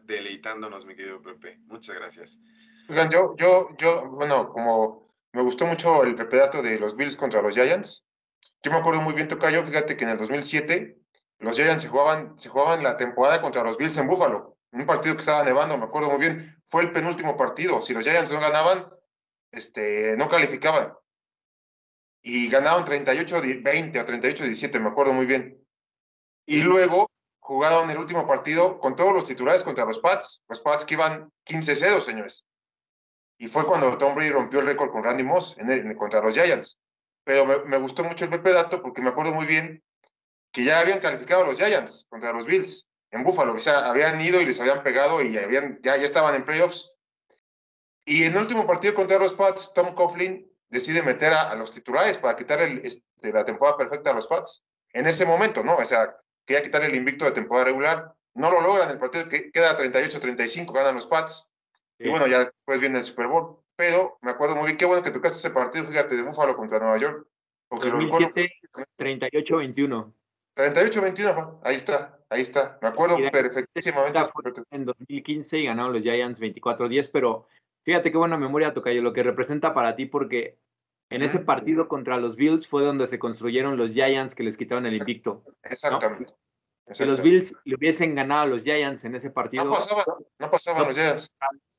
deleitándonos, 0.04 0.84
mi 0.84 0.94
querido 0.94 1.20
Pepe. 1.22 1.58
Muchas 1.66 1.96
gracias. 1.96 2.40
Oigan, 2.88 3.10
yo, 3.10 3.34
yo, 3.36 3.70
yo, 3.78 4.08
bueno, 4.10 4.50
como 4.50 5.12
me 5.32 5.42
gustó 5.42 5.66
mucho 5.66 6.02
el 6.04 6.14
pepedato 6.14 6.62
de 6.62 6.78
los 6.78 6.94
Bills 6.94 7.16
contra 7.16 7.42
los 7.42 7.54
Giants, 7.54 8.04
yo 8.62 8.70
me 8.70 8.78
acuerdo 8.78 9.00
muy 9.00 9.14
bien, 9.14 9.28
Tocayo, 9.28 9.64
fíjate 9.64 9.96
que 9.96 10.04
en 10.04 10.10
el 10.10 10.18
2007 10.18 10.98
los 11.40 11.56
Giants 11.56 11.82
se 11.82 11.88
jugaban, 11.88 12.38
se 12.38 12.48
jugaban 12.48 12.82
la 12.82 12.96
temporada 12.96 13.40
contra 13.40 13.62
los 13.62 13.76
Bills 13.76 13.96
en 13.96 14.06
Buffalo 14.06 14.58
un 14.72 14.86
partido 14.86 15.14
que 15.14 15.20
estaba 15.20 15.44
nevando, 15.44 15.78
me 15.78 15.84
acuerdo 15.84 16.10
muy 16.10 16.20
bien, 16.20 16.60
fue 16.64 16.82
el 16.82 16.92
penúltimo 16.92 17.36
partido. 17.36 17.80
Si 17.80 17.94
los 17.94 18.04
Giants 18.04 18.32
no 18.32 18.40
ganaban, 18.40 18.88
este, 19.50 20.16
no 20.16 20.28
calificaban. 20.28 20.92
Y 22.22 22.48
ganaron 22.48 22.84
38-20 22.84 24.00
o 24.00 24.06
38-17, 24.06 24.80
me 24.80 24.90
acuerdo 24.90 25.14
muy 25.14 25.26
bien. 25.26 25.64
Y 26.46 26.62
luego 26.62 27.10
jugaron 27.48 27.90
el 27.90 27.96
último 27.96 28.26
partido 28.26 28.78
con 28.78 28.94
todos 28.94 29.14
los 29.14 29.24
titulares 29.24 29.64
contra 29.64 29.86
los 29.86 30.00
Pats, 30.00 30.44
los 30.50 30.60
Pats 30.60 30.84
que 30.84 30.92
iban 30.92 31.32
15-0, 31.46 31.98
señores. 31.98 32.44
Y 33.38 33.46
fue 33.46 33.64
cuando 33.64 33.96
Tom 33.96 34.14
Brady 34.14 34.28
rompió 34.28 34.60
el 34.60 34.66
récord 34.66 34.90
con 34.90 35.02
Randy 35.02 35.22
Moss 35.22 35.56
en 35.56 35.94
contra 35.94 36.20
los 36.20 36.34
Giants. 36.34 36.78
Pero 37.24 37.46
me, 37.46 37.58
me, 37.64 37.78
gustó 37.78 38.04
mucho 38.04 38.26
el 38.26 38.30
Pepe 38.30 38.52
Dato 38.52 38.82
porque 38.82 39.00
me 39.00 39.08
acuerdo 39.08 39.32
muy 39.32 39.46
bien 39.46 39.82
que 40.52 40.62
ya 40.62 40.80
habían 40.80 41.00
calificado 41.00 41.46
los 41.46 41.56
Giants 41.56 42.06
contra 42.10 42.34
los 42.34 42.44
Bills 42.44 42.86
en 43.12 43.24
Buffalo. 43.24 43.54
O 43.54 43.60
sea, 43.60 43.88
habían 43.88 44.20
ido 44.20 44.42
y 44.42 44.44
les 44.44 44.60
habían 44.60 44.82
pegado 44.82 45.22
y 45.22 45.38
habían, 45.38 45.78
ya, 45.82 45.96
ya 45.96 46.04
estaban 46.04 46.34
en 46.34 46.44
playoffs. 46.44 46.92
Y 48.04 48.24
en 48.24 48.34
el 48.34 48.42
último 48.42 48.66
partido 48.66 48.94
contra 48.94 49.18
los 49.18 49.32
Pats, 49.32 49.72
Tom 49.72 49.94
Coughlin 49.94 50.46
decide 50.68 51.00
meter 51.00 51.32
a, 51.32 51.54
los 51.54 51.72
titulares 51.72 52.18
para 52.18 52.36
quitar 52.36 52.60
el, 52.60 52.84
este, 52.84 53.32
la 53.32 53.46
temporada 53.46 53.78
perfecta 53.78 54.10
a 54.10 54.14
los 54.14 54.26
Pats. 54.26 54.62
En 54.92 55.06
ese 55.06 55.24
momento, 55.24 55.64
¿no? 55.64 55.76
O 55.76 55.84
sea, 55.86 56.14
quería 56.48 56.62
quitar 56.62 56.82
el 56.82 56.94
invicto 56.94 57.26
de 57.26 57.32
temporada 57.32 57.66
regular. 57.66 58.14
No 58.34 58.50
lo 58.50 58.62
logran, 58.62 58.90
el 58.90 58.98
partido 58.98 59.28
que 59.28 59.50
queda 59.50 59.78
38-35, 59.78 60.72
ganan 60.72 60.94
los 60.94 61.06
Pats. 61.06 61.46
Y 61.98 62.08
bueno, 62.08 62.26
ya 62.26 62.38
después 62.38 62.80
viene 62.80 62.98
el 62.98 63.04
Super 63.04 63.26
Bowl. 63.26 63.58
Pero 63.76 64.18
me 64.22 64.30
acuerdo 64.30 64.56
muy 64.56 64.66
bien, 64.66 64.78
qué 64.78 64.86
bueno 64.86 65.02
que 65.02 65.10
tocaste 65.10 65.36
ese 65.38 65.50
partido, 65.50 65.84
fíjate, 65.84 66.16
de 66.16 66.22
Buffalo 66.22 66.56
contra 66.56 66.78
Nueva 66.78 66.96
York. 66.96 67.26
Porque 67.68 67.90
2007, 67.90 68.50
38-21. 68.98 70.12
38-21, 70.56 71.60
ahí 71.62 71.76
está, 71.76 72.18
ahí 72.30 72.40
está. 72.40 72.78
Me 72.80 72.88
acuerdo 72.88 73.18
perfectísimamente. 73.30 74.18
En 74.70 74.86
2015 74.86 75.58
y 75.58 75.66
ganaron 75.66 75.92
los 75.92 76.02
Giants 76.02 76.40
24-10, 76.40 77.10
pero 77.12 77.46
fíjate 77.84 78.10
qué 78.10 78.16
buena 78.16 78.38
memoria 78.38 78.72
toca 78.72 78.90
yo 78.92 79.02
lo 79.02 79.12
que 79.12 79.22
representa 79.22 79.74
para 79.74 79.94
ti, 79.94 80.06
porque 80.06 80.56
en 81.10 81.22
ese 81.22 81.40
partido 81.40 81.88
contra 81.88 82.18
los 82.18 82.36
Bills 82.36 82.66
fue 82.66 82.84
donde 82.84 83.06
se 83.06 83.18
construyeron 83.18 83.76
los 83.76 83.92
Giants 83.92 84.34
que 84.34 84.42
les 84.42 84.56
quitaron 84.56 84.86
el 84.86 84.96
invicto. 84.96 85.44
Exactamente. 85.62 86.34
Si 86.92 87.04
los 87.04 87.22
Bills 87.22 87.54
le 87.64 87.76
hubiesen 87.76 88.14
ganado 88.14 88.42
a 88.42 88.46
los 88.46 88.64
Giants 88.64 89.04
en 89.04 89.14
ese 89.14 89.30
partido. 89.30 89.64
No 89.64 89.72
pasaba, 89.72 90.04
no 90.38 90.50
pasaban 90.50 90.86
los 90.86 90.94
Giants. 90.94 91.32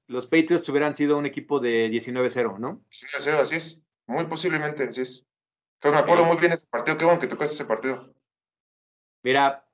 Los 0.07 0.25
Patriots 0.25 0.67
hubieran 0.69 0.95
sido 0.95 1.17
un 1.17 1.25
equipo 1.25 1.59
de 1.59 1.89
19-0, 1.89 2.57
¿no? 2.57 2.83
Sí, 2.89 3.05
así 3.15 3.55
es. 3.55 3.81
Muy 4.07 4.25
posiblemente, 4.25 4.83
así 4.83 5.01
es. 5.01 5.25
Entonces 5.75 6.01
me 6.01 6.03
acuerdo 6.03 6.25
muy 6.25 6.37
bien 6.37 6.51
ese 6.51 6.67
partido. 6.67 6.97
Qué 6.97 7.05
bueno 7.05 7.19
que 7.19 7.27
tocaste 7.27 7.53
ese 7.53 7.65
partido. 7.65 8.13
Mira, 9.23 9.65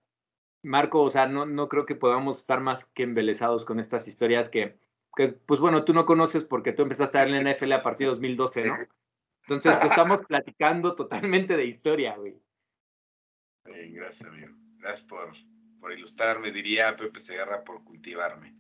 Marco, 0.62 1.02
o 1.02 1.10
sea, 1.10 1.28
no, 1.28 1.46
no 1.46 1.70
creo 1.70 1.86
que 1.86 1.96
podamos 1.96 2.40
estar 2.40 2.60
más 2.60 2.86
que 2.86 3.04
embelesados 3.04 3.64
con 3.64 3.80
estas 3.80 4.08
historias 4.08 4.50
que, 4.50 4.78
pues 5.46 5.60
bueno, 5.60 5.86
tú 5.86 5.94
no 5.94 6.06
conoces 6.06 6.44
porque 6.44 6.74
tú 6.74 6.82
empezaste 6.82 7.18
a 7.18 7.26
ver 7.26 7.44
la 7.44 7.54
NFL 7.54 7.72
a 7.72 7.84
partir 7.84 8.08
de 8.08 8.14
2012, 8.14 8.66
¿no? 8.66 8.76
Entonces 9.48 9.78
estamos 9.84 10.22
platicando 10.22 10.96
totalmente 10.96 11.56
de 11.56 11.66
historia, 11.66 12.16
güey. 12.16 12.36
gracias, 13.64 14.28
amigo. 14.28 14.56
Gracias 14.78 15.04
por, 15.04 15.34
por 15.80 15.92
ilustrarme, 15.92 16.52
diría 16.52 16.96
Pepe 16.96 17.20
Segarra, 17.20 17.64
por 17.64 17.84
cultivarme. 17.84 18.56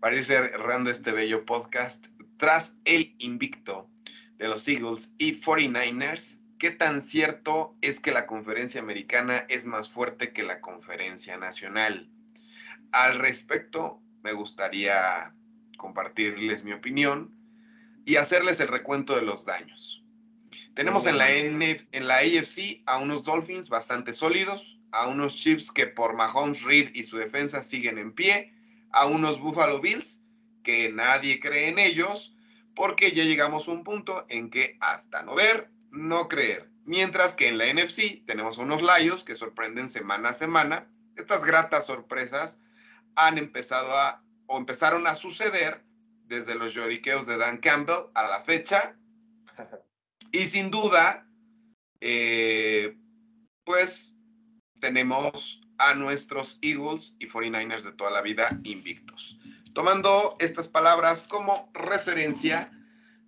Para 0.00 0.16
ir 0.16 0.24
cerrando 0.24 0.90
este 0.90 1.12
bello 1.12 1.44
podcast, 1.44 2.08
tras 2.36 2.78
el 2.84 3.14
invicto 3.18 3.90
de 4.36 4.48
los 4.48 4.66
Eagles 4.66 5.14
y 5.18 5.32
49ers, 5.32 6.40
¿Qué 6.60 6.70
tan 6.70 7.00
cierto 7.00 7.74
es 7.80 8.00
que 8.00 8.12
la 8.12 8.26
conferencia 8.26 8.82
americana 8.82 9.46
es 9.48 9.64
más 9.64 9.88
fuerte 9.88 10.34
que 10.34 10.42
la 10.42 10.60
conferencia 10.60 11.38
nacional? 11.38 12.10
Al 12.92 13.18
respecto, 13.18 14.02
me 14.22 14.34
gustaría 14.34 15.34
compartirles 15.78 16.62
mi 16.62 16.74
opinión 16.74 17.34
y 18.04 18.16
hacerles 18.16 18.60
el 18.60 18.68
recuento 18.68 19.16
de 19.16 19.22
los 19.22 19.46
daños. 19.46 19.99
Tenemos 20.74 21.06
en 21.06 21.18
la, 21.18 21.30
en 21.32 22.06
la 22.06 22.16
AFC 22.16 22.82
a 22.86 22.98
unos 22.98 23.24
Dolphins 23.24 23.68
bastante 23.68 24.12
sólidos, 24.12 24.78
a 24.92 25.08
unos 25.08 25.34
Chiefs 25.34 25.70
que 25.72 25.86
por 25.86 26.14
Mahomes 26.14 26.62
Reed 26.62 26.90
y 26.94 27.04
su 27.04 27.16
defensa 27.16 27.62
siguen 27.62 27.98
en 27.98 28.12
pie, 28.12 28.54
a 28.92 29.06
unos 29.06 29.40
Buffalo 29.40 29.80
Bills 29.80 30.20
que 30.62 30.90
nadie 30.90 31.40
cree 31.40 31.68
en 31.68 31.78
ellos, 31.78 32.36
porque 32.74 33.12
ya 33.12 33.24
llegamos 33.24 33.68
a 33.68 33.72
un 33.72 33.84
punto 33.84 34.26
en 34.28 34.50
que 34.50 34.76
hasta 34.80 35.22
no 35.22 35.34
ver, 35.34 35.70
no 35.90 36.28
creer. 36.28 36.70
Mientras 36.84 37.34
que 37.34 37.48
en 37.48 37.58
la 37.58 37.72
NFC 37.72 38.24
tenemos 38.26 38.58
unos 38.58 38.82
Lions 38.82 39.22
que 39.22 39.34
sorprenden 39.34 39.88
semana 39.88 40.30
a 40.30 40.34
semana. 40.34 40.88
Estas 41.16 41.44
gratas 41.44 41.86
sorpresas 41.86 42.58
han 43.16 43.38
empezado 43.38 43.92
a, 43.98 44.22
o 44.46 44.58
empezaron 44.58 45.06
a 45.06 45.14
suceder 45.14 45.84
desde 46.26 46.54
los 46.54 46.74
lloriqueos 46.74 47.26
de 47.26 47.36
Dan 47.36 47.58
Campbell 47.58 48.10
a 48.14 48.28
la 48.28 48.40
fecha. 48.40 48.96
Y 50.32 50.46
sin 50.46 50.70
duda, 50.70 51.26
eh, 52.00 52.96
pues 53.64 54.14
tenemos 54.80 55.60
a 55.78 55.94
nuestros 55.94 56.58
Eagles 56.62 57.16
y 57.18 57.26
49ers 57.26 57.82
de 57.82 57.92
toda 57.92 58.10
la 58.10 58.22
vida 58.22 58.60
invictos. 58.64 59.38
Tomando 59.72 60.36
estas 60.40 60.68
palabras 60.68 61.24
como 61.28 61.70
referencia, 61.74 62.70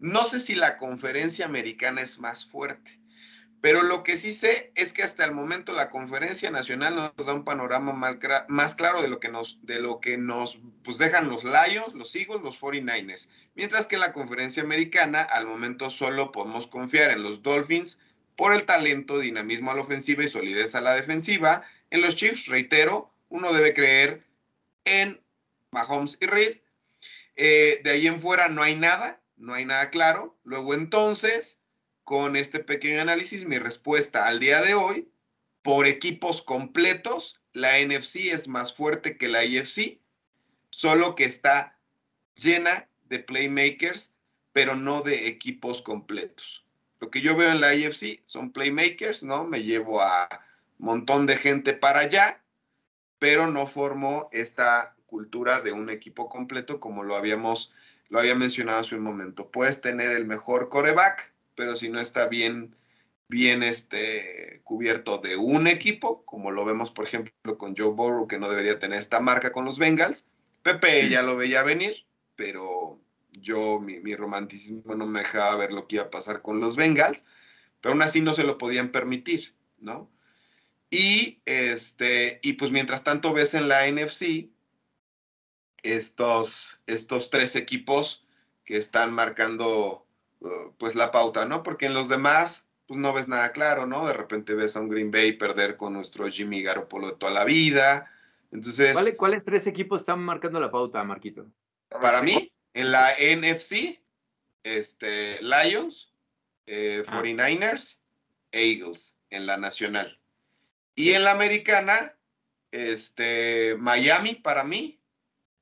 no 0.00 0.24
sé 0.24 0.40
si 0.40 0.54
la 0.54 0.76
conferencia 0.76 1.44
americana 1.44 2.00
es 2.00 2.18
más 2.18 2.44
fuerte, 2.44 3.00
pero 3.62 3.82
lo 3.84 4.02
que 4.02 4.18
sí 4.18 4.32
sé 4.32 4.72
es 4.74 4.92
que 4.92 5.04
hasta 5.04 5.24
el 5.24 5.32
momento 5.32 5.72
la 5.72 5.88
conferencia 5.88 6.50
nacional 6.50 6.96
nos 7.16 7.26
da 7.26 7.32
un 7.32 7.44
panorama 7.44 7.92
más 8.48 8.74
claro 8.74 9.00
de 9.00 9.08
lo 9.08 9.20
que 9.20 9.28
nos, 9.28 9.64
de 9.64 9.80
lo 9.80 10.00
que 10.00 10.18
nos 10.18 10.58
pues 10.84 10.98
dejan 10.98 11.28
los 11.28 11.44
Lions, 11.44 11.94
los 11.94 12.14
Eagles, 12.14 12.42
los 12.42 12.60
49ers. 12.60 13.28
Mientras 13.54 13.86
que 13.86 13.94
en 13.94 14.00
la 14.00 14.12
conferencia 14.12 14.62
americana 14.62 15.22
al 15.22 15.46
momento 15.46 15.88
solo 15.88 16.32
podemos 16.32 16.66
confiar 16.66 17.12
en 17.12 17.22
los 17.22 17.42
Dolphins 17.42 18.00
por 18.36 18.52
el 18.52 18.64
talento, 18.64 19.18
dinamismo 19.18 19.70
a 19.70 19.74
la 19.76 19.82
ofensiva 19.82 20.24
y 20.24 20.28
solidez 20.28 20.74
a 20.74 20.80
la 20.80 20.94
defensiva. 20.94 21.62
En 21.90 22.00
los 22.00 22.16
Chiefs, 22.16 22.48
reitero, 22.48 23.14
uno 23.28 23.52
debe 23.52 23.72
creer 23.72 24.26
en 24.84 25.22
Mahomes 25.70 26.18
y 26.20 26.26
Reed. 26.26 26.56
Eh, 27.36 27.80
de 27.84 27.90
ahí 27.92 28.08
en 28.08 28.20
fuera 28.20 28.48
no 28.48 28.62
hay 28.62 28.74
nada 28.74 29.22
no 29.42 29.54
hay 29.54 29.64
nada 29.64 29.90
claro. 29.90 30.38
Luego 30.44 30.72
entonces, 30.72 31.60
con 32.04 32.36
este 32.36 32.60
pequeño 32.60 33.00
análisis, 33.00 33.44
mi 33.44 33.58
respuesta 33.58 34.26
al 34.26 34.40
día 34.40 34.60
de 34.60 34.74
hoy, 34.74 35.08
por 35.62 35.86
equipos 35.86 36.42
completos, 36.42 37.40
la 37.52 37.78
NFC 37.80 38.32
es 38.32 38.48
más 38.48 38.74
fuerte 38.74 39.16
que 39.16 39.28
la 39.28 39.44
IFC, 39.44 40.00
solo 40.70 41.14
que 41.14 41.24
está 41.24 41.78
llena 42.34 42.88
de 43.04 43.18
playmakers, 43.20 44.14
pero 44.52 44.74
no 44.74 45.02
de 45.02 45.28
equipos 45.28 45.82
completos. 45.82 46.64
Lo 47.00 47.10
que 47.10 47.20
yo 47.20 47.36
veo 47.36 47.50
en 47.50 47.60
la 47.60 47.74
IFC 47.74 48.22
son 48.24 48.52
playmakers, 48.52 49.22
¿no? 49.22 49.44
Me 49.44 49.62
llevo 49.62 50.00
a 50.00 50.28
un 50.78 50.86
montón 50.86 51.26
de 51.26 51.36
gente 51.36 51.74
para 51.74 52.00
allá, 52.00 52.42
pero 53.18 53.46
no 53.46 53.66
formo 53.66 54.28
esta 54.32 54.96
cultura 55.06 55.60
de 55.60 55.72
un 55.72 55.90
equipo 55.90 56.28
completo 56.28 56.80
como 56.80 57.02
lo 57.04 57.16
habíamos 57.16 57.72
lo 58.12 58.18
había 58.18 58.34
mencionado 58.34 58.80
hace 58.80 58.94
un 58.94 59.02
momento. 59.02 59.50
Puedes 59.50 59.80
tener 59.80 60.10
el 60.10 60.26
mejor 60.26 60.68
coreback, 60.68 61.31
pero 61.54 61.76
si 61.76 61.88
no 61.88 62.00
está 62.00 62.28
bien, 62.28 62.74
bien 63.28 63.62
este, 63.62 64.60
cubierto 64.64 65.18
de 65.18 65.36
un 65.36 65.66
equipo, 65.66 66.24
como 66.24 66.50
lo 66.50 66.64
vemos, 66.64 66.90
por 66.90 67.06
ejemplo, 67.06 67.58
con 67.58 67.74
Joe 67.76 67.90
Burrow, 67.90 68.26
que 68.26 68.38
no 68.38 68.48
debería 68.48 68.78
tener 68.78 68.98
esta 68.98 69.20
marca 69.20 69.52
con 69.52 69.64
los 69.64 69.78
Bengals. 69.78 70.26
Pepe 70.62 71.08
ya 71.08 71.22
lo 71.22 71.36
veía 71.36 71.62
venir, 71.62 72.06
pero 72.36 73.00
yo, 73.32 73.80
mi, 73.80 74.00
mi 74.00 74.14
romanticismo 74.14 74.94
no 74.94 75.06
me 75.06 75.20
dejaba 75.20 75.56
ver 75.56 75.72
lo 75.72 75.86
que 75.86 75.96
iba 75.96 76.04
a 76.04 76.10
pasar 76.10 76.42
con 76.42 76.60
los 76.60 76.76
Bengals, 76.76 77.26
pero 77.80 77.92
aún 77.92 78.02
así 78.02 78.20
no 78.20 78.34
se 78.34 78.44
lo 78.44 78.58
podían 78.58 78.92
permitir, 78.92 79.54
¿no? 79.80 80.10
Y, 80.92 81.40
este, 81.46 82.38
y 82.42 82.52
pues 82.52 82.70
mientras 82.70 83.02
tanto 83.02 83.32
ves 83.32 83.54
en 83.54 83.68
la 83.68 83.86
NFC 83.90 84.50
estos, 85.82 86.78
estos 86.86 87.30
tres 87.30 87.56
equipos 87.56 88.26
que 88.64 88.76
están 88.76 89.10
marcando 89.12 90.06
pues 90.78 90.94
la 90.94 91.10
pauta, 91.10 91.46
¿no? 91.46 91.62
Porque 91.62 91.86
en 91.86 91.94
los 91.94 92.08
demás 92.08 92.66
pues 92.86 92.98
no 92.98 93.12
ves 93.12 93.28
nada 93.28 93.52
claro, 93.52 93.86
¿no? 93.86 94.06
De 94.06 94.12
repente 94.12 94.54
ves 94.54 94.76
a 94.76 94.80
un 94.80 94.88
Green 94.88 95.10
Bay 95.10 95.32
perder 95.32 95.76
con 95.76 95.94
nuestro 95.94 96.28
Jimmy 96.28 96.62
Garoppolo 96.62 97.08
de 97.08 97.16
toda 97.16 97.32
la 97.32 97.44
vida. 97.44 98.10
Entonces, 98.50 98.92
¿Cuáles, 98.92 99.16
¿Cuáles 99.16 99.44
tres 99.44 99.66
equipos 99.66 100.02
están 100.02 100.20
marcando 100.20 100.60
la 100.60 100.70
pauta, 100.70 101.02
Marquito? 101.04 101.46
para 102.00 102.22
mí, 102.22 102.52
en 102.74 102.90
la 102.90 103.06
NFC, 103.18 104.00
este, 104.62 105.40
Lions, 105.42 106.12
eh, 106.66 107.02
49ers 107.06 107.98
e 108.52 108.72
Eagles 108.72 109.16
en 109.30 109.46
la 109.46 109.56
nacional. 109.56 110.18
Y 110.94 111.12
en 111.12 111.24
la 111.24 111.32
americana, 111.32 112.16
este, 112.70 113.76
Miami 113.78 114.34
para 114.34 114.64
mí, 114.64 115.00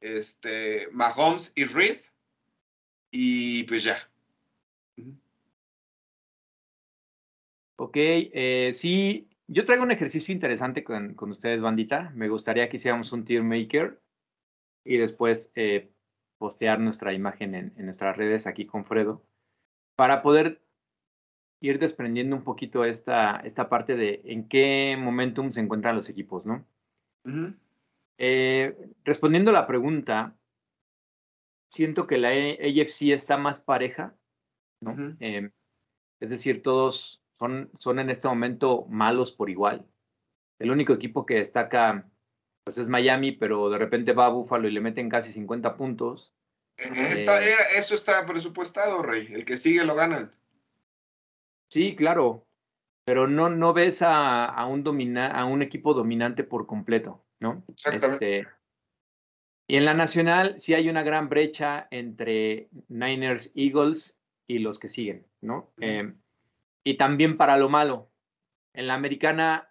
este, 0.00 0.88
Mahomes 0.92 1.52
y 1.54 1.64
Reed. 1.64 1.98
Y 3.10 3.64
pues 3.64 3.84
ya. 3.84 4.09
Ok, 7.82 7.96
eh, 7.96 8.72
sí, 8.74 9.30
yo 9.48 9.64
traigo 9.64 9.84
un 9.84 9.90
ejercicio 9.90 10.34
interesante 10.34 10.84
con, 10.84 11.14
con, 11.14 11.30
ustedes, 11.30 11.62
bandita. 11.62 12.12
Me 12.14 12.28
gustaría 12.28 12.68
que 12.68 12.76
hiciéramos 12.76 13.10
un 13.10 13.24
tier 13.24 13.42
maker 13.42 14.02
y 14.84 14.98
después 14.98 15.50
eh, 15.54 15.90
postear 16.36 16.78
nuestra 16.78 17.14
imagen 17.14 17.54
en, 17.54 17.72
en, 17.78 17.86
nuestras 17.86 18.18
redes 18.18 18.46
aquí 18.46 18.66
con 18.66 18.84
Fredo 18.84 19.24
para 19.96 20.20
poder 20.20 20.60
ir 21.62 21.78
desprendiendo 21.78 22.36
un 22.36 22.44
poquito 22.44 22.84
esta, 22.84 23.38
esta 23.38 23.70
parte 23.70 23.96
de 23.96 24.20
en 24.26 24.46
qué 24.46 24.94
momentum 24.98 25.50
se 25.50 25.60
encuentran 25.60 25.96
los 25.96 26.10
equipos, 26.10 26.44
¿no? 26.44 26.66
Uh 27.24 27.30
-huh. 27.30 27.58
eh, 28.18 28.76
respondiendo 29.04 29.52
a 29.52 29.54
la 29.54 29.66
pregunta, 29.66 30.36
siento 31.70 32.06
que 32.06 32.18
la 32.18 32.28
AFC 32.28 33.12
está 33.14 33.38
más 33.38 33.62
pareja, 33.62 34.14
¿no? 34.82 34.90
Uh 34.90 34.96
-huh. 34.96 35.16
eh, 35.20 35.50
es 36.20 36.28
decir, 36.28 36.62
todos 36.62 37.19
son, 37.40 37.70
son 37.78 37.98
en 37.98 38.10
este 38.10 38.28
momento 38.28 38.86
malos 38.88 39.32
por 39.32 39.50
igual. 39.50 39.86
El 40.58 40.70
único 40.70 40.92
equipo 40.92 41.24
que 41.24 41.36
destaca 41.36 42.06
pues 42.62 42.76
es 42.76 42.90
Miami, 42.90 43.32
pero 43.32 43.70
de 43.70 43.78
repente 43.78 44.12
va 44.12 44.26
a 44.26 44.30
Buffalo 44.30 44.68
y 44.68 44.72
le 44.72 44.82
meten 44.82 45.08
casi 45.08 45.32
50 45.32 45.76
puntos. 45.76 46.34
Esta, 46.76 47.40
eh, 47.40 47.52
era, 47.52 47.62
eso 47.78 47.94
está 47.94 48.26
presupuestado, 48.26 49.02
Rey. 49.02 49.28
El 49.32 49.46
que 49.46 49.56
sigue 49.56 49.84
lo 49.84 49.94
ganan. 49.94 50.32
Sí, 51.70 51.96
claro. 51.96 52.46
Pero 53.06 53.26
no, 53.26 53.48
no 53.48 53.72
ves 53.72 54.02
a, 54.02 54.44
a 54.44 54.66
un 54.66 54.84
domina, 54.84 55.28
a 55.28 55.46
un 55.46 55.62
equipo 55.62 55.94
dominante 55.94 56.44
por 56.44 56.66
completo, 56.66 57.24
¿no? 57.40 57.64
Este, 57.90 58.46
y 59.66 59.76
en 59.76 59.84
la 59.86 59.94
nacional 59.94 60.60
sí 60.60 60.74
hay 60.74 60.90
una 60.90 61.02
gran 61.02 61.30
brecha 61.30 61.88
entre 61.90 62.68
Niners, 62.88 63.50
Eagles 63.54 64.18
y 64.46 64.58
los 64.58 64.78
que 64.78 64.90
siguen, 64.90 65.26
¿no? 65.40 65.72
Uh 65.78 65.80
-huh. 65.80 66.10
eh, 66.10 66.14
y 66.84 66.96
también 66.96 67.36
para 67.36 67.56
lo 67.56 67.68
malo. 67.68 68.10
En 68.74 68.86
la 68.86 68.94
americana 68.94 69.68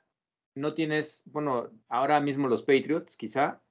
no 0.56 0.74
tienes, 0.74 1.24
bueno, 1.26 1.69
ahora 1.88 2.19
mismo 2.19 2.48
los 2.48 2.63
Patriots, 2.63 3.15
quizá, 3.15 3.62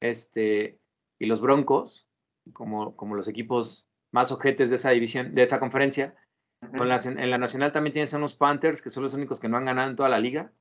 este, 0.00 0.78
y 1.18 1.26
los 1.26 1.40
Broncos, 1.40 2.08
como, 2.52 2.96
como 2.96 3.16
los 3.16 3.28
equipos 3.28 3.88
más 4.12 4.32
ojetes 4.32 4.70
de 4.70 4.76
esa 4.76 4.90
división, 4.90 5.34
de 5.34 5.42
esa 5.42 5.58
conferencia. 5.58 6.14
Uh 6.62 6.66
-huh. 6.66 6.78
Con 6.78 6.88
la, 6.88 6.96
en 7.04 7.30
la 7.30 7.38
nacional 7.38 7.72
también 7.72 7.92
tienes 7.92 8.14
a 8.14 8.18
unos 8.18 8.34
Panthers, 8.34 8.82
que 8.82 8.90
son 8.90 9.02
los 9.02 9.14
únicos 9.14 9.40
que 9.40 9.48
no 9.48 9.56
han 9.56 9.64
ganado 9.66 9.90
en 9.90 9.96
toda 9.96 10.08
la 10.08 10.20
liga, 10.20 10.52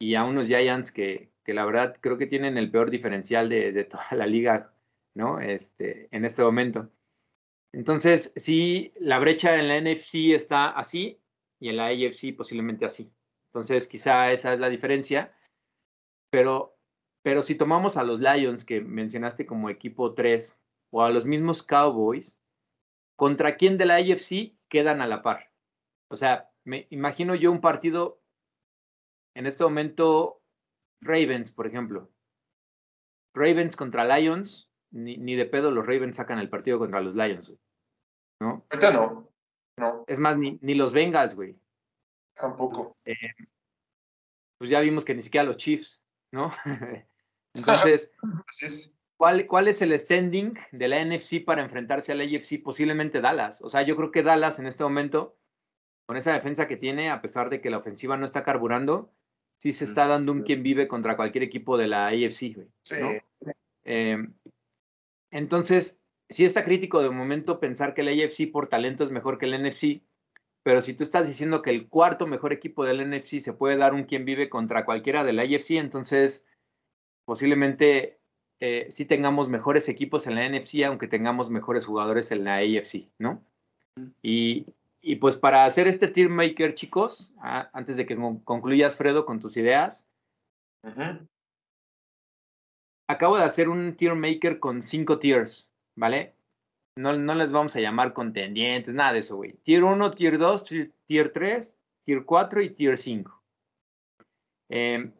y 0.00 0.14
a 0.14 0.24
unos 0.24 0.46
Giants 0.46 0.92
que, 0.92 1.30
que 1.44 1.54
la 1.54 1.64
verdad 1.64 1.96
creo 2.00 2.18
que 2.18 2.26
tienen 2.26 2.56
el 2.56 2.70
peor 2.70 2.90
diferencial 2.90 3.48
de, 3.48 3.72
de 3.72 3.84
toda 3.84 4.08
la 4.12 4.26
liga, 4.26 4.72
¿no? 5.14 5.40
Este, 5.40 6.08
en 6.10 6.24
este 6.24 6.42
momento. 6.42 6.90
Entonces, 7.72 8.32
sí, 8.36 8.92
la 8.98 9.18
brecha 9.18 9.56
en 9.56 9.68
la 9.68 9.78
NFC 9.80 10.34
está 10.34 10.70
así, 10.70 11.20
y 11.60 11.68
en 11.68 11.76
la 11.76 11.86
AFC 11.86 12.36
posiblemente 12.36 12.84
así. 12.84 13.12
Entonces, 13.48 13.88
quizá 13.88 14.32
esa 14.32 14.52
es 14.52 14.60
la 14.60 14.68
diferencia. 14.68 15.34
Pero, 16.30 16.76
pero 17.22 17.42
si 17.42 17.54
tomamos 17.54 17.96
a 17.96 18.04
los 18.04 18.20
Lions, 18.20 18.64
que 18.64 18.80
mencionaste 18.80 19.46
como 19.46 19.70
equipo 19.70 20.14
3, 20.14 20.60
o 20.90 21.02
a 21.02 21.10
los 21.10 21.24
mismos 21.24 21.62
Cowboys, 21.62 22.40
¿contra 23.16 23.56
quién 23.56 23.78
de 23.78 23.86
la 23.86 23.96
AFC 23.96 24.54
quedan 24.68 25.00
a 25.00 25.06
la 25.06 25.22
par? 25.22 25.50
O 26.10 26.16
sea, 26.16 26.50
me 26.64 26.86
imagino 26.90 27.34
yo 27.34 27.50
un 27.50 27.60
partido, 27.60 28.20
en 29.34 29.46
este 29.46 29.64
momento, 29.64 30.42
Ravens, 31.00 31.52
por 31.52 31.66
ejemplo. 31.66 32.10
Ravens 33.34 33.76
contra 33.76 34.18
Lions, 34.18 34.70
ni, 34.90 35.16
ni 35.16 35.34
de 35.34 35.46
pedo 35.46 35.70
los 35.70 35.86
Ravens 35.86 36.16
sacan 36.16 36.38
el 36.38 36.48
partido 36.48 36.78
contra 36.78 37.00
los 37.00 37.14
Lions. 37.14 37.52
¿No? 38.40 38.66
Ahorita 38.70 38.92
no. 38.92 39.27
No. 39.78 40.04
Es 40.06 40.18
más, 40.18 40.36
ni, 40.36 40.58
ni 40.60 40.74
los 40.74 40.92
Bengals, 40.92 41.34
güey. 41.34 41.56
Tampoco. 42.34 42.96
Eh, 43.04 43.14
pues 44.58 44.70
ya 44.70 44.80
vimos 44.80 45.04
que 45.04 45.14
ni 45.14 45.22
siquiera 45.22 45.44
los 45.44 45.56
Chiefs, 45.56 46.00
¿no? 46.32 46.52
Entonces, 47.54 48.12
es. 48.62 48.96
¿cuál, 49.16 49.46
¿cuál 49.46 49.68
es 49.68 49.80
el 49.82 49.98
standing 49.98 50.54
de 50.72 50.88
la 50.88 51.04
NFC 51.04 51.44
para 51.44 51.62
enfrentarse 51.62 52.12
a 52.12 52.14
la 52.14 52.24
AFC? 52.24 52.62
Posiblemente 52.62 53.20
Dallas. 53.20 53.62
O 53.62 53.68
sea, 53.68 53.82
yo 53.82 53.96
creo 53.96 54.10
que 54.10 54.22
Dallas 54.22 54.58
en 54.58 54.66
este 54.66 54.84
momento, 54.84 55.36
con 56.06 56.16
esa 56.16 56.32
defensa 56.32 56.68
que 56.68 56.76
tiene, 56.76 57.10
a 57.10 57.20
pesar 57.20 57.50
de 57.50 57.60
que 57.60 57.70
la 57.70 57.78
ofensiva 57.78 58.16
no 58.16 58.24
está 58.24 58.44
carburando, 58.44 59.12
sí 59.58 59.72
se 59.72 59.84
está 59.84 60.06
dando 60.06 60.32
un 60.32 60.42
quien 60.42 60.62
vive 60.62 60.88
contra 60.88 61.16
cualquier 61.16 61.44
equipo 61.44 61.76
de 61.76 61.88
la 61.88 62.08
AFC, 62.08 62.54
güey. 62.54 62.68
¿no? 63.00 63.10
Sí. 63.12 63.52
Eh, 63.84 64.28
entonces, 65.30 66.00
sí 66.28 66.44
está 66.44 66.64
crítico 66.64 67.00
de 67.02 67.10
momento 67.10 67.60
pensar 67.60 67.94
que 67.94 68.02
el 68.02 68.08
AFC 68.08 68.50
por 68.50 68.68
talento 68.68 69.04
es 69.04 69.10
mejor 69.10 69.38
que 69.38 69.46
el 69.46 69.62
NFC, 69.62 70.02
pero 70.62 70.80
si 70.80 70.94
tú 70.94 71.02
estás 71.02 71.26
diciendo 71.28 71.62
que 71.62 71.70
el 71.70 71.88
cuarto 71.88 72.26
mejor 72.26 72.52
equipo 72.52 72.84
del 72.84 73.00
NFC 73.08 73.40
se 73.40 73.52
puede 73.52 73.76
dar 73.76 73.94
un 73.94 74.04
quien 74.04 74.24
vive 74.24 74.48
contra 74.50 74.84
cualquiera 74.84 75.24
del 75.24 75.38
AFC, 75.38 75.72
entonces 75.72 76.46
posiblemente 77.24 78.18
eh, 78.60 78.86
sí 78.90 79.04
tengamos 79.04 79.48
mejores 79.48 79.88
equipos 79.88 80.26
en 80.26 80.34
la 80.34 80.48
NFC, 80.48 80.82
aunque 80.84 81.08
tengamos 81.08 81.48
mejores 81.50 81.86
jugadores 81.86 82.30
en 82.32 82.44
la 82.44 82.56
AFC, 82.56 83.08
¿no? 83.18 83.42
Y, 84.22 84.66
y 85.00 85.16
pues 85.16 85.36
para 85.36 85.64
hacer 85.64 85.86
este 85.88 86.08
tier 86.08 86.28
maker, 86.28 86.74
chicos, 86.74 87.32
a, 87.40 87.70
antes 87.72 87.96
de 87.96 88.06
que 88.06 88.16
concluyas, 88.44 88.96
Fredo, 88.96 89.24
con 89.24 89.40
tus 89.40 89.56
ideas, 89.56 90.06
Uh 90.84 90.90
-huh. 90.90 91.28
acabo 93.08 93.36
de 93.36 93.44
hacer 93.44 93.68
un 93.68 93.96
tier 93.96 94.14
maker 94.14 94.60
con 94.60 94.82
cinco 94.82 95.18
tiers. 95.18 95.70
¿Vale? 95.98 96.34
No, 96.96 97.16
no 97.16 97.34
les 97.34 97.52
vamos 97.52 97.76
a 97.76 97.80
llamar 97.80 98.12
contendientes, 98.12 98.94
nada 98.94 99.12
de 99.12 99.18
eso, 99.20 99.36
güey. 99.36 99.52
Tier 99.62 99.84
1, 99.84 100.10
Tier 100.12 100.38
2, 100.38 100.64
Tier 101.06 101.32
3, 101.32 101.78
Tier 102.04 102.24
4 102.24 102.62
y 102.62 102.70
Tier 102.70 102.98
5. 102.98 103.42
Eh, 104.70 105.12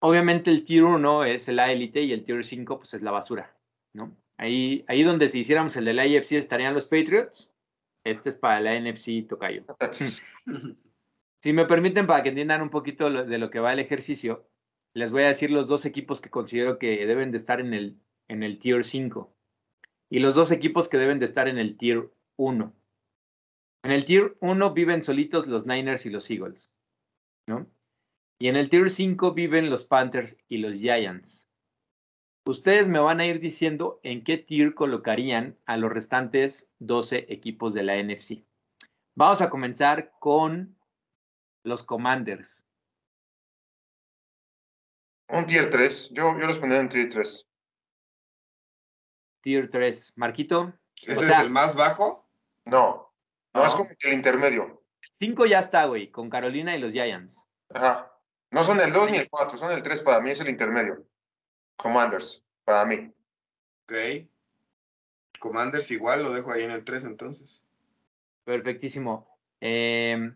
obviamente 0.00 0.50
el 0.50 0.64
Tier 0.64 0.84
1 0.84 1.24
es 1.24 1.48
la 1.48 1.72
élite 1.72 2.02
y 2.02 2.12
el 2.12 2.24
Tier 2.24 2.44
5 2.44 2.78
pues 2.78 2.94
es 2.94 3.02
la 3.02 3.10
basura, 3.10 3.56
¿no? 3.94 4.16
Ahí, 4.36 4.84
ahí 4.88 5.02
donde 5.04 5.28
si 5.28 5.40
hiciéramos 5.40 5.76
el 5.76 5.84
de 5.84 5.94
la 5.94 6.02
AFC 6.02 6.32
estarían 6.32 6.74
los 6.74 6.86
Patriots. 6.86 7.52
Este 8.04 8.28
es 8.28 8.36
para 8.36 8.60
la 8.60 8.78
NFC 8.78 9.26
Tocayo. 9.26 9.64
si 11.42 11.52
me 11.52 11.64
permiten, 11.64 12.06
para 12.06 12.22
que 12.22 12.30
entiendan 12.30 12.60
un 12.60 12.68
poquito 12.68 13.10
de 13.10 13.38
lo 13.38 13.50
que 13.50 13.60
va 13.60 13.72
el 13.72 13.78
ejercicio, 13.78 14.46
les 14.94 15.10
voy 15.10 15.22
a 15.22 15.28
decir 15.28 15.50
los 15.50 15.66
dos 15.66 15.86
equipos 15.86 16.20
que 16.20 16.30
considero 16.30 16.78
que 16.78 17.06
deben 17.06 17.30
de 17.30 17.38
estar 17.38 17.60
en 17.60 17.72
el 17.72 17.98
en 18.28 18.42
el 18.42 18.58
Tier 18.58 18.84
5 18.84 19.34
y 20.10 20.18
los 20.18 20.34
dos 20.34 20.50
equipos 20.50 20.88
que 20.88 20.98
deben 20.98 21.18
de 21.18 21.24
estar 21.24 21.48
en 21.48 21.58
el 21.58 21.76
Tier 21.76 22.10
1. 22.36 22.72
En 23.84 23.90
el 23.90 24.04
Tier 24.04 24.36
1 24.40 24.72
viven 24.72 25.02
solitos 25.02 25.46
los 25.46 25.66
Niners 25.66 26.06
y 26.06 26.10
los 26.10 26.30
Eagles, 26.30 26.70
¿no? 27.46 27.66
Y 28.38 28.48
en 28.48 28.56
el 28.56 28.68
Tier 28.68 28.90
5 28.90 29.32
viven 29.32 29.70
los 29.70 29.84
Panthers 29.84 30.38
y 30.48 30.58
los 30.58 30.78
Giants. 30.78 31.48
Ustedes 32.46 32.88
me 32.88 32.98
van 32.98 33.20
a 33.20 33.26
ir 33.26 33.40
diciendo 33.40 34.00
en 34.02 34.22
qué 34.22 34.36
tier 34.36 34.74
colocarían 34.74 35.58
a 35.64 35.78
los 35.78 35.90
restantes 35.90 36.70
12 36.78 37.26
equipos 37.32 37.72
de 37.72 37.82
la 37.82 37.96
NFC. 38.02 38.44
Vamos 39.16 39.40
a 39.40 39.48
comenzar 39.48 40.12
con 40.18 40.76
los 41.64 41.82
Commanders. 41.82 42.66
Un 45.30 45.46
tier 45.46 45.70
3. 45.70 46.10
Yo, 46.10 46.38
yo 46.38 46.46
los 46.46 46.58
pondría 46.58 46.82
en 46.82 46.88
tier 46.90 47.08
3. 47.08 47.48
Tier 49.44 49.70
3. 49.70 50.14
Marquito. 50.16 50.72
¿Ese 51.02 51.20
o 51.20 51.22
sea, 51.22 51.38
es 51.38 51.44
el 51.44 51.50
más 51.50 51.76
bajo? 51.76 52.26
No. 52.64 53.12
No, 53.52 53.60
no, 53.60 53.66
es 53.66 53.74
como 53.74 53.90
que 53.98 54.08
el 54.08 54.14
intermedio. 54.14 54.82
5 55.16 55.44
ya 55.44 55.58
está, 55.58 55.84
güey, 55.84 56.10
con 56.10 56.30
Carolina 56.30 56.74
y 56.74 56.80
los 56.80 56.92
Giants. 56.92 57.46
Ajá. 57.68 58.10
No 58.50 58.64
son 58.64 58.80
el 58.80 58.90
2 58.90 59.10
ni 59.10 59.18
el 59.18 59.28
4, 59.28 59.58
son 59.58 59.72
el 59.72 59.82
3 59.82 60.00
para 60.00 60.20
mí, 60.20 60.30
es 60.30 60.40
el 60.40 60.48
intermedio. 60.48 61.06
Commanders, 61.76 62.42
para 62.64 62.86
mí. 62.86 63.12
Ok. 63.84 63.92
Commanders 65.38 65.90
igual, 65.90 66.22
lo 66.22 66.32
dejo 66.32 66.50
ahí 66.50 66.62
en 66.62 66.70
el 66.70 66.82
3 66.82 67.04
entonces. 67.04 67.62
Perfectísimo. 68.44 69.28
Em, 69.60 70.34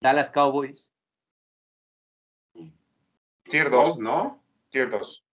Dallas 0.00 0.32
Cowboys, 0.32 0.92
Tier 3.44 3.70
Dos, 3.70 3.96
2, 3.96 3.98
¿no? 4.00 4.42
tier 4.68 4.90
2. 4.90 5.24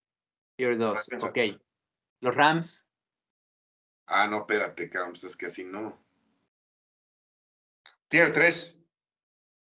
Tier 0.55 0.77
2. 0.77 1.05
defensa. 1.05 1.27
Ok. 1.27 1.37
Los 2.21 2.35
Rams, 2.35 2.87
Ah, 4.07 4.27
no, 4.29 4.37
espérate, 4.37 4.87
pues 4.87 5.23
es 5.25 5.35
que 5.35 5.47
así 5.47 5.65
no. 5.65 6.01
Tier 8.07 8.31
3. 8.31 8.79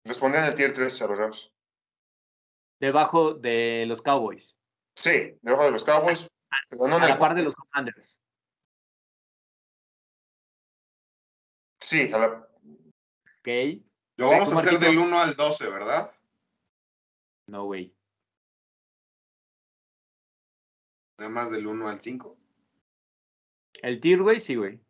Los 0.05 0.19
pondré 0.21 0.41
en 0.41 0.47
el 0.47 0.55
tier 0.55 0.73
3 0.73 1.03
a 1.03 1.07
los 1.09 1.19
Rams. 1.19 1.53
debajo 2.81 3.35
de 3.35 3.85
los 3.87 4.01
Cowboys. 4.01 4.57
Sí, 4.95 5.37
debajo 5.43 5.65
de 5.65 5.73
los 5.73 5.85
Cowboys. 5.85 6.29
Pero 6.71 6.87
no 6.87 6.97
a 6.97 7.09
la 7.09 7.19
par 7.19 7.35
de 7.35 7.43
los 7.43 7.55
Commanders. 7.57 8.23
Sí, 11.81 12.13
a 12.13 12.19
la... 12.19 12.27
Ok. 13.41 13.83
Lo 14.17 14.29
vamos 14.29 14.53
a 14.53 14.61
hacer 14.61 14.79
del 14.79 14.99
1 14.99 15.19
al 15.19 15.35
12, 15.35 15.69
¿verdad? 15.69 16.17
No, 17.49 17.65
güey. 17.65 17.93
Nada 21.19 21.31
más 21.31 21.51
del 21.51 21.67
1 21.67 21.89
al 21.89 22.01
5. 22.01 22.38
El 23.83 24.01
tier, 24.01 24.23
güey, 24.23 24.41
sí, 24.41 24.57
güey. 24.57 24.81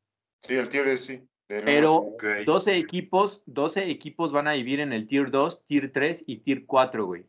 sí, 0.42 0.56
el 0.56 0.68
tier 0.68 0.96
sí. 0.98 1.22
Pero. 1.46 1.96
Ok. 1.96 2.24
12 2.44 2.76
equipos, 2.76 3.42
12 3.46 3.90
equipos 3.90 4.32
van 4.32 4.48
a 4.48 4.52
vivir 4.52 4.80
en 4.80 4.92
el 4.92 5.06
tier 5.06 5.30
2, 5.30 5.64
tier 5.66 5.92
3 5.92 6.24
y 6.26 6.38
tier 6.38 6.66
4, 6.66 7.06
güey. 7.06 7.26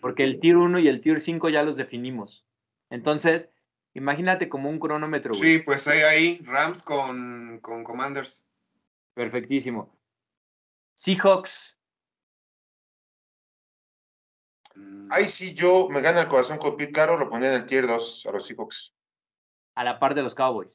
Porque 0.00 0.22
el 0.24 0.38
tier 0.38 0.56
1 0.56 0.78
y 0.78 0.88
el 0.88 1.00
tier 1.00 1.20
5 1.20 1.48
ya 1.48 1.62
los 1.62 1.76
definimos. 1.76 2.46
Entonces, 2.90 3.50
imagínate 3.94 4.48
como 4.48 4.70
un 4.70 4.78
cronómetro, 4.78 5.34
güey. 5.34 5.54
Sí, 5.54 5.58
pues 5.60 5.88
ahí, 5.88 6.00
ahí, 6.00 6.40
Rams 6.44 6.82
con, 6.82 7.58
con 7.60 7.82
Commanders. 7.82 8.44
Perfectísimo. 9.14 9.98
Seahawks, 10.94 11.76
Mm, 14.74 15.12
Ahí 15.12 15.28
sí 15.28 15.54
yo 15.54 15.88
me 15.90 16.00
gana 16.00 16.22
el 16.22 16.28
corazón 16.28 16.58
con 16.58 16.76
Pete 16.76 16.92
Carroll, 16.92 17.20
lo 17.20 17.28
ponía 17.28 17.48
en 17.48 17.62
el 17.62 17.66
tier 17.66 17.86
2 17.86 18.26
a 18.26 18.32
los 18.32 18.46
Seahawks. 18.46 18.94
A 19.74 19.84
la 19.84 19.98
par 19.98 20.14
de 20.14 20.22
los 20.22 20.34
Cowboys. 20.34 20.70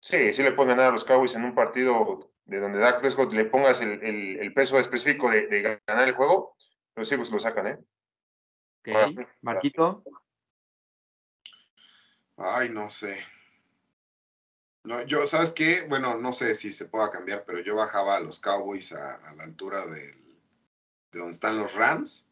Sí, 0.00 0.32
sí 0.32 0.42
le 0.42 0.52
pueden 0.52 0.76
ganar 0.76 0.90
a 0.90 0.92
los 0.92 1.04
Cowboys 1.04 1.34
en 1.34 1.44
un 1.44 1.54
partido 1.54 2.30
de 2.44 2.60
donde 2.60 2.78
Dak 2.78 3.00
Prescott 3.00 3.32
le 3.32 3.44
pongas 3.46 3.80
el, 3.80 4.02
el- 4.04 4.38
el 4.38 4.54
peso 4.54 4.78
específico 4.78 5.30
de, 5.30 5.46
de 5.48 5.80
ganar 5.86 6.06
el 6.08 6.14
juego, 6.14 6.56
los 6.94 7.08
Seahawks 7.08 7.30
lo 7.30 7.38
sacan, 7.38 7.66
¿eh? 7.66 7.78
Ok. 8.80 8.92
Para 8.92 9.06
mí, 9.08 9.16
Marquito, 9.42 10.04
Ay, 12.36 12.68
no 12.68 12.90
sé. 12.90 13.24
No, 14.84 15.02
yo, 15.02 15.26
¿sabes 15.26 15.52
qué? 15.52 15.86
Bueno, 15.88 16.16
no 16.18 16.32
sé 16.32 16.54
si 16.54 16.70
se 16.72 16.84
pueda 16.86 17.10
cambiar, 17.10 17.44
pero 17.44 17.60
yo 17.60 17.74
bajaba 17.74 18.16
a 18.16 18.20
los 18.20 18.38
Cowboys 18.38 18.92
a, 18.92 19.14
a 19.16 19.34
la 19.34 19.44
altura 19.44 19.84
del- 19.86 20.38
de 21.12 21.18
donde 21.18 21.32
están 21.32 21.58
los 21.58 21.74
Rams. 21.74 22.26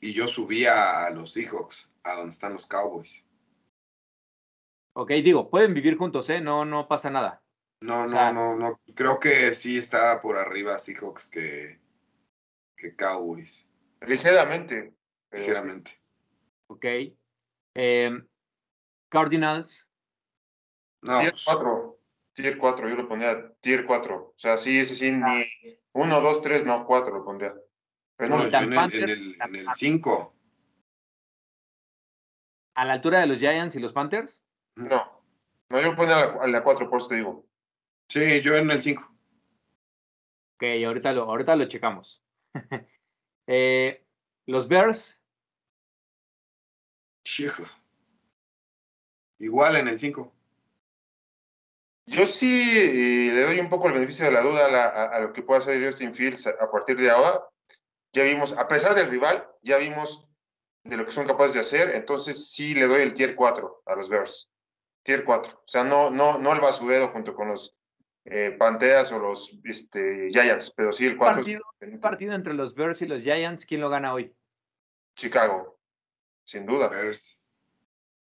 Y 0.00 0.12
yo 0.12 0.26
subía 0.26 1.04
a 1.06 1.10
los 1.10 1.32
Seahawks, 1.32 1.90
a 2.02 2.14
donde 2.14 2.30
están 2.30 2.54
los 2.54 2.66
Cowboys. 2.66 3.24
Ok, 4.98 5.10
digo, 5.22 5.48
pueden 5.48 5.74
vivir 5.74 5.96
juntos, 5.96 6.28
¿eh? 6.30 6.40
No, 6.40 6.64
no 6.64 6.88
pasa 6.88 7.08
nada. 7.08 7.42
No, 7.80 8.00
O 8.00 8.02
no, 8.02 8.08
sea- 8.08 8.32
no, 8.32 8.56
no. 8.56 8.80
Creo 8.94 9.20
que 9.20 9.52
sí 9.54 9.78
está 9.78 10.20
por 10.20 10.36
arriba 10.36 10.76
Seahawks 10.78 11.28
que, 11.28 11.80
que 12.76 12.96
Cowboys, 12.96 13.68
Ligeramente. 14.00 14.94
ligeramente. 15.30 16.00
Ok. 16.68 16.84
Em, 17.74 18.26
Cardinals, 19.08 19.88
No, 21.02 21.20
Tier 21.20 21.30
pues, 21.30 21.44
4. 21.44 22.00
Tier 22.32 22.58
4, 22.58 22.88
yo 22.88 22.96
lo 22.96 23.08
ponía 23.08 23.52
tier 23.60 23.84
4. 23.86 24.16
O 24.16 24.34
sea, 24.38 24.58
sí, 24.58 24.78
ese 24.80 24.94
sí, 24.96 25.12
ni 25.12 25.44
1, 25.92 26.20
2, 26.20 26.42
3, 26.42 26.64
no, 26.66 26.84
4 26.84 27.18
lo 27.18 27.24
pondría. 27.24 27.54
Pero 28.16 28.30
no, 28.30 28.44
no, 28.44 28.48
yo 28.50 28.58
en 28.58 28.64
el, 28.72 28.74
Panthers, 28.74 29.02
en 29.04 29.10
el, 29.10 29.18
en 29.18 29.30
el 29.30 29.38
Panthers. 29.38 29.78
5. 29.78 30.34
a 32.74 32.84
la 32.84 32.92
altura 32.94 33.20
de 33.20 33.26
los 33.26 33.38
Giants 33.40 33.74
y 33.76 33.80
los 33.80 33.92
Panthers. 33.92 34.44
No, 34.78 35.22
no, 35.68 35.80
yo 35.80 35.94
ponía 35.96 36.16
a 36.16 36.26
la, 36.36 36.42
a 36.44 36.46
la 36.46 36.62
4, 36.62 36.88
por 36.88 36.98
eso 37.00 37.08
te 37.08 37.16
digo. 37.16 37.44
Sí, 38.08 38.40
yo 38.42 38.56
en 38.56 38.70
el 38.70 38.80
5. 38.82 39.02
Ok, 40.56 40.64
ahorita 40.86 41.12
lo, 41.12 41.22
ahorita 41.24 41.56
lo 41.56 41.68
checamos. 41.68 42.22
Eh, 43.50 44.04
los 44.46 44.68
Bears, 44.68 45.18
Hijo. 47.38 47.62
Igual 49.38 49.76
en 49.76 49.88
el 49.88 49.98
5. 49.98 50.32
Yo 52.06 52.26
sí 52.26 52.78
eh, 52.78 53.32
le 53.32 53.42
doy 53.42 53.60
un 53.60 53.68
poco 53.70 53.88
el 53.88 53.94
beneficio 53.94 54.24
de 54.26 54.32
la 54.32 54.42
duda 54.42 54.66
a, 54.66 54.70
la- 54.70 54.88
a- 54.88 55.16
a 55.16 55.20
lo 55.20 55.32
que 55.32 55.42
pueda 55.42 55.58
hacer 55.60 55.82
Justin 55.84 56.12
Fields 56.14 56.46
a, 56.46 56.50
a 56.60 56.70
partir 56.70 56.96
de 56.98 57.10
ahora. 57.10 57.42
Ya 58.12 58.24
vimos, 58.24 58.52
a 58.52 58.66
pesar 58.68 58.94
del 58.94 59.08
rival, 59.08 59.46
ya 59.62 59.78
vimos 59.78 60.28
de 60.84 60.96
lo 60.98 61.04
que 61.06 61.12
son 61.12 61.26
capaces 61.26 61.54
de 61.54 61.60
hacer, 61.60 61.94
entonces 61.94 62.50
sí 62.50 62.74
le 62.74 62.86
doy 62.86 63.00
el 63.02 63.14
tier 63.14 63.34
4 63.34 63.82
a 63.86 63.94
los 63.94 64.08
Bears. 64.08 64.50
Tier 65.08 65.24
4. 65.24 65.56
O 65.56 65.62
sea, 65.66 65.84
no, 65.84 66.10
no, 66.10 66.36
no 66.36 66.52
el 66.52 66.60
basurero 66.60 67.08
junto 67.08 67.34
con 67.34 67.48
los 67.48 67.74
eh, 68.26 68.50
Panteras 68.50 69.10
o 69.10 69.18
los 69.18 69.58
este, 69.64 70.28
Giants, 70.30 70.70
pero 70.76 70.92
sí 70.92 71.06
el 71.06 71.16
4. 71.16 71.36
partido, 71.36 71.62
un 71.80 71.98
partido 71.98 72.34
entre 72.34 72.52
los 72.52 72.74
Bears 72.74 73.00
y 73.00 73.06
los 73.06 73.22
Giants, 73.22 73.64
¿quién 73.64 73.80
lo 73.80 73.88
gana 73.88 74.12
hoy? 74.12 74.34
Chicago, 75.16 75.78
sin 76.44 76.66
duda. 76.66 76.90
Bears. 76.90 77.40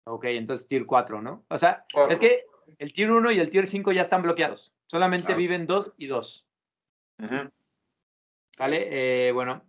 Ok, 0.02 0.24
entonces 0.24 0.66
tier 0.66 0.84
4, 0.84 1.22
¿no? 1.22 1.44
O 1.48 1.56
sea, 1.58 1.86
Cuatro. 1.94 2.12
es 2.12 2.18
que 2.18 2.44
el 2.78 2.92
tier 2.92 3.12
1 3.12 3.30
y 3.30 3.38
el 3.38 3.50
tier 3.50 3.68
5 3.68 3.92
ya 3.92 4.02
están 4.02 4.22
bloqueados. 4.22 4.74
Solamente 4.86 5.26
Claro. 5.26 5.38
viven 5.38 5.68
2 5.68 5.94
y 5.96 6.08
2. 6.08 6.44
Ujú. 7.22 7.50
¿Vale? 8.58 9.28
Eh, 9.28 9.30
bueno, 9.30 9.64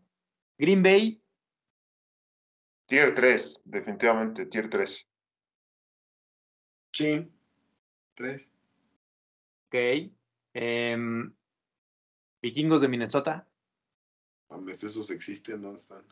Green 0.57 0.81
Bay, 0.81 1.21
Tier 2.87 3.13
3, 3.13 3.61
definitivamente, 3.63 4.47
tier 4.47 4.71
3. 4.71 5.07
Sí. 6.95 7.29
3. 8.15 8.53
ok. 9.67 9.75
Em, 10.53 11.35
Vikingos 12.41 12.79
de 12.79 12.87
Minnesota, 12.87 13.45
Mames, 14.49 14.83
esos 14.83 15.11
existen, 15.11 15.61
¿dónde 15.61 15.77
están? 15.77 16.05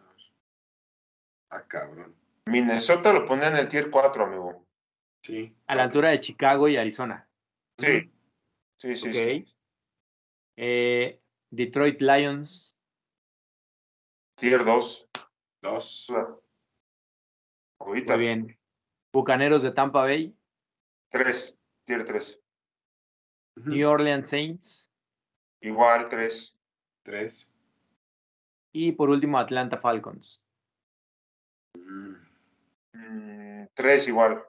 Ah, 1.50 1.66
cabrón. 1.66 2.14
Minnesota 2.48 3.14
lo 3.14 3.26
ponía 3.26 3.48
en 3.48 3.56
el 3.56 3.70
tier 3.70 3.90
4, 3.90 4.26
amigo. 4.26 4.66
Sí. 5.22 5.56
a 5.68 5.76
la 5.76 5.84
altura 5.84 6.10
de 6.10 6.20
Chicago 6.20 6.68
y 6.68 6.76
Arizona. 6.76 7.30
Sí, 7.78 8.12
sí, 8.78 8.98
sí. 8.98 9.08
Ok. 9.08 9.14
sí. 9.14 9.56
Eh, 10.58 11.22
Detroit 11.50 12.02
Lions, 12.02 12.76
Tier 14.36 14.66
2. 14.66 15.10
Dos. 15.62 16.14
Ahorita. 17.80 18.16
muy 18.16 18.26
bien. 18.26 18.60
Bucaneros 19.14 19.64
de 19.64 19.72
Tampa 19.72 20.02
Bay, 20.02 20.36
3. 21.14 21.58
Tier 21.86 22.06
3. 22.06 22.42
New 23.66 23.88
Orleans 23.88 24.28
Saints 24.28 24.92
Igual 25.62 26.10
3. 26.10 26.58
Tres. 27.04 27.50
y 28.72 28.92
por 28.94 29.10
último 29.10 29.38
Atlanta 29.38 29.78
Falcons. 29.78 30.42
3 33.76 34.08
igual. 34.08 34.44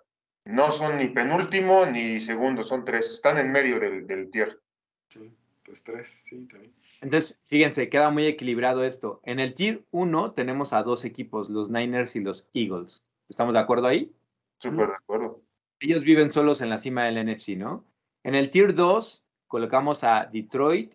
No 0.46 0.72
son 0.72 0.98
ni 0.98 1.08
penúltimo 1.08 1.86
ni 1.86 2.20
segundo, 2.20 2.62
son 2.62 2.84
3. 2.84 3.14
Están 3.14 3.38
en 3.38 3.52
medio 3.52 3.78
del, 3.78 4.06
del 4.06 4.30
tier. 4.30 4.60
Sí. 5.08 5.36
Pues 5.64 5.82
tres, 5.82 6.22
sí, 6.26 6.46
también. 6.46 6.74
Entonces, 7.00 7.38
fíjense, 7.46 7.88
queda 7.88 8.10
muy 8.10 8.26
equilibrado 8.26 8.84
esto. 8.84 9.20
En 9.24 9.40
el 9.40 9.54
Tier 9.54 9.82
1 9.92 10.32
tenemos 10.32 10.74
a 10.74 10.82
dos 10.82 11.06
equipos, 11.06 11.48
los 11.48 11.70
Niners 11.70 12.16
y 12.16 12.20
los 12.20 12.50
Eagles. 12.52 13.02
¿Estamos 13.30 13.54
de 13.54 13.60
acuerdo 13.60 13.86
ahí? 13.86 14.14
Súper 14.58 14.88
de 14.88 14.94
acuerdo. 14.94 15.40
Ellos 15.80 16.02
viven 16.02 16.32
solos 16.32 16.60
en 16.60 16.70
la 16.70 16.78
cima 16.78 17.04
del 17.04 17.24
NFC, 17.26 17.56
¿no? 17.56 17.84
En 18.22 18.34
el 18.34 18.50
Tier 18.50 18.74
2 18.74 19.26
colocamos 19.46 20.02
a 20.04 20.26
Detroit, 20.32 20.94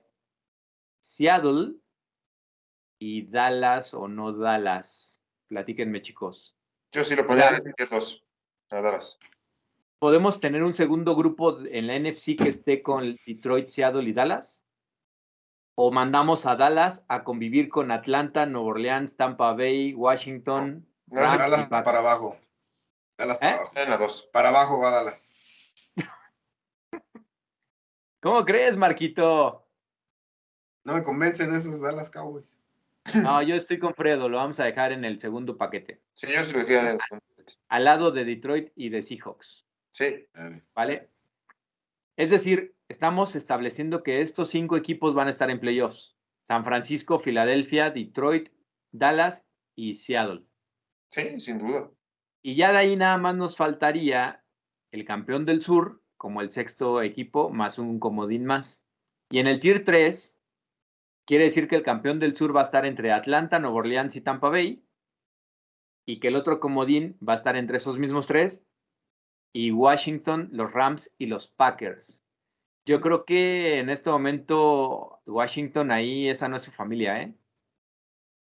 Seattle 1.02 1.76
y 3.00 3.28
Dallas 3.28 3.94
o 3.94 4.08
no 4.08 4.34
Dallas. 4.34 5.22
Platíquenme, 5.48 6.02
chicos. 6.02 6.56
Yo 6.92 7.04
sí 7.04 7.16
lo 7.16 7.26
ponía 7.26 7.50
Claro. 7.50 7.66
en 7.66 7.74
tier 7.74 7.90
2. 7.90 8.26
A 8.72 8.82
Dallas. 8.82 9.18
¿Podemos 10.00 10.40
tener 10.40 10.64
un 10.64 10.74
segundo 10.74 11.16
grupo 11.16 11.60
en 11.66 11.88
la 11.88 11.96
NFC 12.00 12.36
que 12.36 12.50
esté 12.50 12.82
con 12.82 13.18
Detroit, 13.26 13.68
Seattle 13.68 14.08
y 14.10 14.14
Dallas? 14.14 14.66
¿O 15.76 15.92
mandamos 15.92 16.46
a 16.46 16.56
Dallas 16.56 17.06
a 17.08 17.24
convivir 17.24 17.70
con 17.70 17.92
Atlanta, 17.92 18.46
Nueva 18.46 18.68
Orleans, 18.68 19.18
Tampa 19.18 19.54
Bay, 19.54 19.94
Washington? 19.94 20.88
No, 21.08 21.22
Dallas 21.22 21.68
para 21.70 22.00
abajo. 22.00 22.38
Dallas 23.20 23.38
para 23.38 23.52
¿Eh? 23.52 23.56
abajo. 23.56 23.74
en 23.76 23.90
la 23.90 23.98
2. 23.98 24.30
Para 24.32 24.50
abajo 24.50 24.80
va 24.80 24.92
Dallas. 24.92 25.32
¿Cómo 28.22 28.46
crees, 28.46 28.78
Marquito? 28.78 29.68
No 30.86 30.94
me 30.94 31.04
convencen 31.04 31.54
esos 31.54 31.82
Dallas 31.82 32.10
Cowboys. 32.10 32.62
No, 33.14 33.42
yo 33.42 33.56
estoy 33.56 33.80
con 33.80 33.94
Fredo, 33.94 34.30
lo 34.30 34.38
vamos 34.38 34.60
a 34.60 34.66
dejar 34.66 34.92
en 34.92 35.04
el 35.04 35.20
segundo 35.20 35.58
paquete. 35.58 36.02
Sí, 36.14 36.28
yo 36.34 36.44
sí 36.44 36.54
lo 36.54 36.60
dejé 36.60 36.80
en 36.80 36.88
el 36.88 37.00
Al 37.68 37.84
lado 37.84 38.12
de 38.12 38.24
Detroit 38.24 38.72
y 38.76 38.90
de 38.90 39.02
Seahawks. 39.02 39.66
Sí. 39.92 40.28
¿Vale? 40.74 41.10
Es 42.16 42.30
decir, 42.30 42.76
estamos 42.88 43.36
estableciendo 43.36 44.04
que 44.04 44.22
estos 44.22 44.50
cinco 44.50 44.78
equipos 44.78 45.16
van 45.16 45.28
a 45.28 45.32
estar 45.32 45.50
en 45.50 45.60
playoffs. 45.60 46.16
San 46.48 46.64
Francisco, 46.64 47.20
Filadelfia, 47.20 47.90
Detroit, 47.90 48.50
Dallas 48.92 49.46
y 49.76 49.94
Seattle. 49.94 50.46
Sí, 51.10 51.40
sin 51.40 51.58
duda. 51.60 51.90
Y 52.42 52.56
ya 52.56 52.72
de 52.72 52.78
ahí 52.78 52.96
nada 52.96 53.18
más 53.18 53.36
nos 53.36 53.58
faltaría 53.58 54.44
el 54.92 55.06
campeón 55.06 55.46
del 55.46 55.62
sur 55.62 56.02
como 56.18 56.42
el 56.42 56.52
sexto 56.52 57.02
equipo 57.02 57.50
más 57.50 57.80
un 57.80 58.00
comodín 58.00 58.46
más. 58.46 58.86
Y 59.30 59.40
en 59.40 59.48
el 59.48 59.60
tier 59.60 59.84
3 59.84 60.40
quiere 61.26 61.46
decir 61.46 61.68
que 61.68 61.76
el 61.76 61.84
campeón 61.84 62.20
del 62.20 62.36
sur 62.36 62.56
va 62.56 62.62
a 62.62 62.64
estar 62.64 62.86
entre 62.86 63.12
Atlanta, 63.12 63.60
Nueva 63.60 63.78
Orleans 63.78 64.16
y 64.16 64.22
Tampa 64.22 64.50
Bay 64.50 64.84
y 66.06 66.20
que 66.20 66.30
el 66.30 66.36
otro 66.36 66.60
comodín 66.60 67.18
va 67.26 67.34
a 67.34 67.36
estar 67.36 67.56
entre 67.56 67.78
esos 67.78 68.00
mismos 68.00 68.26
tres 68.26 68.66
y 69.54 69.72
Washington, 69.72 70.50
los 70.52 70.72
Rams 70.72 71.14
y 71.18 71.28
los 71.28 71.48
Packers. 71.48 72.24
Yo 72.86 73.02
creo 73.02 73.26
que 73.26 73.78
en 73.80 73.90
este 73.90 74.10
momento 74.10 75.22
Washington 75.28 75.92
ahí 75.92 76.28
esa 76.28 76.48
no 76.48 76.58
es 76.58 76.64
su 76.64 76.72
familia, 76.72 77.22
¿eh? 77.22 77.36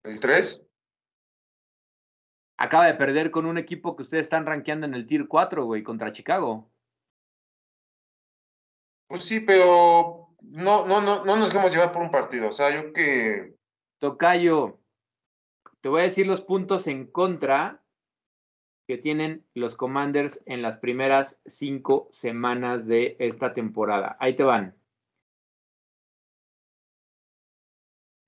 ¿El 0.03 0.19
3? 0.19 0.64
Acaba 2.65 2.87
de 2.87 2.95
perder 2.95 3.29
con 3.29 3.45
un 3.45 3.59
equipo 3.59 3.95
que 3.95 4.01
ustedes 4.01 4.25
están 4.25 4.47
rankeando 4.47 4.87
en 4.87 4.95
el 4.95 5.05
Tier 5.05 5.27
4, 5.27 5.65
güey, 5.65 5.83
contra 5.83 6.11
Chicago. 6.11 6.67
Pues 9.07 9.23
sí, 9.23 9.39
pero 9.39 10.29
no, 10.41 10.87
no, 10.87 10.99
no, 10.99 11.23
no 11.23 11.37
nos 11.37 11.49
dejemos 11.49 11.71
llevar 11.71 11.91
por 11.91 12.01
un 12.01 12.09
partido. 12.09 12.49
O 12.49 12.51
sea, 12.51 12.73
yo 12.73 12.91
que. 12.91 13.55
Tocayo, 13.99 14.79
te 15.81 15.89
voy 15.89 16.01
a 16.01 16.05
decir 16.05 16.25
los 16.25 16.41
puntos 16.41 16.87
en 16.87 17.05
contra 17.05 17.83
que 18.87 18.97
tienen 18.97 19.45
los 19.53 19.75
Commanders 19.75 20.41
en 20.47 20.63
las 20.63 20.79
primeras 20.79 21.39
cinco 21.45 22.07
semanas 22.11 22.87
de 22.87 23.15
esta 23.19 23.53
temporada. 23.53 24.17
Ahí 24.19 24.35
te 24.35 24.43
van. 24.43 24.75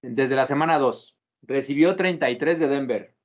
Desde 0.04 0.36
la 0.36 0.46
semana 0.46 0.78
2, 0.78 1.18
recibió 1.42 1.96
33 1.96 2.60
de 2.60 2.68
Denver, 2.68 3.17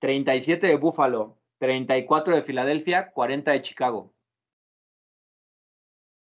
37 0.00 0.66
de 0.66 0.76
Buffalo, 0.76 1.38
34 1.58 2.36
de 2.36 2.42
Filadelfia, 2.42 3.10
40 3.10 3.50
de 3.52 3.62
Chicago. 3.62 4.12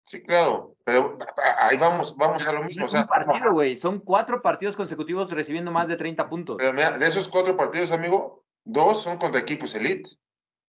Sí, 0.04 0.22
claro, 0.22 0.76
pero 0.84 1.18
ahí 1.58 1.76
vamos, 1.76 2.16
vamos 2.16 2.46
a 2.46 2.52
lo 2.52 2.62
mismo. 2.62 2.86
Es 2.86 2.94
un 2.94 3.06
partido, 3.06 3.52
güey. 3.52 3.74
Son 3.74 3.98
cuatro 3.98 4.40
partidos 4.40 4.76
consecutivos 4.76 5.32
recibiendo 5.32 5.72
más 5.72 5.88
de 5.88 5.96
30 5.96 6.28
puntos. 6.28 6.56
Pero 6.58 6.72
mira, 6.72 6.96
de 6.96 7.06
esos 7.06 7.26
cuatro 7.26 7.56
partidos, 7.56 7.90
amigo, 7.90 8.44
dos 8.64 9.02
son 9.02 9.18
contra 9.18 9.40
equipos 9.40 9.74
elite. 9.74 10.10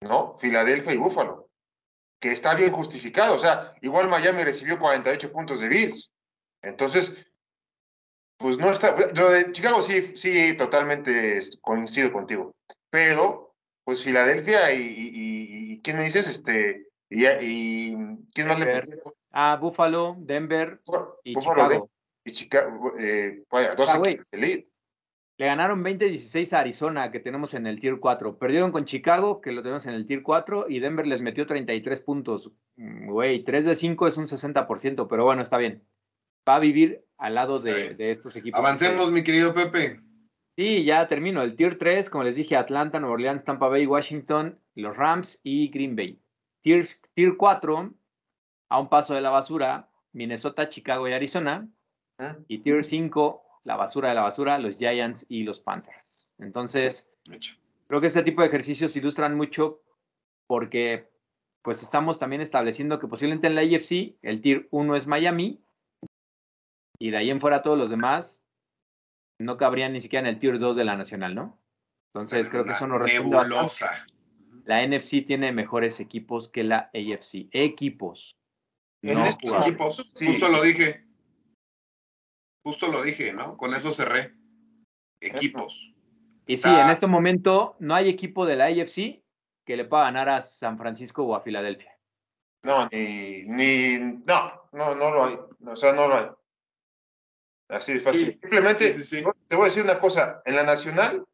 ¿no? 0.04 0.36
Filadelfia 0.38 0.94
y 0.94 0.98
Búfalo, 0.98 1.50
que 2.20 2.32
está 2.32 2.56
bien 2.56 2.72
justificado. 2.72 3.36
O 3.36 3.40
sea, 3.40 3.74
igual 3.82 4.08
Miami 4.08 4.44
recibió 4.44 4.78
48 4.78 5.32
puntos 5.32 5.62
de 5.62 5.70
Bills. 5.70 6.12
Entonces, 6.62 7.26
pues 8.38 8.58
no 8.58 8.70
está. 8.70 8.96
Lo 9.16 9.32
de 9.32 9.52
Chicago 9.52 9.82
sí, 9.82 10.16
sí, 10.16 10.56
totalmente 10.56 11.40
coincido 11.62 12.12
contigo. 12.12 12.54
Pero, 12.94 13.56
pues 13.84 14.04
Filadelfia 14.04 14.72
y, 14.72 15.82
¿quién 15.84 15.98
me 15.98 16.04
dices? 16.04 16.28
Este, 16.28 16.90
y, 17.10 17.96
¿quién 18.36 18.48
más 18.48 18.60
le 18.60 18.84
Ah, 19.32 19.58
Buffalo, 19.60 20.16
Denver 20.20 20.80
y 21.24 21.34
Chicago. 21.36 21.90
y 22.24 22.32
Chicago, 22.32 22.94
eh, 23.00 23.46
vaya, 23.50 23.74
dos 23.74 23.90
ah. 23.90 24.00
Le 24.06 25.46
ganaron 25.48 25.84
20-16 25.84 26.54
a 26.54 26.60
Arizona, 26.60 27.10
que 27.10 27.20
tenemos 27.20 27.56
en 27.56 27.66
el 27.66 27.80
Tier 27.80 28.00
4. 28.00 28.38
Perdieron 28.38 28.72
con 28.72 28.86
Chicago, 28.86 29.42
que 29.42 29.52
lo 29.52 29.64
tenemos 29.64 29.88
en 29.88 29.96
el 29.96 30.06
Tier 30.06 30.22
4, 30.22 30.70
y 30.70 30.80
Denver 30.80 31.08
les 31.08 31.24
metió 31.24 31.48
33 31.48 32.00
puntos. 32.02 32.52
Mm, 32.76 33.10
güey, 33.10 33.44
3 33.44 33.66
de 33.66 33.74
5 33.74 34.08
es 34.08 34.18
un 34.18 34.28
60%, 34.28 35.08
pero 35.08 35.26
bueno, 35.26 35.42
está 35.42 35.58
bien. 35.58 35.84
Va 36.48 36.58
a 36.58 36.60
vivir 36.60 37.04
al 37.18 37.34
lado 37.34 37.60
de, 37.60 37.96
estos 37.98 38.36
equipos. 38.36 38.60
Avancemos, 38.60 39.12
mi 39.12 39.24
querido 39.24 39.52
Pepe. 39.52 40.00
Sí, 40.56 40.84
ya 40.86 41.08
termino. 41.08 41.42
El 41.42 41.56
Tier 41.56 41.78
3, 41.78 42.10
como 42.10 42.24
les 42.24 42.36
dije, 42.36 42.56
Atlanta, 42.56 43.00
Nueva 43.00 43.16
Orleans, 43.16 43.44
Tampa 43.44 43.68
Bay, 43.68 43.88
Washington, 43.88 44.60
los 44.76 44.96
Rams 44.96 45.40
y 45.44 45.70
Green 45.70 45.96
Bay. 45.96 46.20
Tier, 46.62 46.86
tier 47.14 47.36
4, 47.38 47.94
a 48.70 48.80
un 48.80 48.90
paso 48.90 49.16
de 49.16 49.22
la 49.22 49.32
basura, 49.32 49.90
Minnesota, 50.12 50.70
Chicago 50.70 51.08
y 51.08 51.14
Arizona. 51.14 51.68
Ah. 52.20 52.38
Y 52.48 52.60
Tier 52.60 52.84
5, 52.84 53.44
la 53.64 53.76
basura 53.76 54.10
de 54.10 54.16
la 54.16 54.22
basura, 54.22 54.60
los 54.60 54.78
Giants 54.78 55.26
y 55.28 55.44
los 55.44 55.60
Panthers. 55.60 56.28
Entonces, 56.38 57.12
creo 57.88 58.02
que 58.02 58.08
este 58.08 58.24
tipo 58.24 58.42
de 58.42 58.48
ejercicios 58.48 58.96
ilustran 58.96 59.36
mucho 59.36 59.82
porque 60.48 61.10
pues 61.64 61.82
estamos 61.82 62.20
también 62.20 62.42
estableciendo 62.42 63.00
que 63.00 63.08
posiblemente 63.08 63.48
en 63.48 63.56
la 63.56 63.64
IFC 63.64 64.18
el 64.22 64.42
Tier 64.42 64.68
1 64.72 64.96
es 64.98 65.08
Miami 65.08 65.64
y 67.00 67.10
de 67.10 67.18
ahí 67.18 67.30
en 67.30 67.40
fuera 67.40 67.62
todos 67.62 67.78
los 67.78 67.90
demás 67.90 68.43
no 69.44 69.58
cabrían 69.58 69.94
ni 69.94 70.02
siquiera 70.02 70.28
en 70.28 70.34
el 70.34 70.40
Tier 70.40 70.60
2 70.60 70.76
de 70.76 70.84
la 70.84 70.96
Nacional, 70.96 71.36
¿no? 71.36 71.60
Entonces 72.14 72.50
creo 72.50 72.64
que 72.64 72.72
eso 72.72 72.88
nos 72.88 73.02
responde 73.02 73.38
La 74.66 74.86
NFC 74.86 75.26
tiene 75.26 75.52
mejores 75.52 76.00
equipos 76.00 76.48
que 76.48 76.64
la 76.64 76.92
AFC. 76.94 77.50
Equipos. 77.52 78.36
En 79.02 79.20
estos 79.20 79.68
equipos, 79.68 80.12
justo 80.14 80.50
lo 80.50 80.62
dije. 80.62 81.06
Justo 82.64 82.88
lo 82.88 83.04
dije, 83.04 83.34
¿no? 83.34 83.58
Con 83.58 83.74
eso 83.74 83.92
cerré. 83.92 84.34
Equipos. 85.20 85.94
Y 86.46 86.58
sí, 86.58 86.70
en 86.70 86.90
este 86.90 87.08
momento 87.08 87.76
no 87.80 87.96
hay 87.96 88.10
equipo 88.10 88.46
de 88.46 88.56
la 88.56 88.66
AFC 88.66 89.24
que 89.66 89.78
le 89.78 89.86
pueda 89.86 90.04
ganar 90.04 90.30
a 90.30 90.42
San 90.42 90.78
Francisco 90.78 91.24
o 91.24 91.36
a 91.36 91.42
Filadelfia. 91.42 91.98
No, 92.64 92.88
ni, 92.92 93.44
ni, 93.44 93.98
no, 94.26 94.68
no, 94.72 94.96
no 94.96 95.12
lo 95.12 95.26
hay. 95.26 95.40
O 95.66 95.76
sea, 95.76 95.94
no 95.94 96.08
lo 96.08 96.16
hay. 96.16 96.28
Así 97.74 97.94
de 97.94 98.00
fácil. 98.00 98.40
Simplemente, 98.40 98.94
te 99.48 99.56
voy 99.56 99.64
a 99.64 99.70
decir 99.70 99.84
una 99.84 100.00
cosa. 100.00 100.42
En 100.46 100.56
la 100.56 100.64
nacional, 100.64 101.26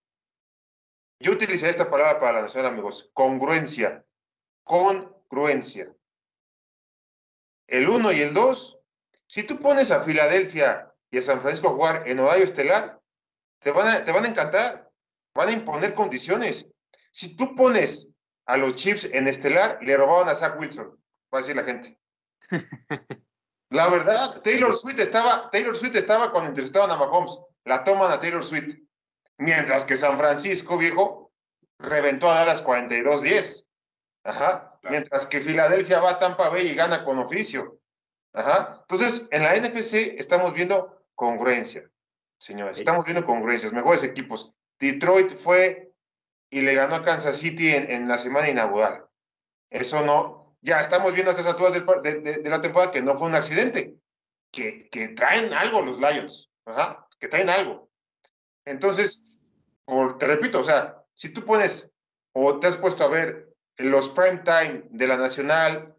yo 1.19 1.33
utilicé 1.33 1.69
esta 1.69 1.89
palabra 1.89 2.19
para 2.19 2.33
la 2.33 2.41
nacional, 2.43 2.71
amigos. 2.71 3.11
Congruencia. 3.13 4.05
Congruencia. 4.63 5.93
El 7.67 7.89
1 7.89 8.11
y 8.13 8.21
el 8.21 8.33
2, 8.33 8.79
si 9.27 9.43
tú 9.43 9.59
pones 9.59 9.91
a 9.91 10.01
Filadelfia 10.01 10.93
y 11.11 11.17
a 11.17 11.21
San 11.21 11.41
Francisco 11.41 11.67
a 11.67 11.73
jugar 11.73 12.03
en 12.07 12.19
horario 12.19 12.45
estelar, 12.45 13.01
te 13.59 13.71
van 13.71 13.87
a, 13.87 14.05
te 14.05 14.11
van 14.13 14.23
a 14.23 14.29
encantar, 14.29 14.89
van 15.35 15.49
a 15.49 15.53
imponer 15.53 15.93
condiciones. 15.93 16.67
Si 17.11 17.35
tú 17.35 17.53
pones 17.53 18.09
a 18.45 18.55
los 18.55 18.75
Chiefs 18.75 19.03
en 19.11 19.27
estelar, 19.27 19.77
le 19.81 19.97
robaban 19.97 20.29
a 20.29 20.35
Zach 20.35 20.57
Wilson, 20.57 20.87
va 21.33 21.39
a 21.39 21.41
decir 21.41 21.55
la 21.55 21.63
gente. 21.63 21.99
La 23.69 23.87
verdad, 23.87 24.41
Taylor 24.41 24.75
Swift 24.75 24.99
estaba, 24.99 25.49
Taylor 25.51 25.75
Swift 25.75 25.95
estaba 25.95 26.31
cuando 26.31 26.49
interceptaban 26.49 26.91
a 26.91 26.97
Mahomes, 26.97 27.39
la 27.65 27.83
toman 27.83 28.11
a 28.11 28.19
Taylor 28.19 28.43
Swift. 28.43 28.75
Mientras 29.37 29.85
que 29.85 29.95
San 29.95 30.17
Francisco, 30.17 30.77
viejo, 30.77 31.31
reventó 31.77 32.29
a 32.29 32.35
Dallas 32.35 32.63
42-10. 32.63 33.65
Ajá. 34.23 34.79
Mientras 34.89 35.27
que 35.27 35.41
Filadelfia 35.41 35.99
va 35.99 36.11
a 36.11 36.19
Tampa 36.19 36.49
Bay 36.49 36.67
y 36.67 36.75
gana 36.75 37.05
con 37.05 37.19
oficio. 37.19 37.79
Ajá. 38.33 38.79
Entonces, 38.81 39.27
en 39.31 39.43
la 39.43 39.55
NFC 39.55 40.15
estamos 40.17 40.53
viendo 40.53 41.03
congruencia, 41.15 41.89
señores. 42.39 42.77
Estamos 42.77 43.05
viendo 43.05 43.25
congruencias, 43.25 43.73
mejores 43.73 44.03
equipos. 44.03 44.53
Detroit 44.79 45.35
fue 45.35 45.93
y 46.49 46.61
le 46.61 46.73
ganó 46.73 46.95
a 46.95 47.03
Kansas 47.03 47.37
City 47.37 47.71
en, 47.71 48.07
la 48.07 48.17
semana 48.17 48.49
inaugural. 48.49 49.05
Eso 49.69 50.01
no, 50.03 50.38
ya 50.61 50.79
estamos 50.81 51.13
viendo 51.13 51.31
a 51.31 51.33
estas 51.33 51.47
alturas 51.47 51.73
de, 51.73 52.41
la 52.43 52.61
temporada 52.61 52.91
que 52.91 53.01
no 53.01 53.15
fue 53.15 53.27
un 53.27 53.35
accidente, 53.35 53.95
que, 54.51 54.89
que 54.89 55.09
traen 55.09 55.53
algo 55.53 55.81
los 55.81 55.99
Lions, 55.99 56.51
que 57.19 57.27
traen 57.27 57.49
algo. 57.49 57.89
Entonces, 58.65 59.25
por, 59.85 60.17
te 60.17 60.27
repito, 60.27 60.59
o 60.59 60.63
sea, 60.63 61.03
si 61.13 61.33
tú 61.33 61.43
pones 61.43 61.91
o 62.33 62.59
te 62.59 62.67
has 62.67 62.77
puesto 62.77 63.03
a 63.03 63.09
ver 63.09 63.49
los 63.77 64.09
prime 64.09 64.39
time 64.39 64.83
de 64.89 65.07
la 65.07 65.17
Nacional, 65.17 65.95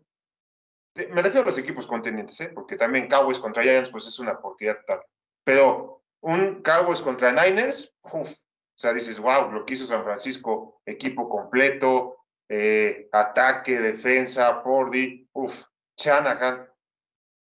me 0.95 1.23
refiero 1.23 1.43
a 1.43 1.47
los 1.47 1.59
equipos 1.59 1.87
contendientes, 1.87 2.41
¿eh? 2.41 2.51
porque 2.55 2.77
también 2.77 3.09
Cowboys 3.09 3.39
contra 3.39 3.63
Giants, 3.63 3.91
pues 3.91 4.07
es 4.07 4.19
una 4.19 4.39
porquería 4.41 4.79
total. 4.81 5.01
Pero 5.45 6.03
un 6.21 6.63
Cowboys 6.63 7.01
contra 7.01 7.33
Niners, 7.33 7.95
uf, 8.03 8.31
o 8.33 8.79
sea, 8.79 8.93
dices, 8.93 9.19
wow, 9.19 9.51
lo 9.51 9.65
que 9.65 9.75
hizo 9.75 9.87
San 9.87 10.05
Francisco, 10.05 10.81
equipo 10.85 11.29
completo, 11.29 12.20
eh, 12.53 13.09
ataque, 13.13 13.79
defensa, 13.79 14.61
Pordy, 14.65 15.29
uff, 15.33 15.63
Shanahan. 15.97 16.69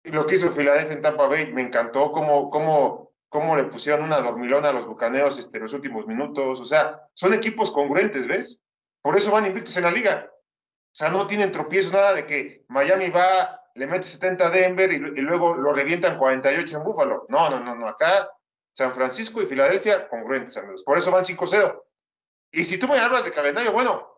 Y 0.04 0.10
lo 0.10 0.26
que 0.26 0.34
hizo 0.34 0.50
Filadelfia 0.50 0.92
en 0.92 1.02
Tampa 1.02 1.26
Bay, 1.26 1.50
me 1.52 1.62
encantó 1.62 2.12
cómo, 2.12 2.50
cómo, 2.50 3.12
cómo 3.30 3.56
le 3.56 3.64
pusieron 3.64 4.04
una 4.04 4.20
dormilona 4.20 4.68
a 4.68 4.72
los 4.72 4.86
bucaneos 4.86 5.38
este, 5.38 5.58
los 5.58 5.72
últimos 5.72 6.06
minutos. 6.06 6.60
O 6.60 6.64
sea, 6.66 7.00
son 7.14 7.32
equipos 7.32 7.70
congruentes, 7.70 8.26
¿ves? 8.26 8.60
Por 9.00 9.16
eso 9.16 9.30
van 9.30 9.46
invictos 9.46 9.74
en 9.78 9.84
la 9.84 9.90
liga. 9.90 10.30
O 10.30 10.94
sea, 10.94 11.08
no 11.08 11.26
tienen 11.26 11.50
tropiezo, 11.50 11.92
nada 11.92 12.12
de 12.12 12.26
que 12.26 12.66
Miami 12.68 13.08
va, 13.08 13.58
le 13.74 13.86
mete 13.86 14.02
70 14.02 14.46
a 14.46 14.50
Denver 14.50 14.92
y, 14.92 14.98
luego 14.98 15.54
lo 15.54 15.72
revientan 15.72 16.18
48 16.18 16.76
en 16.76 16.84
Búfalo. 16.84 17.24
No, 17.30 17.48
no, 17.48 17.58
no, 17.60 17.74
no. 17.74 17.88
Acá 17.88 18.28
San 18.74 18.94
Francisco 18.94 19.40
y 19.40 19.46
Filadelfia 19.46 20.10
congruentes, 20.10 20.58
amigos. 20.58 20.84
Por 20.84 20.98
eso 20.98 21.10
van 21.10 21.24
5-0. 21.24 21.82
Y 22.52 22.64
si 22.64 22.78
tú 22.78 22.86
me 22.86 22.98
hablas 22.98 23.24
de 23.24 23.32
calendario, 23.32 23.72
bueno, 23.72 24.09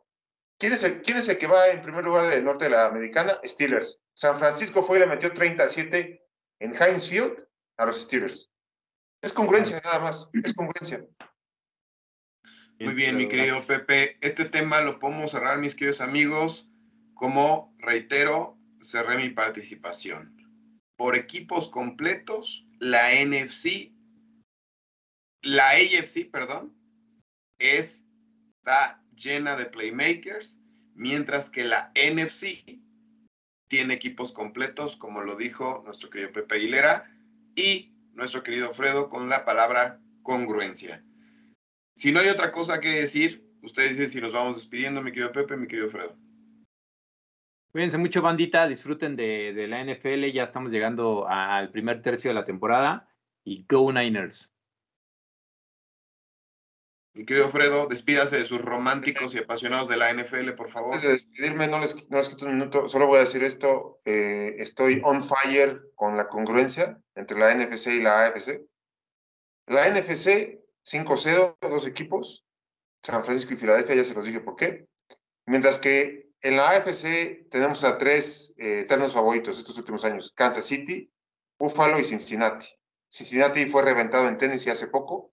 ¿quién 0.63 0.75
es, 0.75 0.85
el, 0.85 1.03
¿quién 1.03 1.19
es 1.19 1.29
el 1.29 1.39
que 1.39 1.49
va 1.49 1.67
en 1.67 1.83
primer 1.83 2.05
lugar 2.05 2.31
del 2.31 2.45
norte 2.45 2.67
de 2.67 2.71
la 2.71 2.87
americana? 2.87 3.41
Steelers. 3.45 3.99
San 4.15 4.39
Francisco 4.39 4.85
fue 4.85 4.99
y 4.99 5.01
le 5.01 5.09
metió 5.09 5.33
37 5.33 6.25
en 6.61 6.75
Heinz 6.81 7.09
Field 7.09 7.45
a 7.79 7.87
los 7.87 8.03
Steelers. 8.03 8.49
Es 9.21 9.33
congruencia 9.33 9.81
nada 9.85 9.99
más, 9.99 10.29
es 10.33 10.55
congruencia. 10.55 11.05
Muy 12.79 12.95
bien, 12.95 13.17
mi 13.17 13.27
querido 13.27 13.61
Pepe. 13.63 14.19
Este 14.21 14.45
tema 14.45 14.81
lo 14.83 15.01
podemos 15.01 15.33
cerrar, 15.33 15.59
mis 15.59 15.75
queridos 15.75 16.01
amigos, 16.01 16.71
como 17.15 17.75
reitero, 17.79 18.57
cerré 18.81 19.17
mi 19.17 19.31
participación. 19.31 20.37
Por 20.95 21.17
equipos 21.17 21.69
completos, 21.71 22.69
la 22.79 23.11
NFC, 23.25 23.93
la 25.41 25.69
AFC, 25.71 26.31
perdón, 26.31 26.73
está 27.59 29.02
llena 29.17 29.57
de 29.57 29.67
playmakers, 29.67 30.61
mientras 30.95 31.51
que 31.51 31.65
la 31.65 31.93
NFC 31.95 32.81
tiene 33.69 33.95
equipos 33.95 34.33
completos, 34.33 34.97
como 34.97 35.23
lo 35.23 35.37
dijo 35.37 35.83
nuestro 35.85 36.11
querido 36.11 36.33
Pepe 36.33 36.57
Aguilera, 36.57 37.11
y 37.55 37.93
nuestro 38.13 38.43
querido 38.43 38.71
Fredo 38.71 39.09
con 39.09 39.29
la 39.29 39.45
palabra 39.45 40.01
congruencia. 40.23 41.05
Si 41.97 42.13
no 42.13 42.21
hay 42.21 42.29
otra 42.29 42.53
cosa 42.53 42.81
que 42.81 42.91
decir, 42.91 43.45
ustedes 43.63 43.97
dicen 43.97 44.11
si 44.11 44.21
nos 44.21 44.33
vamos 44.33 44.57
despidiendo, 44.57 45.03
mi 45.03 45.11
querido 45.11 45.33
Pepe, 45.33 45.57
mi 45.57 45.67
querido 45.67 45.89
Fredo. 45.89 46.17
Cuídense 47.73 47.97
mucho, 47.97 48.21
bandita. 48.21 48.69
Disfruten 48.69 49.17
de, 49.17 49.55
de, 49.55 49.67
la 49.67 49.83
NFL. 49.83 50.31
Ya 50.31 50.43
estamos 50.43 50.71
llegando 50.71 51.27
al 51.27 51.71
primer 51.71 52.03
tercio 52.03 52.31
de 52.31 52.35
la 52.35 52.45
temporada. 52.45 53.09
Y 53.45 53.65
Go 53.67 53.91
Niners. 53.91 54.52
Mi 57.15 57.27
querido 57.27 57.49
Fredo, 57.49 57.89
despídase 57.89 58.39
de 58.39 58.45
sus 58.47 58.63
románticos 58.63 59.35
y 59.35 59.39
apasionados 59.39 59.87
de 59.89 59.99
la 59.99 60.13
NFL, 60.15 60.53
por 60.53 60.71
favor. 60.71 60.95
Antes 60.95 61.09
de 61.09 61.13
despedirme, 61.15 61.69
no 61.69 61.79
les, 61.79 62.09
no 62.09 62.17
les 62.17 62.31
quito 62.31 62.47
un 62.47 62.55
minuto. 62.55 62.89
Solo 62.89 63.07
voy 63.07 63.19
a 63.19 63.21
decir 63.21 63.45
esto. 63.45 64.01
Eh, 64.07 64.57
estoy 64.59 65.03
on 65.05 65.23
fire 65.23 65.91
con 65.95 66.17
la 66.17 66.29
congruencia 66.29 66.99
entre 67.15 67.39
la 67.39 67.55
NFC 67.55 67.89
y 67.89 68.03
la 68.03 68.27
AFC. 68.27 68.63
La 69.67 69.91
NFC, 69.91 70.59
5-0, 70.85 71.59
dos 71.61 71.87
equipos. 71.87 72.47
San 73.03 73.23
Francisco 73.25 73.53
y 73.53 73.57
Filadelfia, 73.59 73.97
ya 73.97 74.05
se 74.05 74.15
los 74.15 74.25
dije 74.25 74.41
por 74.41 74.57
qué. 74.57 74.87
Mientras 75.45 75.79
que 75.79 76.31
en 76.41 76.57
la 76.57 76.71
AFC 76.71 77.49
tenemos 77.51 77.85
a 77.85 77.99
tres 77.99 78.55
eh, 78.57 78.81
eternos 78.81 79.13
favoritos 79.13 79.59
estos 79.59 79.77
últimos 79.77 80.05
años: 80.05 80.33
Kansas 80.35 80.65
City, 80.65 81.13
Buffalo 81.59 82.01
y 82.01 82.05
Cincinnati. 82.05 82.69
Cincinnati 83.11 83.67
fue 83.67 83.83
reventado 83.83 84.29
en 84.29 84.39
Tennessee 84.39 84.71
hace 84.71 84.87
poco. 84.87 85.32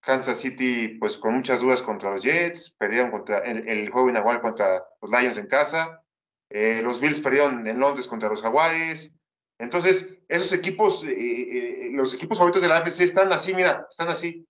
Kansas 0.00 0.38
City, 0.38 0.96
pues 0.98 1.16
con 1.18 1.34
muchas 1.34 1.60
dudas 1.60 1.82
contra 1.82 2.10
los 2.10 2.22
Jets, 2.22 2.70
perdieron 2.78 3.10
contra 3.10 3.38
el, 3.38 3.68
el 3.68 3.90
juego 3.90 4.08
inaugural 4.10 4.40
contra 4.40 4.84
los 5.00 5.10
Lions 5.10 5.38
en 5.38 5.46
casa. 5.46 6.02
Eh, 6.50 6.80
los 6.82 7.00
Bills 7.00 7.20
perdieron 7.20 7.66
en 7.66 7.78
Londres 7.78 8.08
contra 8.08 8.28
los 8.28 8.42
Jaguares. 8.42 9.14
Entonces, 9.58 10.18
esos 10.28 10.52
equipos, 10.52 11.04
eh, 11.04 11.10
eh, 11.10 11.90
los 11.92 12.14
equipos 12.14 12.38
favoritos 12.38 12.62
de 12.62 12.68
la 12.68 12.78
AFC 12.78 13.00
están 13.00 13.32
así, 13.32 13.54
mira, 13.54 13.86
están 13.90 14.08
así. 14.08 14.46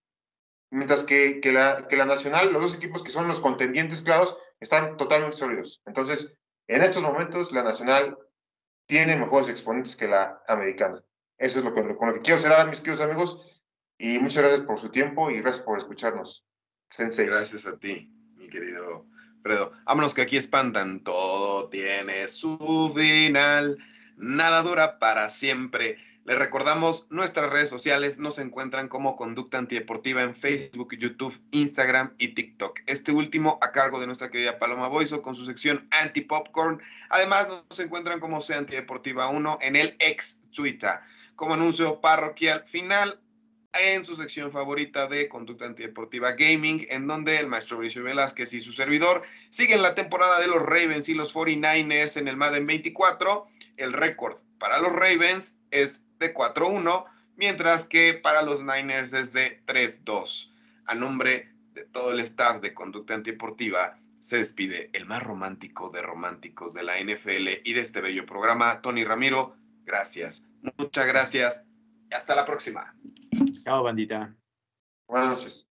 Mientras 0.70 1.02
que, 1.02 1.40
que, 1.40 1.50
la, 1.50 1.88
que 1.88 1.96
la 1.96 2.04
Nacional, 2.04 2.52
los 2.52 2.62
dos 2.62 2.76
equipos 2.76 3.02
que 3.02 3.10
son 3.10 3.26
los 3.26 3.40
contendientes 3.40 4.02
claros, 4.02 4.38
están 4.60 4.96
totalmente 4.96 5.36
sólidos. 5.36 5.82
Entonces, 5.86 6.38
en 6.68 6.82
estos 6.82 7.02
momentos, 7.02 7.52
la 7.52 7.62
nacional 7.62 8.18
tiene 8.86 9.16
mejores 9.16 9.48
exponentes 9.48 9.96
que 9.96 10.08
la 10.08 10.42
americana. 10.46 11.02
Eso 11.38 11.60
es 11.60 11.64
lo 11.64 11.72
que, 11.72 11.96
con 11.96 12.08
lo 12.08 12.14
que 12.14 12.20
quiero 12.20 12.38
cerrar, 12.38 12.68
mis 12.68 12.80
queridos 12.80 13.00
amigos. 13.00 13.57
Y 13.98 14.18
muchas 14.18 14.44
gracias 14.44 14.60
por 14.62 14.78
su 14.78 14.90
tiempo 14.90 15.30
y 15.30 15.40
gracias 15.40 15.64
por 15.64 15.76
escucharnos. 15.76 16.46
Sensei. 16.88 17.26
Gracias 17.26 17.66
a 17.66 17.78
ti, 17.78 18.10
mi 18.36 18.48
querido 18.48 19.06
Fredo. 19.42 19.72
Vámonos 19.84 20.14
que 20.14 20.22
aquí 20.22 20.36
espantan. 20.36 21.02
Todo 21.02 21.68
tiene 21.68 22.28
su 22.28 22.92
final. 22.94 23.76
Nada 24.16 24.62
dura 24.62 24.98
para 24.98 25.28
siempre. 25.28 25.96
Les 26.28 26.38
recordamos 26.38 27.06
nuestras 27.08 27.50
redes 27.50 27.70
sociales, 27.70 28.18
nos 28.18 28.38
encuentran 28.38 28.88
como 28.88 29.16
Conducta 29.16 29.56
Antideportiva 29.56 30.22
en 30.22 30.34
Facebook, 30.34 30.94
YouTube, 30.94 31.40
Instagram 31.52 32.14
y 32.18 32.34
TikTok. 32.34 32.80
Este 32.84 33.12
último 33.12 33.58
a 33.62 33.72
cargo 33.72 33.98
de 33.98 34.04
nuestra 34.06 34.30
querida 34.30 34.58
Paloma 34.58 34.88
Boiso 34.88 35.22
con 35.22 35.34
su 35.34 35.46
sección 35.46 35.88
Anti 36.02 36.20
Popcorn. 36.20 36.82
Además 37.08 37.48
nos 37.48 37.78
encuentran 37.78 38.20
como 38.20 38.42
Sea 38.42 38.58
Antideportiva 38.58 39.28
1 39.28 39.58
en 39.62 39.76
el 39.76 39.96
ex 40.00 40.42
Twitter. 40.50 41.00
Como 41.34 41.54
anuncio 41.54 42.02
parroquial 42.02 42.62
final, 42.66 43.18
en 43.72 44.04
su 44.04 44.16
sección 44.16 44.50
favorita 44.50 45.06
de 45.06 45.28
Conducta 45.28 45.66
Antideportiva 45.66 46.32
Gaming, 46.32 46.86
en 46.90 47.06
donde 47.06 47.38
el 47.38 47.46
maestro 47.46 47.76
Mauricio 47.76 48.02
Velázquez 48.02 48.52
y 48.54 48.60
su 48.60 48.72
servidor 48.72 49.22
siguen 49.50 49.82
la 49.82 49.94
temporada 49.94 50.40
de 50.40 50.46
los 50.46 50.62
Ravens 50.62 51.08
y 51.08 51.14
los 51.14 51.34
49ers 51.34 52.16
en 52.16 52.28
el 52.28 52.36
Madden 52.36 52.66
24. 52.66 53.46
El 53.76 53.92
récord 53.92 54.36
para 54.58 54.80
los 54.80 54.92
Ravens 54.92 55.56
es 55.70 56.04
de 56.18 56.34
4-1, 56.34 57.04
mientras 57.36 57.84
que 57.84 58.14
para 58.14 58.42
los 58.42 58.62
Niners 58.62 59.12
es 59.12 59.32
de 59.32 59.60
3-2. 59.66 60.50
A 60.86 60.94
nombre 60.94 61.52
de 61.74 61.84
todo 61.84 62.12
el 62.12 62.20
staff 62.20 62.60
de 62.60 62.74
Conducta 62.74 63.14
Antideportiva, 63.14 63.98
se 64.18 64.38
despide 64.38 64.90
el 64.94 65.06
más 65.06 65.22
romántico 65.22 65.90
de 65.90 66.02
románticos 66.02 66.74
de 66.74 66.82
la 66.82 66.98
NFL 66.98 67.60
y 67.64 67.72
de 67.72 67.80
este 67.80 68.00
bello 68.00 68.26
programa, 68.26 68.80
Tony 68.82 69.04
Ramiro. 69.04 69.54
Gracias, 69.86 70.44
muchas 70.76 71.06
gracias 71.06 71.64
y 72.10 72.14
hasta 72.14 72.34
la 72.34 72.44
próxima. 72.44 72.94
Chao, 73.68 73.82
bandita. 73.82 74.34
Buenas 75.06 75.28
noches. 75.36 75.67